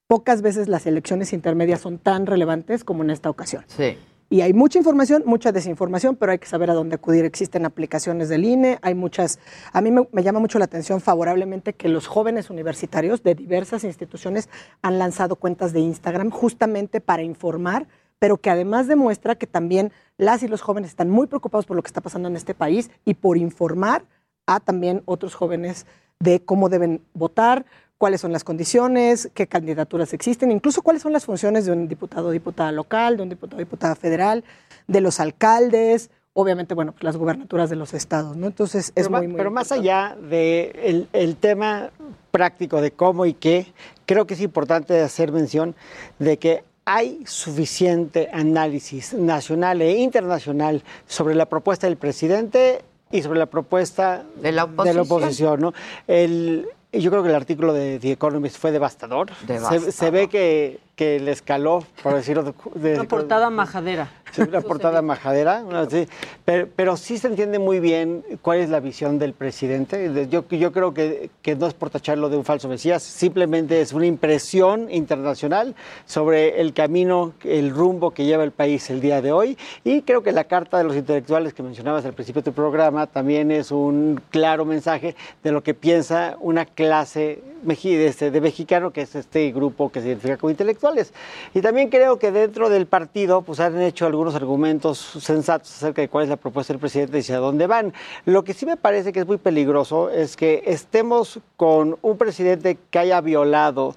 [0.07, 3.65] pocas veces las elecciones intermedias son tan relevantes como en esta ocasión.
[3.67, 3.97] Sí.
[4.29, 7.23] Y hay mucha información, mucha desinformación, pero hay que saber a dónde acudir.
[7.23, 9.39] Existen aplicaciones del INE, hay muchas...
[9.71, 13.85] A mí me, me llama mucho la atención favorablemente que los jóvenes universitarios de diversas
[13.85, 14.49] instituciones
[14.81, 17.87] han lanzado cuentas de Instagram justamente para informar,
[18.19, 21.83] pero que además demuestra que también las y los jóvenes están muy preocupados por lo
[21.83, 24.03] que está pasando en este país y por informar
[24.45, 25.85] a también otros jóvenes
[26.19, 27.65] de cómo deben votar,
[27.97, 32.27] cuáles son las condiciones, qué candidaturas existen, incluso cuáles son las funciones de un diputado
[32.27, 34.43] o diputada local, de un diputado o diputada federal,
[34.87, 38.45] de los alcaldes, obviamente, bueno, pues las gubernaturas de los estados, ¿no?
[38.45, 41.89] Entonces, es pero, muy, muy pero más allá del el tema
[42.29, 43.73] práctico de cómo y qué,
[44.05, 45.75] creo que es importante hacer mención
[46.19, 53.39] de que hay suficiente análisis nacional e internacional sobre la propuesta del presidente y sobre
[53.39, 54.99] la propuesta de la oposición.
[54.99, 55.59] oposición.
[55.59, 55.73] ¿no?
[56.07, 59.29] El, yo creo que el artículo de The Economist fue devastador.
[59.33, 60.11] Se- Se, Devastador.
[60.13, 64.09] ve que que le escaló, por decirlo de, Una portada majadera.
[64.37, 66.07] Una portada majadera, una- sí.
[66.45, 70.09] pero, pero sí se entiende muy bien cuál es la visión del presidente.
[70.09, 73.81] De- Yo, yo creo que, que no es por tacharlo de un falso mesías, simplemente
[73.81, 75.75] es una impresión internacional
[76.05, 79.57] sobre el camino, el rumbo que lleva el país el día de hoy.
[79.83, 83.07] Y creo que la Carta de los Intelectuales que mencionabas al principio de tu programa
[83.07, 89.01] también es un claro mensaje de lo que piensa una clase este- de mexicano, que
[89.01, 91.13] es este grupo que se identifica como intelectuales.
[91.53, 96.09] Y también creo que dentro del partido pues han hecho algunos argumentos sensatos acerca de
[96.09, 97.93] cuál es la propuesta del presidente y hacia dónde van.
[98.25, 102.77] Lo que sí me parece que es muy peligroso es que estemos con un presidente
[102.89, 103.95] que haya violado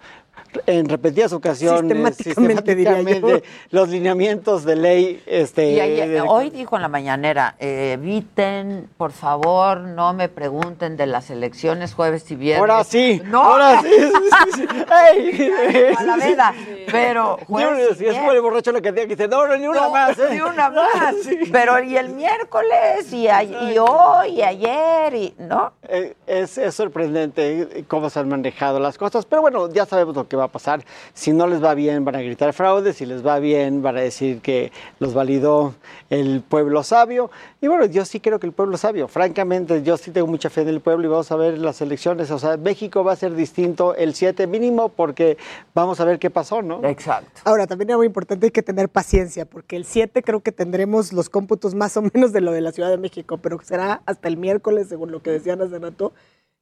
[0.66, 2.98] en repetidas ocasiones Sistemáticamente, diría yo.
[2.98, 7.92] sistemáticamente, los lineamientos de ley este Y ayer- de- hoy dijo en la mañanera, eh,
[7.94, 12.60] eviten, por favor, no me pregunten de las elecciones jueves y viernes.
[12.60, 14.12] Ahora sí, no, ahora sí, sí,
[14.54, 14.68] sí, sí.
[15.14, 15.94] ¡Ey!
[15.96, 16.54] A la veda,
[16.90, 19.66] pero jueves y es como el borracho lo que tenía que dice, no, no, ni
[19.66, 20.18] una No, más.
[20.18, 20.28] ¿eh?
[20.30, 21.14] Ni una más.
[21.52, 25.72] Pero y el miércoles, y, a- y hoy, y ayer, y ¿no?
[25.88, 30.28] Eh, Es, es sorprendente cómo se han manejado las cosas, pero bueno, ya sabemos lo
[30.28, 30.84] que va a pasar.
[31.14, 34.00] Si no les va bien, van a gritar fraude, si les va bien, van a
[34.00, 35.74] decir que los validó
[36.08, 37.30] el pueblo sabio.
[37.60, 39.08] Y bueno, yo sí creo que el pueblo sabio.
[39.08, 42.30] Francamente, yo sí tengo mucha fe en el pueblo y vamos a ver las elecciones.
[42.30, 45.36] O sea, México va a ser distinto el 7 mínimo porque
[45.74, 46.84] vamos a ver qué pasó, ¿no?
[46.84, 47.40] Exacto.
[47.44, 51.12] Ahora, también es muy importante, hay que tener paciencia, porque el 7 creo que tendremos
[51.12, 54.28] los cómputos más o menos de lo de la Ciudad de México, pero será hasta
[54.28, 56.12] el miércoles, según lo que decían hace rato,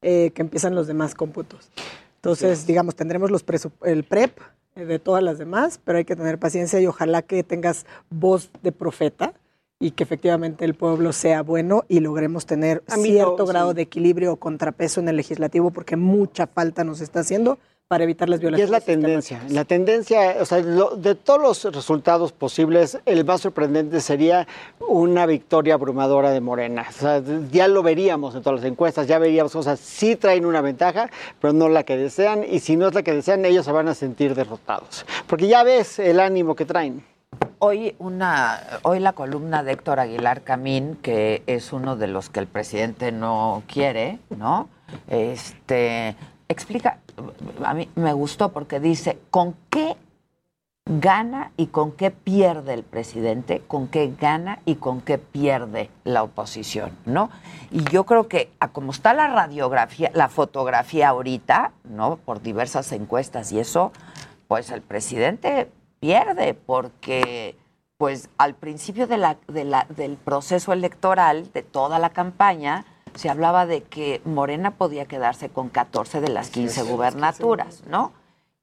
[0.03, 1.71] eh, que empiezan los demás cómputos.
[2.19, 3.45] Entonces, digamos, tendremos los
[3.85, 4.41] el PREP
[4.75, 8.51] eh, de todas las demás, pero hay que tener paciencia y ojalá que tengas voz
[8.63, 9.35] de profeta
[9.79, 13.77] y que efectivamente el pueblo sea bueno y logremos tener A mí cierto grado sí.
[13.77, 17.59] de equilibrio o contrapeso en el legislativo, porque mucha falta nos está haciendo
[17.89, 18.67] para evitar las Y violaciones.
[18.67, 19.41] es la tendencia.
[19.49, 24.47] La tendencia, o sea, lo- de todos los resultados posibles, el más sorprendente sería
[24.87, 26.85] una victoria abrumadora de Morena.
[26.87, 30.45] O sea, ya lo veríamos en todas las encuestas, ya veríamos, o sea, sí traen
[30.45, 31.09] una ventaja,
[31.41, 33.89] pero no la que desean, y si no es la que desean, ellos se van
[33.89, 35.07] a sentir derrotados.
[35.27, 37.03] Porque ya ves el ánimo que traen.
[37.59, 42.41] Hoy una, hoy la columna de Héctor Aguilar Camín, que es uno de los que
[42.41, 44.69] el presidente no quiere, ¿no?
[45.09, 46.17] Este
[46.49, 46.99] explica,
[47.65, 49.97] a mí me gustó porque dice con qué
[50.91, 56.23] gana y con qué pierde el presidente, con qué gana y con qué pierde la
[56.23, 57.29] oposición, ¿no?
[57.71, 62.17] Y yo creo que a como está la radiografía, la fotografía ahorita, ¿no?
[62.17, 63.93] Por diversas encuestas y eso,
[64.47, 65.71] pues el presidente
[66.01, 67.55] pierde porque
[67.99, 73.29] pues al principio de la, de la- del proceso electoral, de toda la campaña, se
[73.31, 78.13] hablaba de que Morena podía quedarse con 14 de las 15 gubernaturas, ¿no?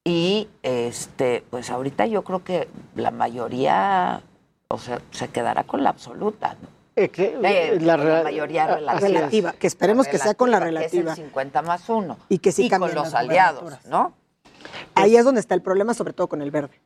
[0.03, 4.21] Y este, pues ahorita yo creo que la mayoría,
[4.67, 6.69] o sea, se quedará con la absoluta, ¿no?
[6.97, 9.07] Eh, que- Eh, la con mayoría relativa.
[9.07, 9.13] es.
[9.13, 11.11] relativa, que esperemos que sea con la que es relativa.
[11.11, 12.17] el 50 más 1.
[12.29, 13.73] Y que sí con cambien los aliados.
[13.89, 14.13] ¿no?
[14.93, 16.79] Ahí es donde está el problema, sobre todo con el verde.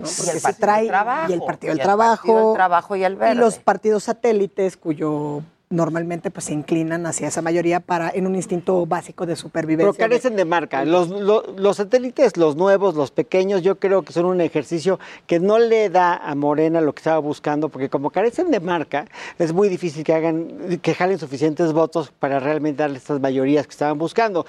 [0.00, 0.06] ¿no?
[0.08, 2.16] Y Porque el se Partido trae del Trabajo, y el Partido y del el Trabajo,
[2.26, 3.34] Partido del Trabajo y el Verde.
[3.36, 5.42] los partidos satélites cuyo
[5.72, 9.92] normalmente pues se inclinan hacia esa mayoría para en un instinto básico de supervivencia.
[9.92, 10.84] Pero carecen de marca.
[10.84, 15.40] Los, lo- los satélites, los nuevos, los pequeños, yo creo que son un ejercicio que
[15.40, 19.06] no le da a Morena lo que estaba buscando, porque como carecen de marca,
[19.38, 23.72] es muy difícil que hagan, que jalen suficientes votos para realmente darle estas mayorías que
[23.72, 24.46] estaban buscando.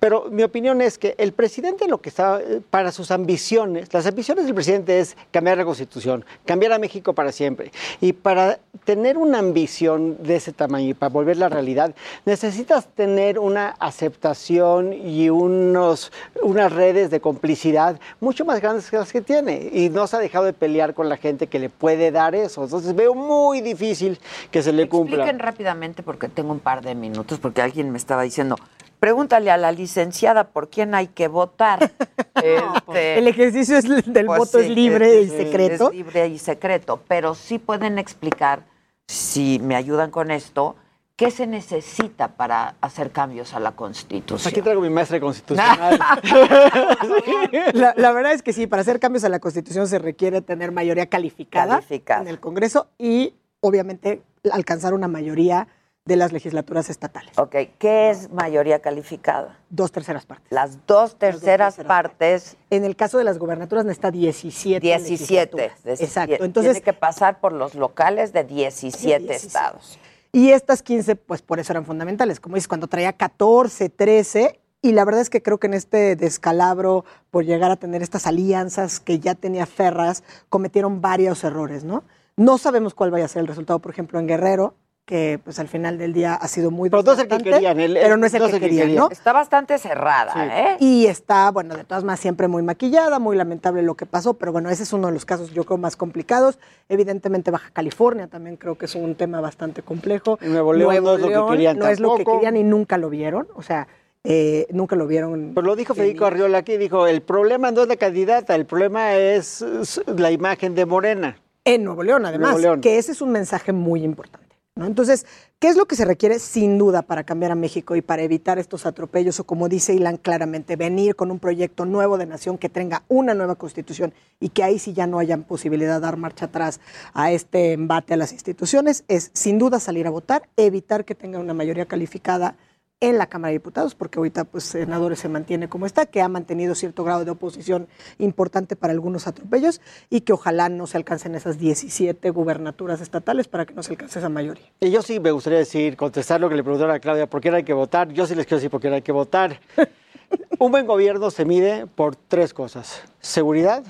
[0.00, 4.46] Pero mi opinión es que el presidente lo que estaba, para sus ambiciones, las ambiciones
[4.46, 7.70] del presidente es cambiar la constitución, cambiar a México para siempre.
[8.00, 11.94] Y para tener una ambición de ese tamaño y para volverla realidad,
[12.24, 16.12] necesitas tener una aceptación y unos,
[16.42, 19.68] unas redes de complicidad mucho más grandes que las que tiene.
[19.72, 22.64] Y no se ha dejado de pelear con la gente que le puede dar eso.
[22.64, 24.18] Entonces veo muy difícil
[24.50, 25.16] que se le cumpla.
[25.16, 28.56] Expliquen rápidamente porque tengo un par de minutos, porque alguien me estaba diciendo,
[29.00, 31.90] pregúntale a la licenciada por quién hay que votar.
[32.44, 35.88] Este, El ejercicio es- del pues voto sí, es libre y secreto.
[35.88, 38.64] Es libre y secreto, pero sí pueden explicar,
[39.06, 40.76] si me ayudan con esto,
[41.16, 44.50] qué se necesita para hacer cambios a la Constitución.
[44.50, 45.98] Aquí traigo mi maestra constitucional.
[47.72, 50.72] La, la verdad es que sí, para hacer cambios a la Constitución se requiere tener
[50.72, 52.22] mayoría calificada, Calificada.
[52.22, 54.22] en el Congreso y obviamente
[54.52, 55.68] alcanzar una mayoría
[56.06, 57.32] de las legislaturas estatales.
[57.38, 59.58] Ok, ¿qué es mayoría calificada?
[59.70, 60.46] Dos terceras partes.
[60.52, 62.56] Las dos terceras partes.
[62.68, 65.56] En el caso de las gubernaturas necesita 17 17.
[65.56, 65.82] legislaturas.
[65.84, 66.44] de- Exacto.
[66.44, 69.98] Entonces, tiene que pasar por los locales de 17, estados.
[70.30, 72.38] Y estas 15, pues por eso eran fundamentales.
[72.38, 76.14] Como dices, cuando traía 14, 13, Y la verdad es que creo que en este
[76.14, 82.04] descalabro, por llegar a tener estas alianzas que ya tenía Ferras, cometieron varios errores, ¿no?
[82.36, 84.74] No sabemos cuál vaya a ser el resultado, por ejemplo, en Guerrero,
[85.04, 87.78] que pues al final del día ha sido muy Pero no es el que querían,
[87.78, 89.04] el- pero no es el no que es el que querían, querían.
[89.04, 89.10] ¿no?
[89.10, 90.76] Está bastante cerrada, ¿eh?
[90.80, 94.50] Y está, bueno, de todas maneras siempre muy maquillada, muy lamentable lo que pasó, pero
[94.52, 96.58] bueno, ese es uno de los casos yo creo más complicados.
[96.88, 100.38] Evidentemente Baja California también creo que es un tema bastante complejo.
[100.40, 103.10] Nuevo León no es lo que querían no es lo que querían y nunca lo
[103.10, 103.86] vieron, o sea,
[104.24, 105.50] eh, nunca lo vieron.
[105.52, 109.16] Pues lo dijo Federico Arriola aquí, dijo, el problema no es la candidata, el problema
[109.16, 111.36] es es la imagen de Morena.
[111.66, 112.80] En Nuevo León, además, Nuevo León.
[112.80, 114.43] que ese es un mensaje muy importante.
[114.76, 114.86] ¿No?
[114.86, 115.24] Entonces,
[115.60, 118.58] ¿qué es lo que se requiere sin duda para cambiar a México y para evitar
[118.58, 122.68] estos atropellos o, como dice Ilan claramente, venir con un proyecto nuevo de nación que
[122.68, 126.46] tenga una nueva constitución y que ahí sí ya no haya posibilidad de dar marcha
[126.46, 126.80] atrás
[127.12, 129.04] a este embate a las instituciones?
[129.06, 132.56] Es sin duda salir a votar, evitar que tenga una mayoría calificada
[133.00, 136.28] en la Cámara de Diputados, porque ahorita pues senadores se mantiene como está, que ha
[136.28, 137.88] mantenido cierto grado de oposición
[138.18, 139.80] importante para algunos atropellos
[140.10, 144.18] y que ojalá no se alcancen esas 17 gubernaturas estatales para que no se alcance
[144.18, 144.64] esa mayoría.
[144.80, 147.50] Y yo sí me gustaría decir, contestar lo que le preguntaron a Claudia, ¿por qué
[147.50, 148.12] no hay que votar?
[148.12, 149.60] Yo sí les quiero decir por qué no hay que votar.
[150.58, 153.02] Un buen gobierno se mide por tres cosas.
[153.20, 153.84] Seguridad,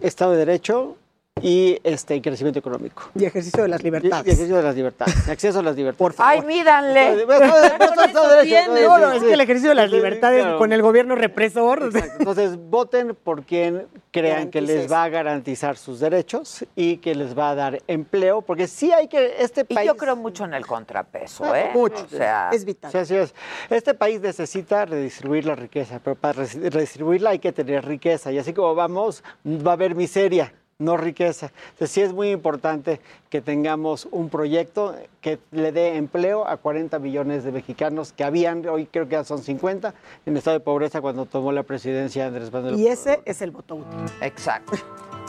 [0.00, 0.96] Estado de Derecho
[1.42, 3.10] y este, crecimiento económico.
[3.14, 4.26] Y ejercicio de las Y, y libertades.
[4.26, 5.98] ejercicio de las libertades, acceso a las libertades.
[5.98, 6.32] Por favor.
[6.32, 7.26] Ay, mídanle.
[7.26, 10.58] No, no, es que el ejercicio de las Sí, libertades claro.
[10.58, 11.90] con el gobierno represor.
[12.18, 17.36] Entonces, voten por quien crean que les va a garantizar sus derechos y que les
[17.38, 19.86] va a dar empleo, porque sí hay que, este Y país...
[19.86, 21.70] yo creo mucho en el contrapeso, Ah, ¿eh?
[21.74, 22.02] mucho.
[22.06, 22.90] O sea, vital.
[22.90, 23.34] Sí, así es.
[23.68, 28.32] Este país necesita redistribuir la riqueza, pero para redistribuirla hay que tener riqueza.
[28.32, 31.52] Y así como vamos, va a haber miseria, no riqueza.
[31.70, 33.00] Entonces sí es muy importante
[33.30, 38.66] que tengamos un proyecto que le dé empleo a 40 millones de mexicanos que habían,
[38.68, 39.94] hoy creo que ya son 50,
[40.26, 42.78] en estado de pobreza cuando tomó la presidencia Andrés Manuel.
[42.78, 43.98] Y ese es el voto útil.
[44.20, 44.72] Exacto.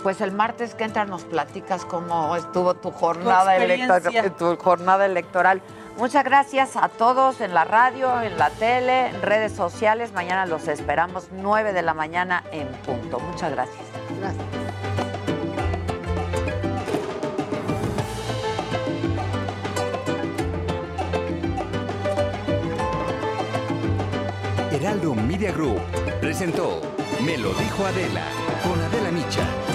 [0.04, 5.62] Pues el martes que entra nos platicas cómo estuvo tu jornada, electoral, tu jornada electoral.
[5.98, 10.14] Muchas gracias a todos en la radio, en la tele, en redes sociales.
[10.14, 13.20] Mañana los esperamos 9 de la mañana en punto.
[13.20, 13.82] Muchas gracias.
[24.78, 25.82] Heraldo Media Group
[26.22, 26.80] presentó
[27.26, 28.22] Me lo dijo Adela
[28.62, 29.67] con Adela Micha.